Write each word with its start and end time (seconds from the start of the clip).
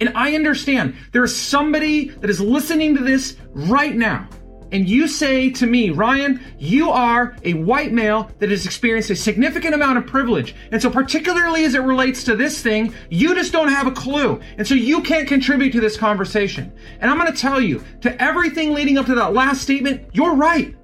And 0.00 0.12
I 0.14 0.34
understand 0.34 0.96
there 1.12 1.24
is 1.24 1.34
somebody 1.34 2.08
that 2.08 2.30
is 2.30 2.40
listening 2.40 2.96
to 2.96 3.02
this 3.02 3.36
right 3.52 3.94
now 3.94 4.28
and 4.72 4.88
you 4.88 5.08
say 5.08 5.50
to 5.50 5.66
me, 5.66 5.90
Ryan, 5.90 6.40
you 6.58 6.90
are 6.90 7.36
a 7.42 7.54
white 7.54 7.92
male 7.92 8.30
that 8.38 8.50
has 8.50 8.66
experienced 8.66 9.10
a 9.10 9.16
significant 9.16 9.74
amount 9.74 9.98
of 9.98 10.06
privilege. 10.06 10.54
And 10.72 10.80
so 10.80 10.90
particularly 10.90 11.64
as 11.64 11.74
it 11.74 11.80
relates 11.80 12.24
to 12.24 12.36
this 12.36 12.60
thing, 12.60 12.94
you 13.08 13.34
just 13.34 13.52
don't 13.52 13.68
have 13.68 13.86
a 13.86 13.92
clue. 13.92 14.40
And 14.58 14.66
so 14.66 14.74
you 14.74 15.02
can't 15.02 15.26
contribute 15.26 15.72
to 15.72 15.80
this 15.80 15.96
conversation. 15.96 16.72
And 17.00 17.10
I'm 17.10 17.18
going 17.18 17.32
to 17.32 17.38
tell 17.38 17.60
you, 17.60 17.82
to 18.02 18.22
everything 18.22 18.72
leading 18.72 18.98
up 18.98 19.06
to 19.06 19.14
that 19.14 19.32
last 19.32 19.62
statement, 19.62 20.08
you're 20.12 20.34
right. 20.34 20.74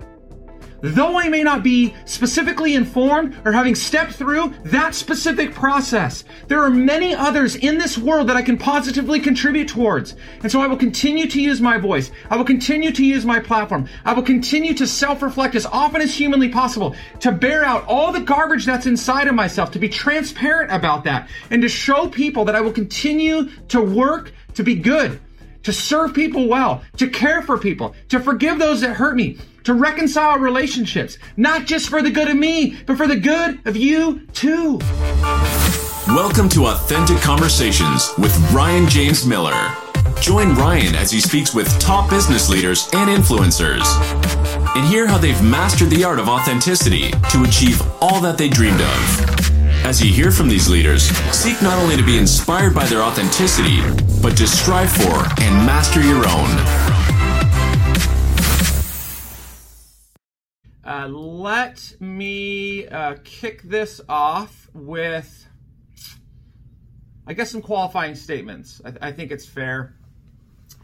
Though 0.86 1.18
I 1.18 1.30
may 1.30 1.42
not 1.42 1.62
be 1.62 1.94
specifically 2.04 2.74
informed 2.74 3.40
or 3.46 3.52
having 3.52 3.74
stepped 3.74 4.12
through 4.12 4.52
that 4.64 4.94
specific 4.94 5.54
process, 5.54 6.24
there 6.46 6.62
are 6.62 6.68
many 6.68 7.14
others 7.14 7.56
in 7.56 7.78
this 7.78 7.96
world 7.96 8.28
that 8.28 8.36
I 8.36 8.42
can 8.42 8.58
positively 8.58 9.18
contribute 9.18 9.66
towards. 9.66 10.14
And 10.42 10.52
so 10.52 10.60
I 10.60 10.66
will 10.66 10.76
continue 10.76 11.26
to 11.26 11.40
use 11.40 11.58
my 11.62 11.78
voice. 11.78 12.10
I 12.28 12.36
will 12.36 12.44
continue 12.44 12.92
to 12.92 13.02
use 13.02 13.24
my 13.24 13.40
platform. 13.40 13.88
I 14.04 14.12
will 14.12 14.24
continue 14.24 14.74
to 14.74 14.86
self-reflect 14.86 15.54
as 15.54 15.64
often 15.64 16.02
as 16.02 16.14
humanly 16.14 16.50
possible 16.50 16.94
to 17.20 17.32
bear 17.32 17.64
out 17.64 17.86
all 17.86 18.12
the 18.12 18.20
garbage 18.20 18.66
that's 18.66 18.84
inside 18.84 19.26
of 19.26 19.34
myself, 19.34 19.70
to 19.70 19.78
be 19.78 19.88
transparent 19.88 20.70
about 20.70 21.04
that, 21.04 21.30
and 21.48 21.62
to 21.62 21.68
show 21.70 22.08
people 22.08 22.44
that 22.44 22.56
I 22.56 22.60
will 22.60 22.72
continue 22.72 23.48
to 23.68 23.80
work 23.80 24.32
to 24.52 24.62
be 24.62 24.74
good, 24.74 25.18
to 25.62 25.72
serve 25.72 26.12
people 26.12 26.46
well, 26.46 26.84
to 26.98 27.08
care 27.08 27.40
for 27.40 27.56
people, 27.56 27.94
to 28.10 28.20
forgive 28.20 28.58
those 28.58 28.82
that 28.82 28.96
hurt 28.96 29.16
me, 29.16 29.38
to 29.64 29.74
reconcile 29.74 30.38
relationships, 30.38 31.18
not 31.36 31.64
just 31.64 31.88
for 31.88 32.02
the 32.02 32.10
good 32.10 32.28
of 32.28 32.36
me, 32.36 32.76
but 32.86 32.96
for 32.96 33.06
the 33.06 33.16
good 33.16 33.58
of 33.66 33.76
you 33.76 34.20
too. 34.32 34.78
Welcome 36.08 36.50
to 36.50 36.66
Authentic 36.66 37.16
Conversations 37.18 38.12
with 38.18 38.36
Ryan 38.52 38.86
James 38.88 39.26
Miller. 39.26 39.74
Join 40.20 40.54
Ryan 40.54 40.94
as 40.94 41.10
he 41.10 41.20
speaks 41.20 41.54
with 41.54 41.66
top 41.80 42.10
business 42.10 42.50
leaders 42.50 42.88
and 42.92 43.08
influencers 43.08 43.84
and 44.76 44.86
hear 44.86 45.06
how 45.06 45.16
they've 45.16 45.42
mastered 45.42 45.88
the 45.88 46.04
art 46.04 46.18
of 46.18 46.28
authenticity 46.28 47.10
to 47.30 47.44
achieve 47.44 47.80
all 48.02 48.20
that 48.20 48.36
they 48.36 48.50
dreamed 48.50 48.82
of. 48.82 49.30
As 49.86 50.02
you 50.02 50.12
hear 50.12 50.30
from 50.30 50.48
these 50.48 50.68
leaders, 50.68 51.04
seek 51.32 51.60
not 51.62 51.78
only 51.78 51.96
to 51.96 52.02
be 52.02 52.18
inspired 52.18 52.74
by 52.74 52.84
their 52.86 53.02
authenticity, 53.02 53.80
but 54.22 54.36
to 54.36 54.46
strive 54.46 54.92
for 54.92 55.24
and 55.42 55.66
master 55.66 56.02
your 56.02 56.26
own. 56.28 57.13
Uh, 60.86 61.08
let 61.08 61.94
me 61.98 62.86
uh, 62.88 63.14
kick 63.24 63.62
this 63.62 64.02
off 64.06 64.68
with, 64.74 65.48
I 67.26 67.32
guess, 67.32 67.50
some 67.50 67.62
qualifying 67.62 68.14
statements. 68.14 68.82
I, 68.84 68.90
th- 68.90 69.02
I 69.02 69.12
think 69.12 69.30
it's 69.30 69.46
fair 69.46 69.96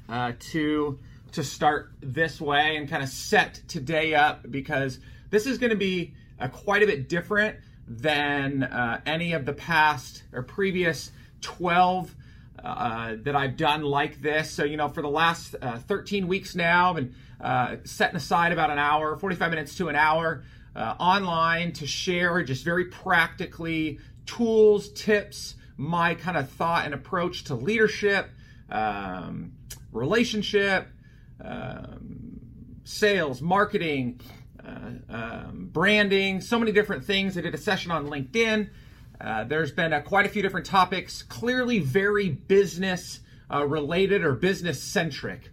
uh, 0.09 0.33
to 0.53 0.99
to 1.33 1.45
start 1.45 1.93
this 2.01 2.41
way 2.41 2.77
and 2.77 2.89
kind 2.89 3.05
of 3.05 3.09
set 3.09 3.63
today 3.69 4.15
up 4.15 4.51
because 4.51 4.99
this 5.31 5.47
is 5.47 5.59
going 5.59 5.71
to 5.71 5.77
be 5.77 6.13
uh, 6.41 6.49
quite 6.49 6.83
a 6.83 6.87
bit 6.87 7.09
different 7.09 7.57
than 7.87 8.65
uh, 8.65 9.01
any 9.07 9.33
of 9.33 9.45
the 9.45 9.53
past 9.53 10.25
or 10.33 10.43
previous 10.43 11.13
12 11.43 12.17
uh, 12.63 13.17
that 13.23 13.35
I've 13.35 13.57
done 13.57 13.83
like 13.83 14.21
this. 14.21 14.51
So, 14.51 14.65
you 14.65 14.77
know, 14.77 14.89
for 14.89 15.03
the 15.03 15.11
last 15.11 15.55
13 15.61 16.29
weeks 16.29 16.55
now, 16.55 16.91
I've 16.91 16.97
been 16.97 17.15
uh, 17.41 17.77
setting 17.85 18.17
aside 18.17 18.53
about 18.53 18.71
an 18.71 18.79
hour, 18.79 19.17
45 19.17 19.51
minutes 19.51 19.77
to 19.77 19.89
an 19.89 19.97
hour 19.97 20.45
uh, 20.77 20.95
online 20.99 21.73
to 21.73 21.87
share 21.87 22.43
just 22.43 22.65
very 22.65 22.87
practically 22.87 23.99
tools, 24.27 24.91
tips, 24.91 25.55
my 25.77 26.15
kind 26.15 26.37
of 26.37 26.49
thought 26.51 26.85
and 26.85 26.95
approach 26.95 27.45
to 27.45 27.55
leadership, 27.55 28.31
um, 28.71 29.53
relationship, 29.93 30.89
um, 31.43 32.41
sales, 32.85 33.41
marketing, 33.41 34.21
uh, 34.65 34.91
um, 35.09 35.71
branding, 35.73 36.41
so 36.41 36.59
many 36.59 36.73
different 36.73 37.05
things. 37.05 37.37
I 37.39 37.41
did 37.41 37.55
a 37.55 37.59
session 37.59 37.91
on 37.91 38.07
LinkedIn. 38.07 38.69
Uh, 39.21 39.45
there's 39.45 39.71
been 39.71 39.93
uh, 39.93 40.01
quite 40.01 40.25
a 40.25 40.29
few 40.29 40.41
different 40.41 40.65
topics, 40.65 41.23
clearly 41.23 41.79
very 41.79 42.31
business 42.31 43.21
uh, 43.53 43.67
related 43.67 44.25
or 44.25 44.33
business 44.33 44.83
centric. 44.83 45.51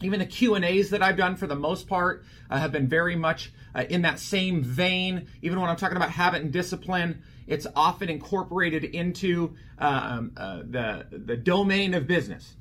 Even 0.00 0.20
the 0.20 0.26
Q 0.26 0.54
and 0.54 0.64
A's 0.64 0.90
that 0.90 1.02
I've 1.02 1.16
done 1.16 1.36
for 1.36 1.46
the 1.46 1.56
most 1.56 1.86
part 1.86 2.24
uh, 2.48 2.58
have 2.58 2.72
been 2.72 2.88
very 2.88 3.16
much 3.16 3.52
in 3.90 4.02
that 4.02 4.18
same 4.18 4.62
vein. 4.62 5.28
Even 5.42 5.60
when 5.60 5.68
I'm 5.68 5.76
talking 5.76 5.96
about 5.96 6.10
habit 6.10 6.42
and 6.42 6.52
discipline, 6.52 7.22
it's 7.46 7.66
often 7.76 8.08
incorporated 8.08 8.84
into 8.84 9.54
um, 9.78 10.32
the 10.34 11.06
the 11.10 11.36
domain 11.36 11.94
of 11.94 12.06
business. 12.06 12.54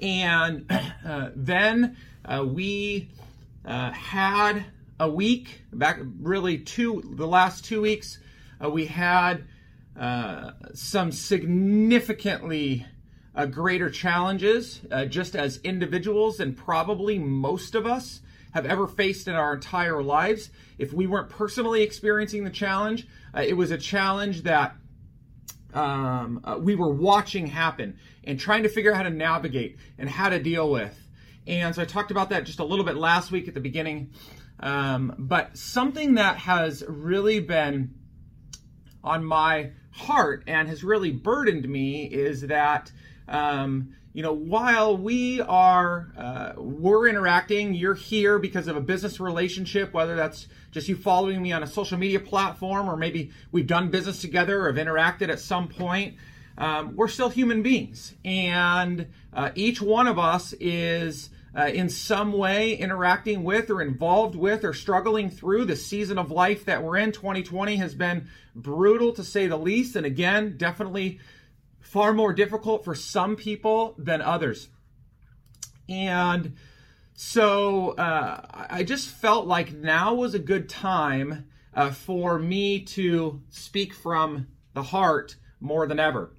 And 0.00 0.68
then 1.36 1.96
we 2.44 3.10
had 3.64 4.64
a 4.98 5.08
week 5.08 5.62
back, 5.72 6.00
really 6.20 6.58
two 6.58 7.02
the 7.16 7.26
last 7.26 7.64
two 7.64 7.82
weeks. 7.82 8.18
We 8.70 8.86
had 8.86 9.46
some 10.74 11.12
significantly 11.12 12.86
uh, 13.34 13.46
greater 13.46 13.90
challenges 13.90 14.80
uh, 14.90 15.04
just 15.06 15.34
as 15.34 15.58
individuals 15.58 16.40
and 16.40 16.56
probably 16.56 17.18
most 17.18 17.74
of 17.74 17.86
us 17.86 18.20
have 18.52 18.66
ever 18.66 18.86
faced 18.86 19.28
in 19.28 19.34
our 19.34 19.54
entire 19.54 20.02
lives. 20.02 20.50
If 20.78 20.92
we 20.92 21.06
weren't 21.06 21.30
personally 21.30 21.82
experiencing 21.82 22.44
the 22.44 22.50
challenge, 22.50 23.06
uh, 23.34 23.40
it 23.40 23.54
was 23.54 23.70
a 23.70 23.78
challenge 23.78 24.42
that 24.42 24.76
um, 25.72 26.42
uh, 26.44 26.58
we 26.60 26.74
were 26.74 26.92
watching 26.92 27.46
happen 27.46 27.98
and 28.24 28.38
trying 28.38 28.64
to 28.64 28.68
figure 28.68 28.92
out 28.92 28.98
how 28.98 29.02
to 29.04 29.10
navigate 29.10 29.78
and 29.96 30.08
how 30.08 30.28
to 30.28 30.38
deal 30.38 30.70
with. 30.70 30.98
And 31.46 31.74
so 31.74 31.80
I 31.80 31.86
talked 31.86 32.10
about 32.10 32.28
that 32.30 32.44
just 32.44 32.58
a 32.58 32.64
little 32.64 32.84
bit 32.84 32.96
last 32.96 33.32
week 33.32 33.48
at 33.48 33.54
the 33.54 33.60
beginning. 33.60 34.10
Um, 34.60 35.14
but 35.18 35.56
something 35.56 36.16
that 36.16 36.36
has 36.36 36.84
really 36.86 37.40
been 37.40 37.94
on 39.04 39.24
my 39.24 39.70
heart 39.90 40.44
and 40.46 40.68
has 40.68 40.82
really 40.82 41.10
burdened 41.10 41.68
me 41.68 42.04
is 42.04 42.42
that 42.42 42.90
um, 43.28 43.94
you 44.12 44.22
know, 44.22 44.32
while 44.32 44.96
we 44.96 45.40
are 45.40 46.12
uh, 46.18 46.52
we're 46.56 47.08
interacting, 47.08 47.72
you're 47.72 47.94
here 47.94 48.38
because 48.38 48.68
of 48.68 48.76
a 48.76 48.80
business 48.80 49.18
relationship, 49.18 49.94
whether 49.94 50.16
that's 50.16 50.48
just 50.70 50.88
you 50.88 50.96
following 50.96 51.40
me 51.40 51.52
on 51.52 51.62
a 51.62 51.66
social 51.66 51.96
media 51.98 52.20
platform, 52.20 52.90
or 52.90 52.96
maybe 52.96 53.30
we've 53.52 53.66
done 53.66 53.90
business 53.90 54.20
together 54.20 54.62
or 54.62 54.72
have 54.72 54.86
interacted 54.86 55.30
at 55.30 55.40
some 55.40 55.66
point. 55.66 56.16
Um, 56.58 56.94
we're 56.94 57.08
still 57.08 57.30
human 57.30 57.62
beings, 57.62 58.14
and 58.22 59.06
uh, 59.32 59.50
each 59.54 59.80
one 59.80 60.06
of 60.06 60.18
us 60.18 60.52
is 60.60 61.30
uh, 61.56 61.66
in 61.66 61.88
some 61.88 62.32
way 62.32 62.74
interacting 62.74 63.44
with 63.44 63.70
or 63.70 63.82
involved 63.82 64.34
with 64.34 64.64
or 64.64 64.72
struggling 64.72 65.28
through 65.30 65.64
the 65.64 65.76
season 65.76 66.18
of 66.18 66.30
life 66.30 66.64
that 66.64 66.82
we're 66.82 66.96
in. 66.96 67.12
2020 67.12 67.76
has 67.76 67.94
been 67.94 68.28
brutal 68.54 69.12
to 69.12 69.24
say 69.24 69.46
the 69.46 69.56
least, 69.56 69.96
and 69.96 70.06
again, 70.06 70.56
definitely 70.56 71.20
far 71.80 72.14
more 72.14 72.32
difficult 72.32 72.84
for 72.84 72.94
some 72.94 73.36
people 73.36 73.94
than 73.98 74.22
others. 74.22 74.68
And 75.88 76.56
so 77.14 77.90
uh, 77.90 78.46
I 78.70 78.82
just 78.82 79.08
felt 79.08 79.46
like 79.46 79.74
now 79.74 80.14
was 80.14 80.34
a 80.34 80.38
good 80.38 80.68
time 80.68 81.46
uh, 81.74 81.90
for 81.90 82.38
me 82.38 82.80
to 82.80 83.42
speak 83.50 83.92
from 83.92 84.46
the 84.72 84.82
heart 84.82 85.36
more 85.60 85.86
than 85.86 86.00
ever. 86.00 86.32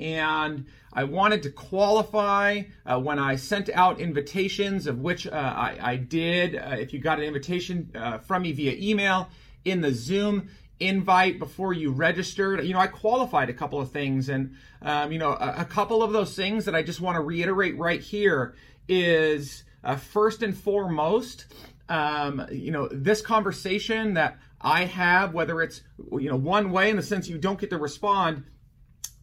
And 0.00 0.66
I 0.98 1.04
wanted 1.04 1.44
to 1.44 1.50
qualify 1.50 2.62
uh, 2.84 2.98
when 2.98 3.20
I 3.20 3.36
sent 3.36 3.70
out 3.70 4.00
invitations, 4.00 4.88
of 4.88 4.98
which 4.98 5.28
uh, 5.28 5.30
I, 5.30 5.78
I, 5.80 5.94
did. 5.96 6.56
Uh, 6.56 6.74
if 6.76 6.92
you 6.92 6.98
got 6.98 7.20
an 7.20 7.24
invitation 7.24 7.92
uh, 7.94 8.18
from 8.18 8.42
me 8.42 8.50
via 8.50 8.74
email 8.76 9.28
in 9.64 9.80
the 9.80 9.94
Zoom 9.94 10.48
invite 10.80 11.38
before 11.38 11.72
you 11.72 11.92
registered. 11.92 12.64
You 12.66 12.74
know, 12.74 12.80
I 12.80 12.88
qualified 12.88 13.48
a 13.48 13.52
couple 13.52 13.80
of 13.80 13.92
things, 13.92 14.28
and 14.28 14.56
um, 14.82 15.12
you 15.12 15.20
know, 15.20 15.34
a, 15.34 15.58
a, 15.58 15.64
couple 15.64 16.02
of 16.02 16.10
those 16.10 16.34
things 16.34 16.64
that 16.64 16.74
I 16.74 16.82
just 16.82 17.00
want 17.00 17.14
to 17.14 17.20
reiterate 17.20 17.78
right 17.78 18.00
here 18.00 18.56
is 18.88 19.62
uh, 19.84 19.94
first 19.94 20.42
and 20.42 20.56
foremost, 20.56 21.46
um, 21.88 22.44
you 22.50 22.72
know, 22.72 22.88
this 22.90 23.22
conversation 23.22 24.14
that 24.14 24.36
I 24.60 24.86
have, 24.86 25.32
whether 25.32 25.62
it's 25.62 25.82
you 26.10 26.28
know 26.28 26.36
one 26.36 26.72
way 26.72 26.90
in 26.90 26.96
the 26.96 27.04
sense 27.04 27.28
you 27.28 27.38
don't 27.38 27.60
get 27.60 27.70
to 27.70 27.78
respond, 27.78 28.42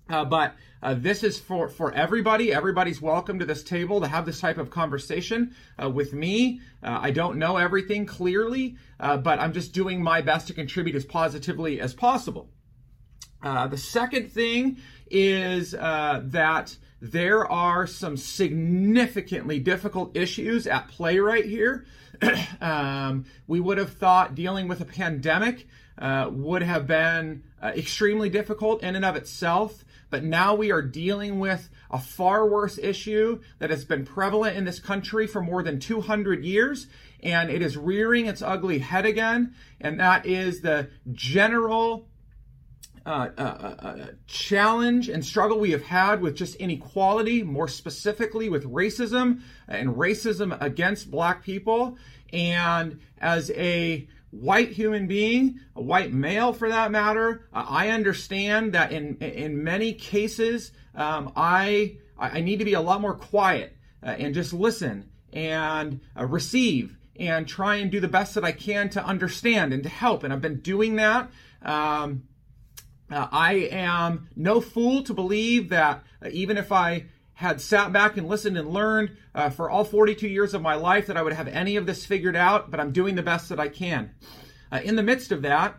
uh, 0.09 0.25
but 0.25 0.55
uh, 0.85 0.93
this 0.93 1.23
is 1.23 1.39
for, 1.39 1.67
for 1.67 1.91
everybody. 1.93 2.53
Everybody's 2.53 3.01
welcome 3.01 3.39
to 3.39 3.45
this 3.45 3.63
table 3.63 4.01
to 4.01 4.07
have 4.07 4.23
this 4.23 4.39
type 4.39 4.59
of 4.59 4.69
conversation 4.69 5.55
uh, 5.81 5.89
with 5.89 6.13
me. 6.13 6.61
Uh, 6.83 6.99
I 7.01 7.09
don't 7.09 7.39
know 7.39 7.57
everything 7.57 8.05
clearly, 8.05 8.75
uh, 8.99 9.17
but 9.17 9.39
I'm 9.39 9.51
just 9.51 9.73
doing 9.73 10.03
my 10.03 10.21
best 10.21 10.45
to 10.47 10.53
contribute 10.53 10.95
as 10.95 11.05
positively 11.05 11.81
as 11.81 11.95
possible. 11.95 12.51
Uh, 13.41 13.65
the 13.65 13.77
second 13.77 14.31
thing 14.31 14.77
is 15.09 15.71
that 15.71 16.77
there 17.01 17.51
are 17.51 17.87
some 17.87 18.15
significantly 18.15 19.59
difficult 19.59 20.15
issues 20.15 20.67
at 20.67 20.87
play 20.87 21.17
right 21.17 21.45
here. 21.45 21.85
um, 22.61 23.25
we 23.47 23.59
would 23.59 23.79
have 23.79 23.93
thought 23.93 24.35
dealing 24.35 24.67
with 24.67 24.81
a 24.81 24.85
pandemic 24.85 25.67
would 25.99 26.61
have 26.61 26.85
been 26.85 27.43
extremely 27.63 28.29
difficult 28.29 28.83
in 28.83 28.95
and 28.95 29.03
of 29.03 29.15
itself. 29.15 29.83
But 30.15 30.23
now 30.23 30.55
we 30.55 30.71
are 30.71 30.81
dealing 30.81 31.41
with 31.41 31.67
a 31.91 31.99
far 31.99 32.47
worse 32.47 32.77
issue 32.77 33.41
that 33.59 33.69
has 33.69 33.83
been 33.83 34.05
prevalent 34.05 34.55
in 34.55 34.63
this 34.63 34.79
country 34.79 35.27
for 35.27 35.41
more 35.41 35.61
than 35.61 35.77
200 35.77 36.45
years, 36.45 36.87
and 37.21 37.49
it 37.49 37.61
is 37.61 37.75
rearing 37.75 38.25
its 38.25 38.41
ugly 38.41 38.79
head 38.79 39.05
again, 39.05 39.53
and 39.81 39.99
that 39.99 40.25
is 40.25 40.61
the 40.61 40.89
general 41.11 42.07
uh, 43.05 43.27
uh, 43.37 43.41
uh, 43.41 44.05
challenge 44.25 45.09
and 45.09 45.25
struggle 45.25 45.59
we 45.59 45.71
have 45.71 45.83
had 45.83 46.21
with 46.21 46.33
just 46.33 46.55
inequality, 46.55 47.43
more 47.43 47.67
specifically 47.67 48.47
with 48.47 48.63
racism 48.63 49.41
and 49.67 49.95
racism 49.97 50.57
against 50.61 51.11
black 51.11 51.43
people. 51.43 51.97
And 52.31 53.01
as 53.17 53.51
a 53.51 54.07
white 54.31 54.71
human 54.71 55.07
being, 55.07 55.59
a 55.75 55.81
white 55.81 56.11
male 56.11 56.53
for 56.53 56.69
that 56.69 56.91
matter, 56.91 57.47
uh, 57.53 57.65
I 57.67 57.89
understand 57.89 58.73
that 58.73 58.91
in 58.91 59.17
in 59.17 59.63
many 59.63 59.93
cases, 59.93 60.71
um, 60.93 61.31
I 61.35 61.97
I 62.17 62.41
need 62.41 62.59
to 62.59 62.65
be 62.65 62.73
a 62.73 62.81
lot 62.81 63.01
more 63.01 63.15
quiet 63.15 63.75
uh, 64.03 64.09
and 64.09 64.33
just 64.33 64.53
listen 64.53 65.09
and 65.33 65.99
uh, 66.17 66.25
receive 66.25 66.97
and 67.17 67.47
try 67.47 67.75
and 67.75 67.91
do 67.91 67.99
the 67.99 68.07
best 68.07 68.35
that 68.35 68.43
I 68.43 68.51
can 68.51 68.89
to 68.89 69.05
understand 69.05 69.73
and 69.73 69.83
to 69.83 69.89
help. 69.89 70.23
And 70.23 70.33
I've 70.33 70.41
been 70.41 70.59
doing 70.59 70.95
that. 70.97 71.29
Um, 71.61 72.23
uh, 73.09 73.27
I 73.31 73.53
am 73.71 74.29
no 74.35 74.59
fool 74.61 75.03
to 75.03 75.13
believe 75.13 75.69
that 75.69 76.03
uh, 76.23 76.29
even 76.31 76.57
if 76.57 76.71
I 76.71 77.05
had 77.35 77.61
sat 77.61 77.91
back 77.91 78.17
and 78.17 78.27
listened 78.27 78.57
and 78.57 78.69
learned 78.69 79.15
uh, 79.33 79.49
for 79.49 79.69
all 79.69 79.83
42 79.83 80.27
years 80.27 80.53
of 80.53 80.61
my 80.61 80.75
life 80.75 81.07
that 81.07 81.17
I 81.17 81.21
would 81.21 81.33
have 81.33 81.47
any 81.47 81.75
of 81.75 81.85
this 81.85 82.05
figured 82.05 82.35
out, 82.35 82.71
but 82.71 82.79
I'm 82.79 82.91
doing 82.91 83.15
the 83.15 83.23
best 83.23 83.49
that 83.49 83.59
I 83.59 83.67
can. 83.67 84.11
Uh, 84.71 84.79
in 84.83 84.95
the 84.95 85.03
midst 85.03 85.31
of 85.31 85.43
that, 85.43 85.75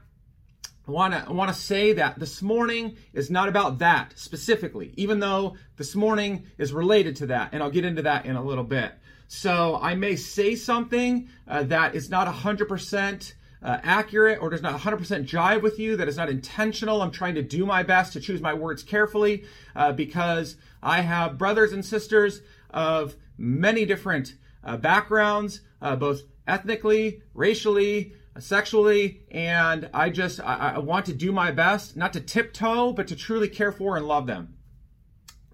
I 0.86 0.90
want 0.90 1.14
to 1.14 1.24
I 1.26 1.32
want 1.32 1.52
to 1.52 1.60
say 1.60 1.94
that 1.94 2.18
this 2.18 2.42
morning 2.42 2.96
is 3.12 3.28
not 3.28 3.48
about 3.48 3.78
that 3.78 4.12
specifically, 4.16 4.92
even 4.96 5.18
though 5.18 5.56
this 5.76 5.96
morning 5.96 6.46
is 6.58 6.72
related 6.72 7.16
to 7.16 7.26
that, 7.26 7.50
and 7.52 7.62
I'll 7.62 7.70
get 7.70 7.84
into 7.84 8.02
that 8.02 8.26
in 8.26 8.36
a 8.36 8.44
little 8.44 8.62
bit. 8.62 8.92
So 9.26 9.80
I 9.82 9.96
may 9.96 10.14
say 10.14 10.54
something 10.54 11.28
uh, 11.48 11.64
that 11.64 11.96
is 11.96 12.08
not 12.08 12.32
100% 12.32 13.32
uh, 13.62 13.78
accurate 13.82 14.40
or 14.40 14.50
does 14.50 14.62
not 14.62 14.80
100% 14.80 15.26
jive 15.26 15.62
with 15.62 15.78
you, 15.78 15.96
that 15.96 16.08
is 16.08 16.16
not 16.16 16.28
intentional. 16.28 17.02
I'm 17.02 17.10
trying 17.10 17.34
to 17.36 17.42
do 17.42 17.66
my 17.66 17.82
best 17.82 18.12
to 18.12 18.20
choose 18.20 18.40
my 18.40 18.54
words 18.54 18.82
carefully 18.82 19.44
uh, 19.74 19.92
because 19.92 20.56
I 20.82 21.00
have 21.00 21.38
brothers 21.38 21.72
and 21.72 21.84
sisters 21.84 22.42
of 22.70 23.16
many 23.38 23.84
different 23.84 24.34
uh, 24.62 24.76
backgrounds, 24.76 25.60
uh, 25.80 25.96
both 25.96 26.22
ethnically, 26.46 27.22
racially, 27.34 28.14
sexually, 28.38 29.22
and 29.30 29.88
I 29.94 30.10
just 30.10 30.40
I, 30.40 30.74
I, 30.74 30.78
want 30.78 31.06
to 31.06 31.14
do 31.14 31.32
my 31.32 31.50
best, 31.52 31.96
not 31.96 32.12
to 32.12 32.20
tiptoe, 32.20 32.92
but 32.92 33.08
to 33.08 33.16
truly 33.16 33.48
care 33.48 33.72
for 33.72 33.96
and 33.96 34.06
love 34.06 34.26
them. 34.26 34.54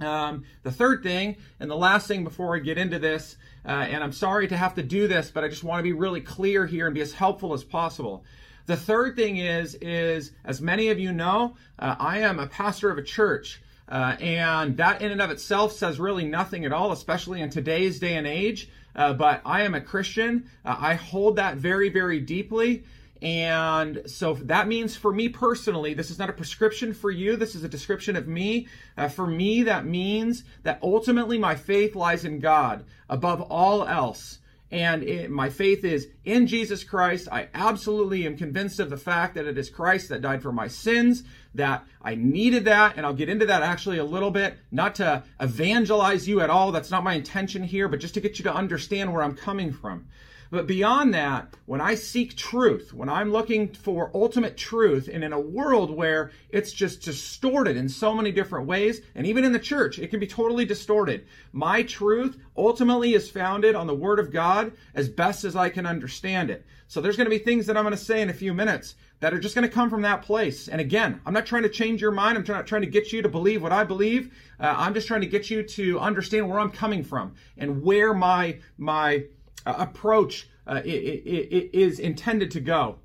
Um, 0.01 0.45
the 0.63 0.73
third 0.73 1.03
thing, 1.03 1.37
and 1.61 1.71
the 1.71 1.77
last 1.77 2.09
thing 2.09 2.25
before 2.25 2.57
I 2.57 2.59
get 2.59 2.79
into 2.79 2.99
this, 2.99 3.37
uh, 3.65 3.69
and 3.69 4.03
I'm 4.03 4.13
sorry 4.13 4.49
to 4.49 4.57
have 4.57 4.75
to 4.75 4.83
do 4.83 5.09
this, 5.09 5.31
but 5.31 5.45
I 5.45 5.49
just 5.49 5.65
want 5.65 5.79
to 5.79 5.85
be 5.85 5.93
really 5.93 6.21
clear 6.21 6.67
here 6.67 6.87
and 6.87 6.95
be 6.95 7.01
as 7.01 7.13
helpful 7.13 7.53
as 7.53 7.63
possible. 7.65 8.25
The 8.67 8.77
third 8.77 9.17
thing 9.17 9.39
is, 9.39 9.77
is 9.81 10.33
as 10.45 10.61
many 10.61 10.89
of 10.89 10.99
you 10.99 11.13
know, 11.13 11.57
uh, 11.79 11.97
I 11.99 12.21
am 12.21 12.39
a 12.39 12.47
pastor 12.47 12.91
of 12.91 12.99
a 12.99 13.03
church. 13.03 13.61
Uh, 13.89 14.17
and 14.21 14.77
that 14.79 15.03
in 15.03 15.13
and 15.13 15.21
of 15.21 15.31
itself 15.31 15.73
says 15.73 16.01
really 16.01 16.25
nothing 16.25 16.65
at 16.65 16.73
all, 16.73 16.93
especially 16.93 17.41
in 17.41 17.51
today's 17.51 17.99
day 17.99 18.15
and 18.15 18.27
age. 18.27 18.71
Uh, 18.95 19.13
but 19.13 19.43
I 19.45 19.63
am 19.63 19.75
a 19.75 19.81
Christian. 19.81 20.49
Uh, 20.65 20.77
I 20.79 20.95
hold 20.95 21.37
that 21.37 21.57
very, 21.57 21.89
very 21.89 22.21
deeply. 22.21 22.85
And 23.23 24.03
so 24.07 24.35
that 24.35 24.67
means 24.67 24.97
for 24.97 25.13
me 25.13 25.29
personally, 25.29 25.95
this 25.95 26.11
is 26.11 26.19
not 26.19 26.29
a 26.29 26.33
prescription 26.33 26.93
for 26.93 27.09
you. 27.09 27.37
This 27.37 27.55
is 27.55 27.63
a 27.63 27.69
description 27.69 28.17
of 28.17 28.27
me. 28.27 28.67
Uh, 28.97 29.09
for 29.09 29.29
me, 29.29 29.63
that 29.63 29.87
means 29.87 30.43
that 30.65 30.81
ultimately 30.83 31.39
my 31.39 31.55
faith 31.55 31.95
lies 31.95 32.25
in 32.25 32.41
God 32.41 32.85
above 33.09 33.41
all 33.41 33.87
else. 33.87 34.41
And 34.73 35.05
it, 35.05 35.31
my 35.31 35.51
faith 35.51 35.85
is 35.85 36.09
in 36.25 36.49
Jesus 36.49 36.83
Christ. 36.83 37.29
I 37.31 37.49
absolutely 37.55 38.27
am 38.27 38.37
convinced 38.37 38.81
of 38.81 38.91
the 38.91 38.97
fact 38.97 39.37
that 39.37 39.47
it 39.47 39.57
is 39.57 39.71
Christ 39.71 40.09
that 40.09 40.23
died 40.23 40.43
for 40.43 40.51
my 40.51 40.67
sins, 40.67 41.23
that 41.55 41.85
I 42.01 42.17
needed 42.17 42.65
that. 42.65 42.95
And 42.97 43.07
I'll 43.07 43.15
get 43.15 43.29
into 43.29 43.47
that 43.47 43.63
actually 43.63 43.99
a 43.99 44.05
little 44.05 44.33
bit, 44.33 44.57
not 44.73 44.97
to 44.97 45.23
evangelize 45.39 46.27
you 46.27 46.41
at 46.41 46.51
all. 46.51 46.73
That's 46.73 46.91
not 46.91 47.05
my 47.05 47.15
intention 47.15 47.63
here, 47.63 47.87
but 47.87 48.01
just 48.01 48.15
to 48.15 48.21
get 48.21 48.39
you 48.39 48.45
to 48.45 48.55
understand 48.55 49.13
where 49.13 49.23
I'm 49.23 49.37
coming 49.37 49.73
from. 49.73 50.09
But 50.53 50.67
beyond 50.67 51.15
that, 51.15 51.55
when 51.65 51.81
I 51.81 51.95
seek 51.95 52.37
truth, 52.37 52.93
when 52.93 53.09
I'm 53.09 53.33
looking 53.33 53.69
for 53.69 54.11
ultimate 54.13 54.59
truth, 54.59 55.09
and 55.11 55.25
in 55.25 55.33
a 55.33 55.41
world 55.41 55.91
where 55.91 56.31
it's 56.51 56.73
just 56.73 57.01
distorted 57.01 57.75
in 57.79 57.89
so 57.89 58.13
many 58.13 58.33
different 58.33 58.67
ways, 58.67 59.01
and 59.15 59.27
even 59.27 59.45
in 59.45 59.53
the 59.53 59.59
church, 59.59 59.99
it 59.99 60.09
can 60.09 60.21
be 60.21 60.27
totally 60.27 60.67
distorted. 60.67 61.25
My 61.53 61.83
truth 61.83 62.37
ultimately 62.55 63.15
is 63.15 63.31
founded 63.31 63.75
on 63.75 63.87
the 63.87 63.95
Word 63.95 64.19
of 64.19 64.31
God 64.31 64.73
as 64.95 65.09
best 65.09 65.45
as 65.45 65.57
I 65.57 65.71
can 65.71 65.87
understand 65.87 66.51
it. 66.51 66.67
So 66.87 67.01
there's 67.01 67.17
going 67.17 67.31
to 67.31 67.39
be 67.39 67.39
things 67.39 67.65
that 67.65 67.79
I'm 67.79 67.85
going 67.85 67.97
to 67.97 67.97
say 67.97 68.21
in 68.21 68.29
a 68.29 68.35
few 68.35 68.53
minutes 68.53 68.97
that 69.21 69.33
are 69.33 69.41
just 69.41 69.55
going 69.55 69.67
to 69.67 69.75
come 69.75 69.89
from 69.89 70.03
that 70.03 70.21
place. 70.21 70.69
And 70.69 70.83
again, 70.83 71.19
I'm 71.25 71.33
not 71.33 71.47
trying 71.47 71.63
to 71.63 71.71
change 71.71 72.03
your 72.03 72.11
mind. 72.11 72.37
I'm 72.37 72.45
not 72.47 72.67
trying 72.67 72.83
to 72.83 72.89
get 72.89 73.11
you 73.11 73.23
to 73.23 73.29
believe 73.31 73.63
what 73.63 73.73
I 73.73 73.85
believe. 73.85 74.35
Uh, 74.61 74.75
I'm 74.77 74.93
just 74.93 75.09
trying 75.09 75.23
to 75.23 75.27
get 75.27 75.49
you 75.49 75.63
to 75.63 75.99
understand 75.99 76.51
where 76.51 76.61
I'm 76.61 76.71
coming 76.71 77.03
from 77.03 77.37
and 77.57 77.83
where 77.83 78.13
my 78.13 78.59
my 78.77 79.25
uh, 79.67 79.75
approach 79.79 80.49
uh, 80.67 80.81
intended 80.85 82.51
to 82.53 82.61
go. 82.61 82.99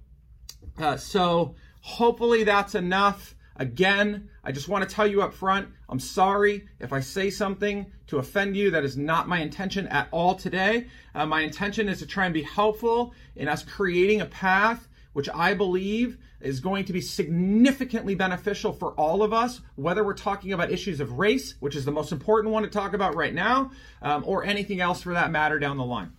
Uh, 0.77 0.97
so 0.97 1.55
hopefully 1.81 2.43
that's 2.43 2.75
enough. 2.75 3.35
Again, 3.55 4.29
I 4.43 4.51
just 4.51 4.67
want 4.67 4.87
to 4.87 4.95
tell 4.95 5.07
you 5.07 5.23
up 5.23 5.33
front, 5.33 5.69
I'm 5.89 5.99
sorry 5.99 6.67
if 6.79 6.93
I 6.93 6.99
say 6.99 7.31
something 7.31 7.91
to 8.07 8.19
offend 8.19 8.55
you. 8.55 8.69
That 8.71 8.83
is 8.83 8.97
not 8.97 9.27
my 9.27 9.39
intention 9.39 9.87
at 9.87 10.07
all 10.11 10.35
today. 10.35 10.87
Uh, 11.15 11.25
my 11.25 11.41
intention 11.41 11.89
is 11.89 11.99
to 11.99 12.05
try 12.05 12.25
and 12.25 12.33
be 12.33 12.43
helpful 12.43 13.13
in 13.35 13.47
us 13.47 13.63
creating 13.63 14.21
a 14.21 14.27
path 14.27 14.87
which 15.17 15.29
I 15.33 15.55
believe 15.55 16.19
is 16.41 16.59
going 16.59 16.85
to 16.85 16.93
be 16.93 17.01
significantly 17.01 18.13
beneficial 18.13 18.71
for 18.71 18.91
all 18.91 19.23
of 19.23 19.33
us, 19.33 19.61
whether 19.75 20.03
we're 20.03 20.13
talking 20.13 20.53
about 20.53 20.69
issues 20.69 20.99
of 20.99 21.13
race, 21.13 21.55
which 21.59 21.75
is 21.75 21.85
the 21.85 21.91
most 21.91 22.11
important 22.11 22.53
one 22.53 22.61
to 22.61 22.69
talk 22.69 22.93
about 22.93 23.15
right 23.15 23.33
now, 23.33 23.71
um, 24.03 24.23
or 24.27 24.43
anything 24.45 24.79
else 24.79 25.01
for 25.01 25.13
that 25.13 25.31
matter 25.31 25.57
down 25.57 25.77
the 25.77 25.83
line. 25.83 26.11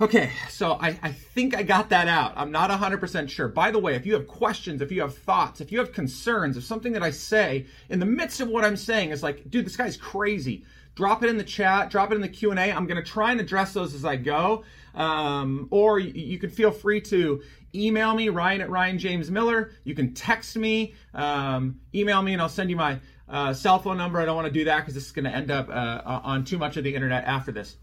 Okay, 0.00 0.30
so 0.48 0.74
I, 0.74 0.96
I 1.02 1.10
think 1.10 1.56
I 1.56 1.64
got 1.64 1.88
that 1.88 2.06
out. 2.06 2.32
I'm 2.36 2.52
not 2.52 2.70
100% 2.70 3.28
sure. 3.28 3.48
By 3.48 3.72
the 3.72 3.80
way, 3.80 3.96
if 3.96 4.06
you 4.06 4.14
have 4.14 4.28
questions, 4.28 4.80
if 4.80 4.92
you 4.92 5.00
have 5.00 5.18
thoughts, 5.18 5.60
if 5.60 5.72
you 5.72 5.80
have 5.80 5.92
concerns, 5.92 6.56
if 6.56 6.62
something 6.62 6.92
that 6.92 7.02
I 7.02 7.10
say 7.10 7.66
in 7.88 7.98
the 7.98 8.06
midst 8.06 8.40
of 8.40 8.48
what 8.48 8.64
I'm 8.64 8.76
saying 8.76 9.10
is 9.10 9.24
like, 9.24 9.50
dude, 9.50 9.66
this 9.66 9.76
guy's 9.76 9.96
crazy, 9.96 10.64
drop 10.94 11.24
it 11.24 11.30
in 11.30 11.36
the 11.36 11.42
chat, 11.42 11.90
drop 11.90 12.12
it 12.12 12.14
in 12.14 12.20
the 12.20 12.28
Q&A. 12.28 12.54
I'm 12.54 12.86
going 12.86 13.02
to 13.02 13.10
try 13.10 13.32
and 13.32 13.40
address 13.40 13.72
those 13.72 13.92
as 13.92 14.04
I 14.04 14.14
go. 14.14 14.62
Um, 14.94 15.66
or 15.72 15.98
you, 15.98 16.12
you, 16.12 16.38
can 16.38 16.50
feel 16.50 16.70
free 16.70 17.00
to 17.00 17.42
email 17.74 18.14
me, 18.14 18.28
Ryan 18.28 18.60
at 18.60 18.70
Ryan 18.70 18.98
James 19.00 19.32
Miller. 19.32 19.72
You 19.82 19.96
can 19.96 20.14
text 20.14 20.56
me, 20.56 20.94
um, 21.12 21.80
email 21.92 22.22
me, 22.22 22.34
and 22.34 22.42
I'll 22.42 22.48
send 22.48 22.70
you 22.70 22.76
my 22.76 23.00
uh, 23.28 23.52
cell 23.52 23.80
phone 23.80 23.98
number. 23.98 24.20
I 24.20 24.26
don't 24.26 24.36
want 24.36 24.46
to 24.46 24.52
do 24.52 24.66
that 24.66 24.78
because 24.78 24.94
this 24.94 25.06
is 25.06 25.12
going 25.12 25.24
to 25.24 25.34
end 25.34 25.50
up 25.50 25.68
uh, 25.68 26.20
on 26.22 26.44
too 26.44 26.56
much 26.56 26.76
of 26.76 26.84
the 26.84 26.94
internet 26.94 27.24
after 27.24 27.50
this. 27.50 27.76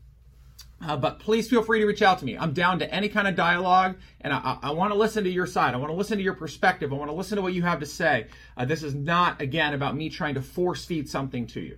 Uh, 0.81 0.97
but 0.97 1.19
please 1.19 1.49
feel 1.49 1.63
free 1.63 1.79
to 1.79 1.85
reach 1.85 2.01
out 2.01 2.19
to 2.19 2.25
me. 2.25 2.37
I'm 2.37 2.53
down 2.53 2.79
to 2.79 2.93
any 2.93 3.07
kind 3.09 3.27
of 3.27 3.35
dialogue, 3.35 3.95
and 4.21 4.33
I, 4.33 4.57
I 4.61 4.71
want 4.71 4.91
to 4.91 4.99
listen 4.99 5.23
to 5.23 5.29
your 5.29 5.45
side. 5.45 5.73
I 5.73 5.77
want 5.77 5.89
to 5.89 5.95
listen 5.95 6.17
to 6.17 6.23
your 6.23 6.33
perspective. 6.33 6.91
I 6.91 6.95
want 6.95 7.09
to 7.09 7.15
listen 7.15 7.37
to 7.37 7.41
what 7.41 7.53
you 7.53 7.61
have 7.63 7.79
to 7.79 7.85
say. 7.85 8.27
Uh, 8.57 8.65
this 8.65 8.83
is 8.83 8.93
not, 8.93 9.41
again, 9.41 9.73
about 9.73 9.95
me 9.95 10.09
trying 10.09 10.35
to 10.35 10.41
force 10.41 10.85
feed 10.85 11.09
something 11.09 11.47
to 11.47 11.61
you. 11.61 11.77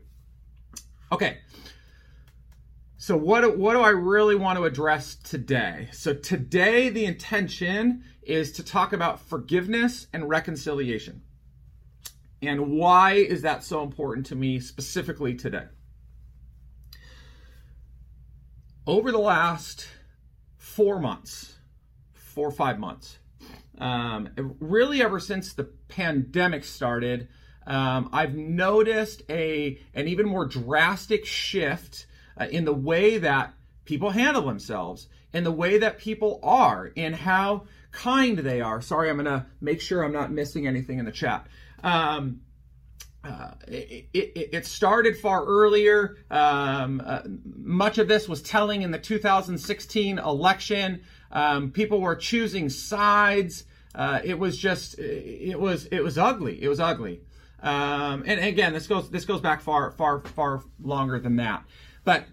Okay. 1.12 1.38
So 2.98 3.16
what 3.16 3.58
what 3.58 3.74
do 3.74 3.82
I 3.82 3.90
really 3.90 4.36
want 4.36 4.58
to 4.58 4.66
address 4.66 5.16
today? 5.16 5.90
So 5.94 6.14
today 6.14 6.90
the 6.90 7.06
intention 7.06 8.04
is 8.24 8.52
to 8.54 8.64
talk 8.64 8.92
about 8.92 9.22
forgiveness 9.22 10.08
and 10.12 10.28
reconciliation. 10.28 11.22
And 12.42 12.72
why 12.72 13.14
is 13.14 13.44
that 13.44 13.64
so 13.64 13.84
important 13.84 14.26
to 14.28 14.36
me 14.36 14.60
specifically 14.60 15.36
today? 15.36 15.66
Over 18.88 19.12
the 19.12 19.20
last 19.20 19.86
four 20.56 21.00
months, 21.00 21.58
four 22.14 22.48
or 22.48 22.52
five 22.52 22.80
months, 22.80 23.20
um, 23.80 24.30
really 24.60 25.02
ever 25.04 25.20
since 25.20 25.54
the 25.54 25.66
pandemic 25.90 26.64
started, 26.64 27.28
um, 27.68 28.10
I've 28.14 28.34
noticed 28.34 29.24
a 29.30 29.78
an 29.94 30.08
even 30.08 30.26
more 30.26 30.46
drastic 30.46 31.26
shift 31.26 32.08
uh, 32.40 32.48
in 32.50 32.64
the 32.64 32.74
way 32.74 33.18
that 33.18 33.54
people 33.84 34.12
handle 34.12 34.44
themselves, 34.44 35.08
in 35.34 35.44
the 35.44 35.52
way 35.52 35.78
that 35.80 35.98
people 35.98 36.40
are, 36.42 36.88
in 36.88 37.14
how 37.14 37.68
kind 37.92 38.40
they 38.40 38.62
are. 38.62 38.82
Sorry, 38.82 39.10
I'm 39.10 39.18
gonna 39.18 39.48
make 39.60 39.82
sure 39.82 40.04
I'm 40.04 40.14
not 40.14 40.32
missing 40.32 40.66
anything 40.66 40.98
in 40.98 41.06
the 41.06 41.12
chat. 41.12 41.46
Um, 41.84 42.40
uh, 43.24 43.52
it, 43.68 44.10
it, 44.14 44.50
it, 44.54 44.66
started 44.66 45.18
far 45.18 45.44
earlier. 45.46 46.18
Um, 46.32 47.02
uh, 47.06 47.22
much 47.44 47.98
of 47.98 48.08
this 48.08 48.30
was 48.30 48.42
telling 48.42 48.84
in 48.84 48.92
the 48.92 49.00
2016 49.00 50.20
election. 50.20 51.02
Um, 51.32 51.72
people 51.72 52.00
were 52.00 52.16
choosing 52.16 52.70
sides. 52.70 53.66
Uh, 53.94 54.20
it 54.24 54.40
was 54.40 54.58
just, 54.58 54.98
it 55.00 55.60
was, 55.60 55.88
it 55.88 56.04
was 56.04 56.18
ugly. 56.18 56.62
It 56.62 56.70
was 56.70 56.80
ugly. 56.80 57.22
Um, 57.60 58.24
and 58.26 58.40
again, 58.40 58.74
this 58.74 58.88
goes 58.88 59.10
this 59.10 59.26
goes 59.26 59.42
back 59.42 59.62
far 59.62 59.92
far 59.92 60.22
far 60.22 60.64
longer 60.82 61.20
than 61.20 61.38
that. 61.38 61.64
But 62.04 62.26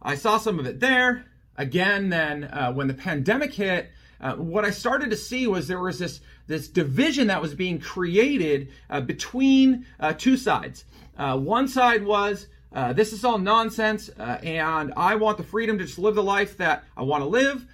I 0.00 0.14
saw 0.14 0.38
some 0.38 0.58
of 0.58 0.66
it 0.66 0.80
there. 0.80 1.26
Again, 1.56 2.08
then 2.08 2.44
uh, 2.44 2.72
when 2.72 2.86
the 2.86 2.94
pandemic 2.94 3.52
hit, 3.52 3.90
uh, 4.20 4.34
what 4.34 4.64
I 4.64 4.70
started 4.70 5.10
to 5.10 5.16
see 5.16 5.46
was 5.46 5.68
there 5.68 5.80
was 5.80 5.98
this 5.98 6.20
this 6.48 6.66
division 6.66 7.28
that 7.28 7.40
was 7.40 7.54
being 7.54 7.78
created 7.78 8.72
uh, 8.90 9.00
between 9.00 9.86
uh, 10.00 10.12
two 10.14 10.36
sides. 10.36 10.84
Uh, 11.16 11.38
one 11.38 11.68
side 11.68 12.04
was 12.04 12.48
uh, 12.72 12.92
this 12.92 13.12
is 13.12 13.24
all 13.24 13.38
nonsense, 13.38 14.08
and 14.18 14.92
I 14.96 15.14
want 15.14 15.38
the 15.38 15.44
freedom 15.44 15.78
to 15.78 15.84
just 15.84 15.98
live 15.98 16.14
the 16.16 16.22
life 16.22 16.58
that 16.58 16.84
I 16.96 17.02
want 17.02 17.22
to 17.22 17.28
live. 17.28 17.66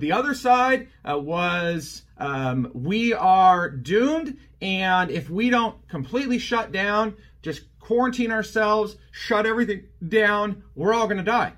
the 0.00 0.12
other 0.12 0.34
side 0.34 0.88
was 1.04 2.02
um, 2.18 2.70
we 2.72 3.12
are 3.12 3.68
doomed, 3.68 4.36
and 4.60 5.10
if 5.10 5.28
we 5.28 5.50
don't 5.50 5.76
completely 5.88 6.38
shut 6.38 6.70
down, 6.70 7.16
just 7.42 7.62
quarantine 7.80 8.30
ourselves, 8.30 8.96
shut 9.10 9.44
everything 9.44 9.84
down, 10.06 10.62
we're 10.76 10.94
all 10.94 11.06
going 11.06 11.18
to 11.18 11.24
die. 11.24 11.52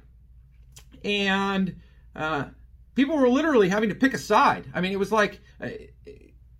And 1.04 1.80
uh, 2.16 2.46
people 2.94 3.18
were 3.18 3.28
literally 3.28 3.68
having 3.68 3.90
to 3.90 3.94
pick 3.94 4.14
a 4.14 4.18
side. 4.18 4.66
I 4.72 4.80
mean, 4.80 4.92
it 4.92 4.98
was 4.98 5.12
like 5.12 5.40
uh, 5.60 5.68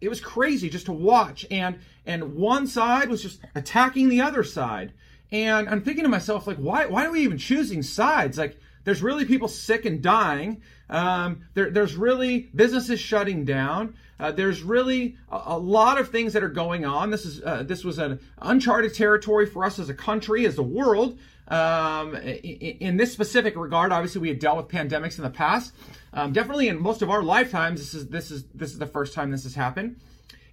it 0.04 0.08
was 0.08 0.20
crazy 0.20 0.68
just 0.68 0.86
to 0.86 0.92
watch, 0.92 1.46
and 1.50 1.78
and 2.06 2.34
one 2.34 2.66
side 2.66 3.08
was 3.08 3.22
just 3.22 3.40
attacking 3.54 4.08
the 4.08 4.20
other 4.20 4.44
side. 4.44 4.92
And 5.32 5.68
I'm 5.68 5.80
thinking 5.80 6.04
to 6.04 6.10
myself, 6.10 6.46
like, 6.46 6.58
why 6.58 6.86
why 6.86 7.06
are 7.06 7.10
we 7.10 7.20
even 7.20 7.38
choosing 7.38 7.82
sides? 7.82 8.38
Like, 8.38 8.58
there's 8.84 9.02
really 9.02 9.24
people 9.24 9.48
sick 9.48 9.84
and 9.84 10.02
dying. 10.02 10.62
Um, 10.90 11.46
there, 11.54 11.70
there's 11.70 11.96
really 11.96 12.50
businesses 12.54 13.00
shutting 13.00 13.44
down. 13.44 13.94
Uh, 14.20 14.30
there's 14.30 14.62
really 14.62 15.16
a, 15.30 15.40
a, 15.46 15.58
lot 15.58 15.98
of 15.98 16.10
things 16.10 16.34
that 16.34 16.44
are 16.44 16.48
going 16.50 16.84
on. 16.84 17.10
This 17.10 17.24
is 17.24 17.42
uh, 17.42 17.62
this 17.62 17.82
was 17.82 17.98
an 17.98 18.20
uncharted 18.38 18.94
territory 18.94 19.46
for 19.46 19.64
us 19.64 19.78
as 19.78 19.88
a 19.88 19.94
country, 19.94 20.46
as 20.46 20.58
a 20.58 20.62
world. 20.62 21.18
Um, 21.48 22.16
in, 22.16 22.96
this 22.96 23.12
specific 23.12 23.56
regard, 23.56 23.92
obviously 23.92 24.20
we 24.20 24.28
had 24.28 24.38
dealt 24.38 24.56
with 24.56 24.68
pandemics 24.68 25.18
in 25.18 25.24
the 25.24 25.30
past. 25.30 25.74
Um, 26.12 26.32
definitely 26.32 26.68
in 26.68 26.80
most 26.80 27.02
of 27.02 27.10
our 27.10 27.22
lifetimes, 27.22 27.80
this 27.80 27.94
is 27.94 28.08
this 28.08 28.30
is 28.30 28.44
this 28.54 28.72
is 28.72 28.78
the 28.78 28.86
first 28.86 29.14
time 29.14 29.30
this 29.30 29.44
has 29.44 29.54
happened. 29.54 30.00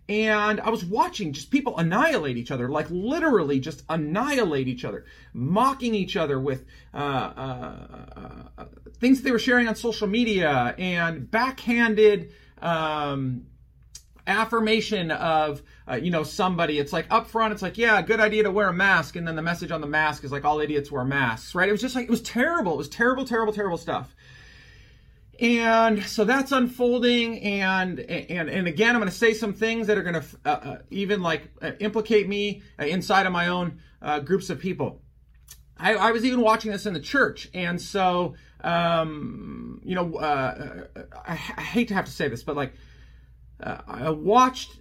And 0.09 0.59
I 0.59 0.69
was 0.69 0.83
watching 0.83 1.31
just 1.31 1.51
people 1.51 1.77
annihilate 1.77 2.35
each 2.35 2.51
other, 2.51 2.67
like 2.67 2.87
literally 2.89 3.61
just 3.61 3.83
annihilate 3.87 4.67
each 4.67 4.83
other, 4.83 5.05
mocking 5.33 5.95
each 5.95 6.17
other 6.17 6.37
with 6.37 6.65
uh, 6.93 6.97
uh, 6.97 8.45
uh, 8.57 8.65
things 8.99 9.21
they 9.21 9.31
were 9.31 9.39
sharing 9.39 9.69
on 9.69 9.75
social 9.75 10.07
media 10.07 10.75
and 10.77 11.31
backhanded 11.31 12.33
um, 12.61 13.45
affirmation 14.27 15.11
of 15.11 15.61
uh, 15.91 15.95
you 15.95 16.09
know 16.09 16.23
somebody 16.23 16.79
it's 16.79 16.93
like 16.93 17.05
up 17.09 17.27
front 17.27 17.51
it's 17.51 17.61
like 17.61 17.77
yeah 17.77 18.01
good 18.01 18.19
idea 18.19 18.43
to 18.43 18.51
wear 18.51 18.69
a 18.69 18.73
mask 18.73 19.15
and 19.15 19.27
then 19.27 19.35
the 19.35 19.41
message 19.41 19.71
on 19.71 19.81
the 19.81 19.87
mask 19.87 20.23
is 20.23 20.31
like 20.31 20.45
all 20.45 20.59
idiots 20.61 20.91
wear 20.91 21.03
masks 21.03 21.53
right? 21.53 21.67
It 21.67 21.71
was 21.71 21.81
just 21.81 21.95
like 21.95 22.05
it 22.05 22.09
was 22.09 22.21
terrible 22.21 22.73
it 22.73 22.77
was 22.77 22.89
terrible 22.89 23.25
terrible 23.25 23.53
terrible 23.53 23.77
stuff. 23.77 24.15
And 25.39 26.03
so 26.03 26.23
that's 26.23 26.51
unfolding 26.51 27.39
and 27.39 27.99
and 27.99 28.47
and 28.49 28.67
again 28.67 28.95
i'm 28.95 29.01
going 29.01 29.09
to 29.09 29.17
say 29.17 29.33
some 29.33 29.53
things 29.53 29.87
that 29.87 29.97
are 29.97 30.03
going 30.03 30.21
to 30.21 30.25
uh, 30.45 30.49
uh, 30.49 30.77
even 30.91 31.21
like 31.21 31.49
uh, 31.61 31.71
implicate 31.79 32.29
me 32.29 32.61
uh, 32.79 32.85
inside 32.85 33.25
of 33.25 33.33
my 33.33 33.47
own 33.47 33.79
uh, 34.01 34.19
groups 34.19 34.49
of 34.49 34.59
people. 34.59 35.01
I, 35.77 35.95
I, 35.95 36.11
was 36.11 36.23
even 36.25 36.41
watching 36.41 36.71
this 36.71 36.85
in 36.85 36.93
the 36.93 36.99
church 36.99 37.49
and 37.55 37.81
so 37.81 38.35
um, 38.63 39.81
you 39.83 39.95
know 39.95 40.15
I, 40.19 41.31
I, 41.31 41.35
hate 41.35 41.87
to 41.87 41.95
have 41.95 42.05
to 42.05 42.11
say 42.11 42.27
this 42.27 42.43
but 42.43 42.55
like 42.55 42.73
i 43.59 44.11
watched 44.11 44.80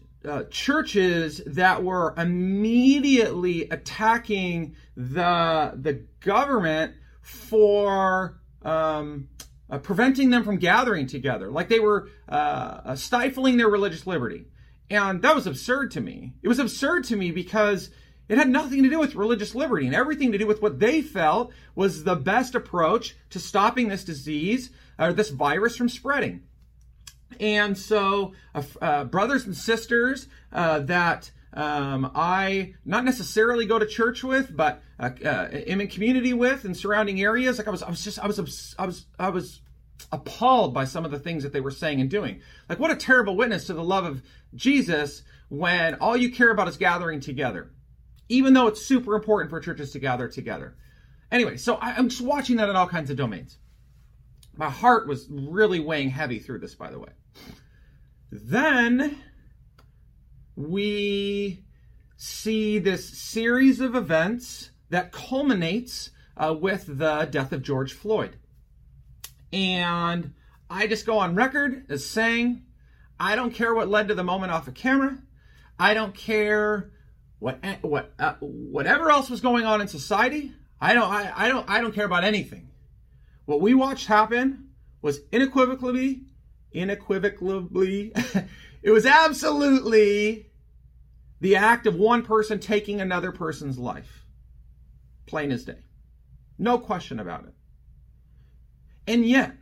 churches 0.51 1.43
that 1.47 1.83
were 1.83 2.15
immediately 2.17 3.69
attacking 3.71 4.77
the 4.97 5.73
the 5.77 6.05
government 6.21 6.95
for 7.23 8.41
um, 8.63 9.29
uh, 9.71 9.79
preventing 9.79 10.31
them 10.31 10.45
from 10.45 10.59
gathering 10.59 11.07
together, 11.07 11.51
like 11.51 11.69
they 11.69 11.81
were 11.81 12.09
uh, 12.29 12.81
uh, 12.85 12.97
stifling 12.97 13.57
their 13.57 13.69
religious 13.69 14.07
liberty. 14.07 14.47
And 14.91 15.23
that 15.23 15.35
was 15.35 15.47
absurd 15.47 15.93
to 15.93 16.01
me. 16.01 16.35
It 16.43 16.49
was 16.49 16.59
absurd 16.59 17.05
to 17.05 17.17
me 17.17 17.31
because 17.31 17.91
it 18.29 18.39
had 18.39 18.49
nothing 18.49 18.83
to 18.83 18.91
do 18.91 18.99
with 18.99 19.15
religious 19.15 19.55
liberty 19.55 19.87
and 19.87 19.95
everything 19.95 20.33
to 20.33 20.39
do 20.39 20.47
with 20.47 20.61
what 20.61 20.81
they 20.81 21.01
felt 21.01 21.53
was 21.75 22.05
the 22.05 22.17
best 22.17 22.55
approach 22.55 23.17
to 23.31 23.39
stopping 23.39 23.89
this 23.89 24.05
disease 24.05 24.71
or 24.99 25.13
this 25.13 25.31
virus 25.31 25.77
from 25.77 25.89
spreading. 25.89 26.43
And 27.41 27.77
so, 27.77 28.35
uh, 28.55 29.05
brothers 29.05 29.47
and 29.47 29.57
sisters 29.57 30.29
uh, 30.53 30.81
that 30.81 31.31
um, 31.55 32.13
I 32.15 32.75
not 32.85 33.05
necessarily 33.05 33.67
go 33.67 33.79
to 33.79 33.87
church 33.87 34.23
with, 34.23 34.55
but 34.55 34.83
uh, 35.01 35.11
uh, 35.25 35.49
am 35.51 35.81
in 35.81 35.89
community 35.89 36.35
with 36.35 36.65
in 36.65 36.75
surrounding 36.75 37.21
areas. 37.21 37.59
Like 37.59 37.67
I 37.67 37.71
was, 37.71 37.83
I 37.83 37.89
was 37.89 38.05
just, 38.05 38.19
I 38.19 38.27
was, 38.27 38.75
I 38.79 38.87
was, 38.87 39.07
I 39.19 39.31
was 39.31 39.63
appalled 40.13 40.75
by 40.75 40.85
some 40.85 41.05
of 41.05 41.11
the 41.11 41.19
things 41.19 41.43
that 41.43 41.53
they 41.53 41.61
were 41.61 41.71
saying 41.71 42.01
and 42.01 42.11
doing. 42.11 42.43
Like 42.69 42.79
what 42.79 42.91
a 42.91 42.97
terrible 42.97 43.37
witness 43.37 43.67
to 43.67 43.73
the 43.73 43.83
love 43.83 44.05
of 44.05 44.23
Jesus 44.55 45.23
when 45.49 45.95
all 45.95 46.17
you 46.17 46.31
care 46.31 46.51
about 46.51 46.69
is 46.69 46.77
gathering 46.77 47.21
together, 47.21 47.73
even 48.29 48.53
though 48.53 48.67
it's 48.67 48.85
super 48.85 49.17
important 49.17 49.51
for 49.51 49.61
churches 49.61 49.93
to 49.93 49.99
gather 49.99 50.29
together. 50.29 50.77
Anyway, 51.33 51.57
so 51.57 51.77
I, 51.77 51.95
I'm 51.95 52.11
just 52.11 52.23
watching 52.23 52.57
that 52.57 52.69
in 52.69 52.77
all 52.77 52.87
kinds 52.89 53.11
of 53.11 53.17
domains. 53.17 53.59
My 54.57 54.69
heart 54.69 55.09
was 55.09 55.27
really 55.31 55.81
weighing 55.81 56.11
heavy 56.11 56.39
through 56.39 56.59
this, 56.59 56.75
by 56.75 56.91
the 56.91 56.99
way. 56.99 57.09
Then 58.31 59.19
we 60.57 61.65
see 62.17 62.79
this 62.79 63.19
series 63.19 63.81
of 63.81 63.95
events 63.95 64.71
that 64.91 65.13
culminates 65.13 66.11
uh, 66.37 66.55
with 66.59 66.87
the 66.87 67.29
death 67.31 67.53
of 67.53 67.63
George 67.63 67.93
Floyd. 67.93 68.37
And 69.53 70.35
I 70.69 70.87
just 70.87 71.07
go 71.07 71.19
on 71.19 71.35
record 71.35 71.87
as 71.89 72.05
saying, 72.05 72.63
I 73.19 73.37
don't 73.37 73.53
care 73.55 73.75
what 73.75 73.89
led 73.89 74.09
to 74.09 74.15
the 74.15 74.25
moment 74.25 74.53
off 74.53 74.69
of 74.69 74.75
camera. 74.75 75.19
I 75.79 75.95
don't 75.95 76.15
care 76.15 76.93
what 77.39 77.65
what 77.81 78.13
uh, 78.19 78.35
whatever 78.41 79.11
else 79.11 79.31
was 79.31 79.41
going 79.41 79.65
on 79.65 79.81
in 79.81 79.89
society. 79.89 80.53
I 80.81 80.95
don't 80.95 81.11
I, 81.11 81.33
I 81.35 81.49
don't 81.49 81.69
I 81.69 81.81
don't 81.81 81.95
care 81.95 82.05
about 82.05 82.25
anything. 82.25 82.69
What 83.47 83.61
we 83.61 83.75
watched 83.75 84.07
happen 84.07 84.71
was 85.03 85.21
unequivocally, 85.33 86.23
unequivocally, 86.75 88.13
it 88.83 88.91
was 88.91 89.07
absolutely 89.07 90.51
the 91.41 91.57
act 91.57 91.87
of 91.87 91.97
one 91.97 92.23
person 92.23 92.59
taking 92.59 93.01
another 93.01 93.33
person's 93.33 93.79
life. 93.79 94.27
Plain 95.27 95.53
as 95.53 95.65
day. 95.65 95.79
No 96.59 96.79
question 96.79 97.21
about 97.21 97.45
it. 97.45 97.55
And 99.07 99.25
yet, 99.25 99.57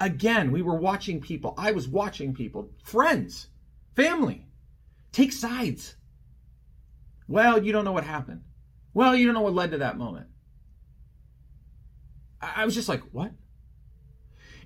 again, 0.00 0.50
we 0.50 0.62
were 0.62 0.74
watching 0.74 1.20
people, 1.20 1.54
I 1.56 1.72
was 1.72 1.86
watching 1.86 2.34
people, 2.34 2.70
friends, 2.82 3.48
family, 3.94 4.46
take 5.12 5.32
sides. 5.32 5.96
Well, 7.28 7.62
you 7.62 7.72
don't 7.72 7.84
know 7.84 7.92
what 7.92 8.04
happened. 8.04 8.42
Well, 8.92 9.14
you 9.14 9.26
don't 9.26 9.34
know 9.34 9.42
what 9.42 9.54
led 9.54 9.70
to 9.70 9.78
that 9.78 9.98
moment. 9.98 10.26
I 12.40 12.64
was 12.64 12.74
just 12.74 12.88
like, 12.88 13.02
what? 13.12 13.32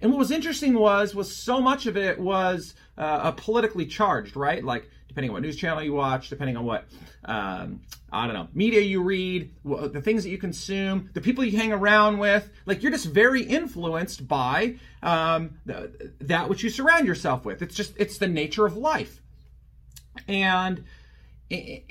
And 0.00 0.10
what 0.10 0.18
was 0.18 0.30
interesting 0.30 0.74
was 0.74 1.14
was 1.14 1.34
so 1.34 1.60
much 1.60 1.86
of 1.86 1.96
it 1.96 2.18
was 2.18 2.74
uh, 2.98 3.32
politically 3.32 3.86
charged, 3.86 4.36
right? 4.36 4.62
Like 4.62 4.90
depending 5.14 5.30
on 5.30 5.34
what 5.34 5.42
news 5.42 5.56
channel 5.56 5.80
you 5.80 5.92
watch, 5.92 6.28
depending 6.28 6.56
on 6.56 6.64
what 6.64 6.86
um, 7.24 7.80
I 8.12 8.26
don't 8.26 8.34
know 8.34 8.48
media 8.52 8.80
you 8.80 9.00
read, 9.00 9.54
the 9.64 10.00
things 10.02 10.24
that 10.24 10.30
you 10.30 10.38
consume, 10.38 11.10
the 11.14 11.20
people 11.20 11.44
you 11.44 11.56
hang 11.56 11.72
around 11.72 12.18
with. 12.18 12.50
Like 12.66 12.82
you're 12.82 12.90
just 12.90 13.06
very 13.06 13.42
influenced 13.42 14.26
by 14.26 14.76
um, 15.02 15.58
that 16.20 16.48
which 16.48 16.64
you 16.64 16.70
surround 16.70 17.06
yourself 17.06 17.44
with. 17.44 17.62
It's 17.62 17.76
just 17.76 17.94
it's 17.96 18.18
the 18.18 18.26
nature 18.26 18.66
of 18.66 18.76
life, 18.76 19.22
and 20.26 20.84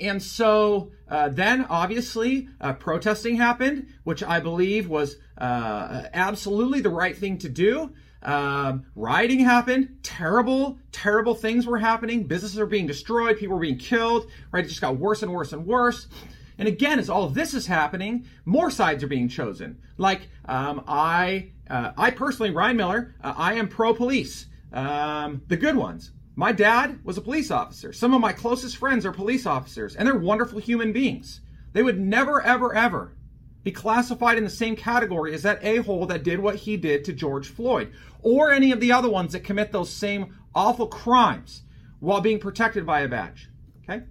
and 0.00 0.22
so 0.22 0.90
uh, 1.08 1.28
then 1.28 1.66
obviously 1.68 2.48
uh, 2.60 2.72
protesting 2.74 3.36
happened, 3.36 3.88
which 4.04 4.22
I 4.22 4.40
believe 4.40 4.88
was 4.88 5.16
uh, 5.38 6.04
absolutely 6.12 6.80
the 6.80 6.90
right 6.90 7.16
thing 7.16 7.38
to 7.38 7.48
do. 7.48 7.92
Um, 8.22 8.86
rioting 8.96 9.40
happened. 9.40 9.98
Terrible, 10.02 10.78
terrible 10.92 11.34
things 11.34 11.66
were 11.66 11.78
happening. 11.78 12.24
Businesses 12.24 12.58
are 12.58 12.66
being 12.66 12.86
destroyed. 12.86 13.38
People 13.38 13.56
were 13.56 13.62
being 13.62 13.78
killed. 13.78 14.30
Right? 14.50 14.64
It 14.64 14.68
just 14.68 14.80
got 14.80 14.96
worse 14.96 15.22
and 15.22 15.32
worse 15.32 15.52
and 15.52 15.66
worse. 15.66 16.08
And 16.56 16.68
again, 16.68 16.98
as 16.98 17.10
all 17.10 17.24
of 17.24 17.34
this 17.34 17.52
is 17.52 17.66
happening, 17.66 18.26
more 18.44 18.70
sides 18.70 19.02
are 19.04 19.08
being 19.08 19.28
chosen. 19.28 19.78
Like 19.98 20.28
um, 20.46 20.84
I, 20.86 21.50
uh, 21.68 21.92
I 21.98 22.10
personally, 22.10 22.50
Ryan 22.50 22.76
Miller, 22.76 23.14
uh, 23.22 23.34
I 23.36 23.54
am 23.54 23.68
pro-police, 23.68 24.46
um, 24.72 25.42
the 25.48 25.56
good 25.56 25.76
ones. 25.76 26.12
My 26.36 26.52
dad 26.52 27.00
was 27.04 27.16
a 27.16 27.22
police 27.22 27.50
officer. 27.50 27.92
Some 27.92 28.12
of 28.12 28.20
my 28.20 28.32
closest 28.32 28.76
friends 28.76 29.06
are 29.06 29.12
police 29.12 29.46
officers, 29.46 29.94
and 29.94 30.06
they're 30.06 30.18
wonderful 30.18 30.58
human 30.58 30.92
beings. 30.92 31.40
They 31.72 31.82
would 31.82 32.00
never, 32.00 32.42
ever, 32.42 32.74
ever 32.74 33.16
be 33.62 33.70
classified 33.72 34.36
in 34.36 34.44
the 34.44 34.50
same 34.50 34.76
category 34.76 35.32
as 35.32 35.42
that 35.42 35.64
a 35.64 35.78
hole 35.78 36.06
that 36.06 36.22
did 36.22 36.38
what 36.40 36.56
he 36.56 36.76
did 36.76 37.04
to 37.04 37.12
George 37.12 37.48
Floyd, 37.48 37.92
or 38.20 38.50
any 38.50 38.72
of 38.72 38.80
the 38.80 38.92
other 38.92 39.08
ones 39.08 39.32
that 39.32 39.44
commit 39.44 39.72
those 39.72 39.90
same 39.90 40.36
awful 40.54 40.86
crimes 40.86 41.62
while 42.00 42.20
being 42.20 42.38
protected 42.38 42.84
by 42.84 43.00
a 43.00 43.08
badge. 43.08 43.48
Okay? 43.82 44.04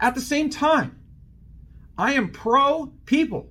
At 0.00 0.14
the 0.14 0.20
same 0.20 0.50
time, 0.50 0.98
I 1.96 2.14
am 2.14 2.30
pro 2.30 2.92
people. 3.04 3.50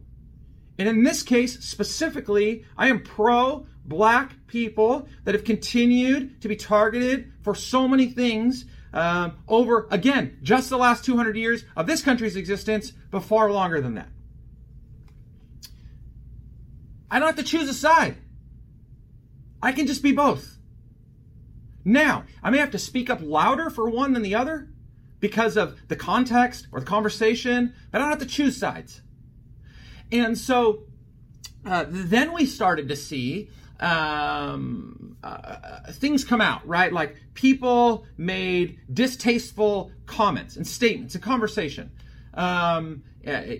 And 0.79 0.87
in 0.87 1.03
this 1.03 1.23
case, 1.23 1.59
specifically, 1.59 2.65
I 2.77 2.87
am 2.87 3.01
pro 3.01 3.67
black 3.87 4.47
people 4.47 5.07
that 5.23 5.33
have 5.33 5.43
continued 5.43 6.41
to 6.41 6.47
be 6.47 6.55
targeted 6.55 7.31
for 7.41 7.55
so 7.55 7.87
many 7.87 8.07
things 8.07 8.65
um, 8.93 9.37
over, 9.47 9.87
again, 9.91 10.39
just 10.41 10.69
the 10.69 10.77
last 10.77 11.05
200 11.05 11.35
years 11.35 11.63
of 11.75 11.87
this 11.87 12.01
country's 12.01 12.35
existence, 12.35 12.91
but 13.11 13.21
far 13.21 13.51
longer 13.51 13.81
than 13.81 13.95
that. 13.95 14.09
I 17.09 17.19
don't 17.19 17.27
have 17.27 17.37
to 17.37 17.43
choose 17.43 17.69
a 17.69 17.73
side. 17.73 18.17
I 19.61 19.71
can 19.71 19.87
just 19.87 20.03
be 20.03 20.11
both. 20.11 20.57
Now, 21.85 22.25
I 22.43 22.49
may 22.49 22.57
have 22.57 22.71
to 22.71 22.79
speak 22.79 23.09
up 23.09 23.19
louder 23.21 23.69
for 23.69 23.89
one 23.89 24.13
than 24.13 24.21
the 24.21 24.35
other 24.35 24.69
because 25.19 25.57
of 25.57 25.79
the 25.87 25.95
context 25.95 26.67
or 26.71 26.79
the 26.79 26.85
conversation, 26.85 27.73
but 27.91 28.01
I 28.01 28.03
don't 28.03 28.19
have 28.19 28.27
to 28.27 28.33
choose 28.33 28.57
sides. 28.57 29.01
And 30.11 30.37
so 30.37 30.83
uh, 31.65 31.85
then 31.87 32.33
we 32.33 32.45
started 32.45 32.89
to 32.89 32.95
see 32.95 33.49
um, 33.79 35.17
uh, 35.23 35.91
things 35.91 36.23
come 36.23 36.41
out, 36.41 36.67
right? 36.67 36.91
Like 36.91 37.15
people 37.33 38.05
made 38.17 38.79
distasteful 38.91 39.91
comments 40.05 40.55
and 40.55 40.65
statements 40.65 41.15
and 41.15 41.23
conversation. 41.23 41.91
Um, 42.33 43.03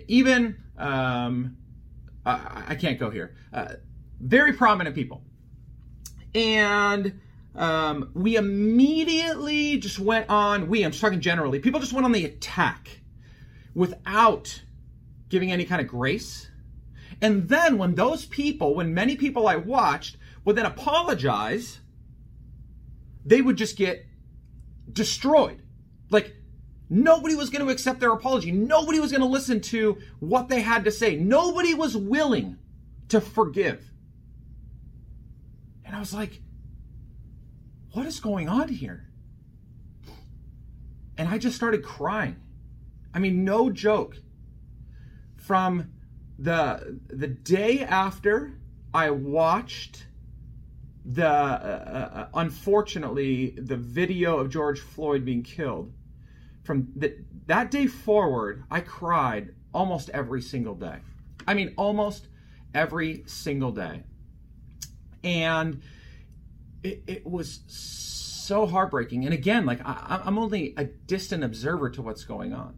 even, 0.08 0.56
um, 0.76 1.56
I, 2.24 2.64
I, 2.68 2.74
can't 2.76 2.98
go 2.98 3.10
here. 3.10 3.36
Uh, 3.52 3.74
very 4.20 4.52
prominent 4.52 4.94
people. 4.94 5.22
And 6.34 7.20
um, 7.54 8.10
we 8.14 8.36
immediately 8.36 9.78
just 9.78 9.98
went 9.98 10.28
on, 10.28 10.68
we, 10.68 10.84
I'm 10.84 10.92
just 10.92 11.00
talking 11.00 11.20
generally, 11.20 11.58
people 11.58 11.80
just 11.80 11.92
went 11.92 12.04
on 12.04 12.12
the 12.12 12.24
attack 12.24 13.00
without 13.74 14.62
giving 15.28 15.52
any 15.52 15.64
kind 15.64 15.80
of 15.80 15.88
grace 15.88 16.48
and 17.20 17.48
then 17.48 17.78
when 17.78 17.94
those 17.94 18.26
people, 18.26 18.74
when 18.74 18.94
many 18.94 19.16
people 19.16 19.48
I 19.48 19.56
watched 19.56 20.16
would 20.44 20.56
then 20.56 20.66
apologize, 20.66 21.80
they 23.24 23.40
would 23.40 23.56
just 23.56 23.76
get 23.76 24.06
destroyed. 24.92 25.62
Like 26.10 26.34
nobody 26.88 27.34
was 27.34 27.50
going 27.50 27.64
to 27.64 27.72
accept 27.72 28.00
their 28.00 28.12
apology. 28.12 28.52
Nobody 28.52 29.00
was 29.00 29.10
going 29.10 29.20
to 29.20 29.26
listen 29.26 29.60
to 29.62 29.98
what 30.20 30.48
they 30.48 30.60
had 30.60 30.84
to 30.84 30.90
say. 30.90 31.16
Nobody 31.16 31.74
was 31.74 31.96
willing 31.96 32.56
to 33.08 33.20
forgive. 33.20 33.90
And 35.84 35.96
I 35.96 35.98
was 35.98 36.14
like, 36.14 36.40
what 37.92 38.06
is 38.06 38.20
going 38.20 38.48
on 38.48 38.68
here? 38.68 39.08
And 41.16 41.28
I 41.28 41.38
just 41.38 41.56
started 41.56 41.82
crying. 41.82 42.36
I 43.12 43.18
mean, 43.18 43.44
no 43.44 43.70
joke. 43.70 44.18
From 45.36 45.90
the 46.38 47.00
the 47.08 47.26
day 47.26 47.80
after 47.80 48.54
I 48.94 49.10
watched 49.10 50.06
the 51.04 51.26
uh, 51.26 51.28
uh, 51.28 52.28
unfortunately 52.34 53.50
the 53.58 53.76
video 53.76 54.38
of 54.38 54.50
George 54.50 54.80
Floyd 54.80 55.24
being 55.24 55.42
killed 55.42 55.92
from 56.62 56.88
that 57.46 57.70
day 57.70 57.86
forward 57.86 58.64
I 58.70 58.80
cried 58.80 59.54
almost 59.74 60.10
every 60.10 60.42
single 60.42 60.74
day. 60.74 60.98
I 61.46 61.54
mean 61.54 61.74
almost 61.76 62.28
every 62.74 63.24
single 63.26 63.72
day. 63.72 64.04
And 65.24 65.82
it, 66.84 67.02
it 67.06 67.26
was 67.26 67.60
so 67.66 68.66
heartbreaking. 68.66 69.24
And 69.24 69.34
again, 69.34 69.66
like 69.66 69.80
I, 69.84 70.22
I'm 70.24 70.38
only 70.38 70.74
a 70.76 70.84
distant 70.84 71.42
observer 71.42 71.90
to 71.90 72.02
what's 72.02 72.24
going 72.24 72.52
on. 72.52 72.76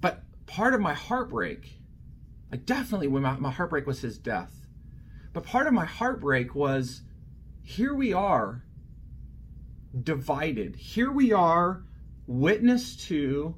But 0.00 0.22
part 0.46 0.74
of 0.74 0.80
my 0.80 0.94
heartbreak 0.94 1.81
like 2.52 2.66
definitely 2.66 3.08
when 3.08 3.22
my, 3.22 3.36
my 3.38 3.50
heartbreak 3.50 3.86
was 3.86 4.02
his 4.02 4.18
death. 4.18 4.52
But 5.32 5.44
part 5.44 5.66
of 5.66 5.72
my 5.72 5.86
heartbreak 5.86 6.54
was 6.54 7.00
here 7.62 7.94
we 7.94 8.12
are 8.12 8.62
divided. 10.00 10.76
Here 10.76 11.10
we 11.10 11.32
are 11.32 11.82
witness 12.26 12.94
to 13.08 13.56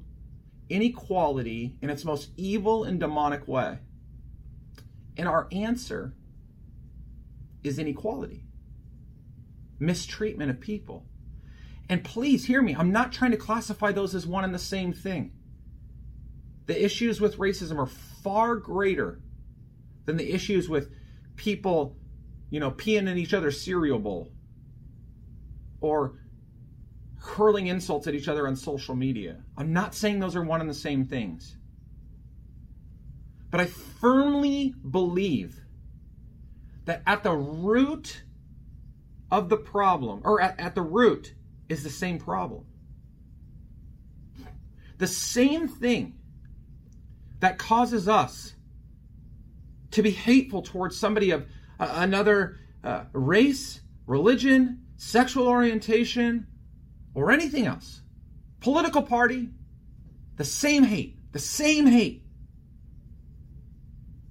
inequality 0.69 1.77
in 1.81 1.89
its 1.89 2.05
most 2.05 2.29
evil 2.37 2.85
and 2.85 2.99
demonic 2.99 3.47
way. 3.47 3.79
And 5.17 5.27
our 5.27 5.47
answer 5.51 6.13
is 7.63 7.77
inequality, 7.79 8.43
mistreatment 9.79 10.51
of 10.51 10.59
people. 10.59 11.05
And 11.89 12.03
please 12.03 12.45
hear 12.45 12.61
me, 12.61 12.75
I'm 12.75 12.91
not 12.91 13.11
trying 13.11 13.31
to 13.31 13.37
classify 13.37 13.91
those 13.91 14.15
as 14.15 14.25
one 14.25 14.43
and 14.43 14.53
the 14.53 14.59
same 14.59 14.93
thing. 14.93 15.33
The 16.65 16.83
issues 16.83 17.21
with 17.21 17.37
racism 17.37 17.77
are 17.77 17.85
far 18.23 18.55
greater 18.55 19.19
than 20.05 20.17
the 20.17 20.33
issues 20.33 20.67
with 20.67 20.91
people, 21.35 21.95
you 22.49 22.59
know, 22.59 22.71
peeing 22.71 23.07
in 23.07 23.17
each 23.17 23.33
other's 23.33 23.61
cereal 23.61 23.99
bowl 23.99 24.31
or 25.81 26.19
hurling 27.19 27.67
insults 27.67 28.07
at 28.07 28.15
each 28.15 28.27
other 28.27 28.47
on 28.47 28.55
social 28.55 28.95
media. 28.95 29.37
I'm 29.57 29.73
not 29.73 29.93
saying 29.93 30.19
those 30.19 30.35
are 30.35 30.43
one 30.43 30.61
and 30.61 30.69
the 30.69 30.73
same 30.73 31.05
things. 31.05 31.57
But 33.49 33.61
I 33.61 33.65
firmly 33.65 34.73
believe 34.89 35.59
that 36.85 37.01
at 37.05 37.23
the 37.23 37.33
root 37.33 38.23
of 39.31 39.49
the 39.49 39.57
problem, 39.57 40.21
or 40.23 40.41
at, 40.41 40.59
at 40.59 40.75
the 40.75 40.81
root, 40.81 41.33
is 41.67 41.83
the 41.83 41.89
same 41.89 42.19
problem. 42.19 42.65
The 44.97 45.07
same 45.07 45.67
thing 45.67 46.19
that 47.45 47.59
causes 47.59 48.07
us 48.07 48.55
to 49.91 50.01
be 50.01 50.09
hateful 50.09 50.63
towards 50.63 50.97
somebody 50.97 51.29
of 51.29 51.45
uh, 51.79 51.93
another 51.97 52.57
uh, 52.83 53.03
race, 53.13 53.81
religion, 54.07 54.83
sexual 54.97 55.47
orientation, 55.47 56.47
or 57.13 57.31
anything 57.31 57.67
else, 57.67 58.01
political 58.61 59.03
party, 59.03 59.49
the 60.37 60.43
same 60.43 60.83
hate, 60.83 61.19
the 61.33 61.39
same 61.39 61.85
hate 61.85 62.23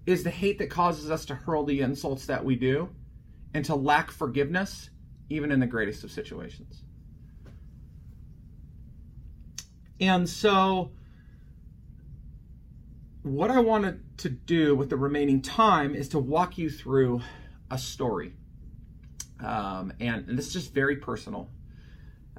is 0.07 0.24
the 0.24 0.31
hate 0.31 0.59
that 0.59 0.68
causes 0.68 1.09
us 1.09 1.24
to 1.27 1.37
hurl 1.37 1.64
the 1.64 1.83
insults 1.83 2.27
that 2.27 2.44
we 2.44 2.57
do 2.57 2.88
and 3.55 3.64
to 3.64 3.77
lack 3.77 4.11
forgiveness, 4.11 4.90
even 5.31 5.53
in 5.53 5.61
the 5.61 5.68
greatest 5.68 6.03
of 6.03 6.11
situations. 6.11 6.83
And 10.00 10.29
so, 10.29 10.90
what 13.24 13.50
I 13.50 13.58
wanted 13.58 14.18
to 14.18 14.28
do 14.28 14.76
with 14.76 14.90
the 14.90 14.98
remaining 14.98 15.40
time 15.40 15.94
is 15.94 16.10
to 16.10 16.18
walk 16.18 16.58
you 16.58 16.68
through 16.68 17.22
a 17.70 17.78
story. 17.78 18.34
Um, 19.40 19.94
and, 19.98 20.28
and, 20.28 20.38
this 20.38 20.48
is 20.48 20.52
just 20.52 20.74
very 20.74 20.96
personal. 20.96 21.48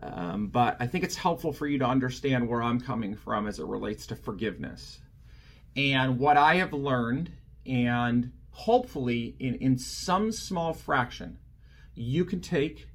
Um, 0.04 0.48
but 0.48 0.78
I 0.80 0.86
think 0.86 1.04
it's 1.04 1.16
helpful 1.16 1.52
for 1.52 1.66
you 1.66 1.80
to 1.80 1.86
understand 1.86 2.48
where 2.48 2.62
I'm 2.62 2.80
coming 2.80 3.16
from 3.16 3.48
as 3.48 3.58
it 3.58 3.66
relates 3.66 4.06
to 4.08 4.16
forgiveness. 4.16 5.00
And 5.76 6.20
what 6.20 6.38
I 6.38 6.56
have 6.58 6.72
learned, 6.72 7.32
and 7.66 8.32
hopefully 8.52 9.36
in, 9.40 9.56
in 9.56 9.80
some 9.80 10.32
small 10.32 10.72
fraction, 10.72 11.40
you 11.96 12.26
can 12.26 12.42
take 12.42 12.88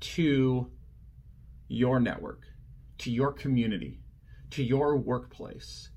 to 0.00 0.68
your 1.68 2.00
network, 2.00 2.42
to 2.98 3.12
your 3.12 3.30
community, 3.30 4.00
to 4.50 4.64
your 4.64 4.96
workplace 4.96 5.90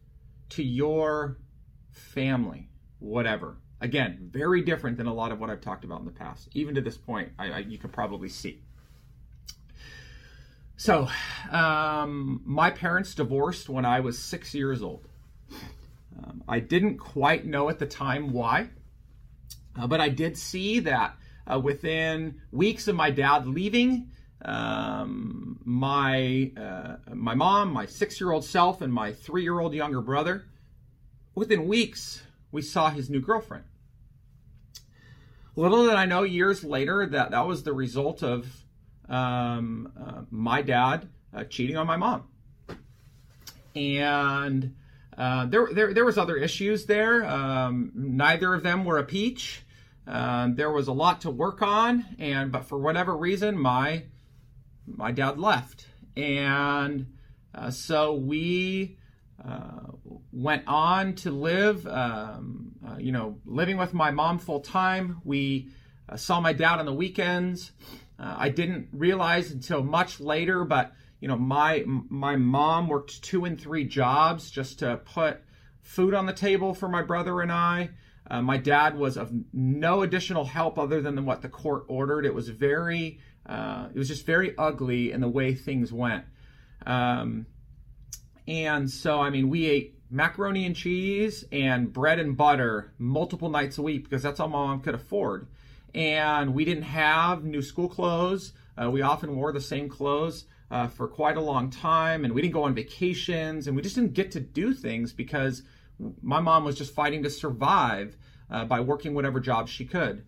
to 0.49 0.63
your 0.63 1.37
family, 1.91 2.69
whatever. 2.99 3.57
Again, 3.81 4.29
very 4.31 4.61
different 4.61 4.97
than 4.97 5.07
a 5.07 5.13
lot 5.13 5.31
of 5.31 5.39
what 5.39 5.49
I've 5.49 5.61
talked 5.61 5.83
about 5.83 5.99
in 5.99 6.05
the 6.05 6.11
past. 6.11 6.49
Even 6.53 6.75
to 6.75 6.81
this 6.81 6.97
point, 6.97 7.31
I, 7.39 7.51
I, 7.51 7.57
you 7.59 7.77
can 7.77 7.89
probably 7.89 8.29
see. 8.29 8.61
So, 10.75 11.09
um, 11.51 12.41
my 12.45 12.71
parents 12.71 13.13
divorced 13.13 13.69
when 13.69 13.85
I 13.85 13.99
was 13.99 14.17
six 14.17 14.53
years 14.53 14.81
old. 14.81 15.07
Um, 16.17 16.43
I 16.47 16.59
didn't 16.59 16.97
quite 16.97 17.45
know 17.45 17.69
at 17.69 17.79
the 17.79 17.85
time 17.85 18.31
why, 18.31 18.69
uh, 19.77 19.87
but 19.87 20.01
I 20.01 20.09
did 20.09 20.37
see 20.37 20.79
that 20.81 21.15
uh, 21.51 21.59
within 21.59 22.41
weeks 22.51 22.87
of 22.87 22.95
my 22.95 23.11
dad 23.11 23.45
leaving, 23.47 24.11
um, 24.43 25.58
my 25.63 26.51
uh, 26.57 26.95
my 27.13 27.35
mom, 27.35 27.71
my 27.71 27.85
six 27.85 28.19
year 28.19 28.31
old 28.31 28.45
self, 28.45 28.81
and 28.81 28.93
my 28.93 29.13
three 29.13 29.43
year 29.43 29.59
old 29.59 29.73
younger 29.73 30.01
brother. 30.01 30.45
Within 31.35 31.67
weeks, 31.67 32.21
we 32.51 32.61
saw 32.61 32.89
his 32.89 33.09
new 33.09 33.21
girlfriend. 33.21 33.65
Little 35.55 35.85
did 35.85 35.95
I 35.95 36.05
know 36.05 36.23
years 36.23 36.63
later 36.63 37.05
that 37.05 37.31
that 37.31 37.47
was 37.47 37.63
the 37.63 37.73
result 37.73 38.23
of 38.23 38.47
um, 39.09 39.91
uh, 39.99 40.21
my 40.29 40.61
dad 40.61 41.09
uh, 41.33 41.43
cheating 41.43 41.77
on 41.77 41.87
my 41.87 41.97
mom. 41.97 42.23
And 43.75 44.75
uh, 45.17 45.45
there, 45.47 45.67
there, 45.71 45.93
there 45.93 46.05
was 46.05 46.17
other 46.17 46.37
issues 46.37 46.85
there. 46.85 47.25
Um, 47.25 47.91
neither 47.93 48.53
of 48.53 48.63
them 48.63 48.85
were 48.85 48.97
a 48.97 49.03
peach. 49.03 49.63
Um, 50.07 50.55
there 50.55 50.71
was 50.71 50.87
a 50.87 50.93
lot 50.93 51.21
to 51.21 51.29
work 51.29 51.61
on, 51.61 52.05
and 52.17 52.51
but 52.51 52.65
for 52.65 52.79
whatever 52.79 53.15
reason, 53.15 53.57
my 53.57 54.03
my 54.97 55.11
dad 55.11 55.39
left, 55.39 55.87
and 56.15 57.07
Uh, 57.53 57.71
so 57.71 58.13
we 58.13 58.97
uh, 59.43 59.87
went 60.31 60.63
on 60.67 61.15
to 61.15 61.31
live, 61.31 61.85
um, 61.87 62.73
uh, 62.87 62.97
you 62.97 63.11
know, 63.11 63.39
living 63.45 63.77
with 63.77 63.93
my 63.93 64.11
mom 64.11 64.37
full 64.37 64.59
time. 64.59 65.19
We 65.23 65.69
uh, 66.07 66.15
saw 66.15 66.39
my 66.39 66.53
dad 66.53 66.79
on 66.79 66.85
the 66.85 66.93
weekends. 66.93 67.71
Uh, 68.19 68.35
I 68.37 68.49
didn't 68.49 68.89
realize 68.91 69.51
until 69.51 69.83
much 69.83 70.19
later, 70.19 70.63
but 70.63 70.93
you 71.21 71.27
know, 71.27 71.37
my 71.37 71.83
my 71.85 72.35
mom 72.35 72.87
worked 72.87 73.23
two 73.23 73.45
and 73.45 73.59
three 73.59 73.85
jobs 73.85 74.51
just 74.51 74.79
to 74.79 74.97
put 74.97 75.41
food 75.81 76.13
on 76.13 76.25
the 76.25 76.33
table 76.33 76.73
for 76.73 76.87
my 76.87 77.01
brother 77.01 77.41
and 77.41 77.51
I. 77.51 77.89
Uh, 78.29 78.41
my 78.41 78.57
dad 78.57 78.95
was 78.95 79.17
of 79.17 79.31
no 79.51 80.03
additional 80.03 80.45
help 80.45 80.77
other 80.77 81.01
than 81.01 81.25
what 81.25 81.41
the 81.41 81.49
court 81.49 81.85
ordered. 81.87 82.25
It 82.25 82.33
was 82.35 82.47
very, 82.49 83.19
uh, 83.49 83.87
it 83.93 83.97
was 83.97 84.07
just 84.07 84.25
very 84.25 84.55
ugly 84.57 85.11
in 85.11 85.21
the 85.21 85.27
way 85.27 85.55
things 85.55 85.91
went. 85.91 86.23
Um, 86.85 87.47
and 88.47 88.89
so, 88.89 89.19
I 89.19 89.31
mean, 89.31 89.49
we 89.49 89.65
ate 89.65 89.95
macaroni 90.11 90.65
and 90.65 90.75
cheese 90.75 91.43
and 91.51 91.91
bread 91.91 92.19
and 92.19 92.37
butter 92.37 92.93
multiple 92.99 93.49
nights 93.49 93.77
a 93.79 93.81
week 93.81 94.03
because 94.03 94.21
that's 94.21 94.39
all 94.39 94.47
my 94.47 94.59
mom 94.59 94.81
could 94.81 94.95
afford. 94.95 95.47
And 95.95 96.53
we 96.53 96.63
didn't 96.63 96.83
have 96.83 97.43
new 97.43 97.63
school 97.63 97.89
clothes. 97.89 98.53
Uh, 98.77 98.91
we 98.91 99.01
often 99.01 99.35
wore 99.35 99.51
the 99.51 99.61
same 99.61 99.89
clothes 99.89 100.45
uh, 100.69 100.87
for 100.87 101.07
quite 101.07 101.35
a 101.35 101.41
long 101.41 101.71
time, 101.71 102.25
and 102.25 102.33
we 102.33 102.41
didn't 102.41 102.53
go 102.53 102.63
on 102.63 102.75
vacations, 102.75 103.65
and 103.65 103.75
we 103.75 103.81
just 103.81 103.95
didn't 103.95 104.13
get 104.13 104.31
to 104.31 104.39
do 104.39 104.73
things 104.73 105.11
because 105.11 105.63
my 106.21 106.39
mom 106.39 106.63
was 106.63 106.77
just 106.77 106.93
fighting 106.93 107.23
to 107.23 107.29
survive 107.29 108.15
uh, 108.51 108.65
by 108.65 108.79
working 108.79 109.15
whatever 109.15 109.39
job 109.39 109.67
she 109.67 109.85
could. 109.85 110.23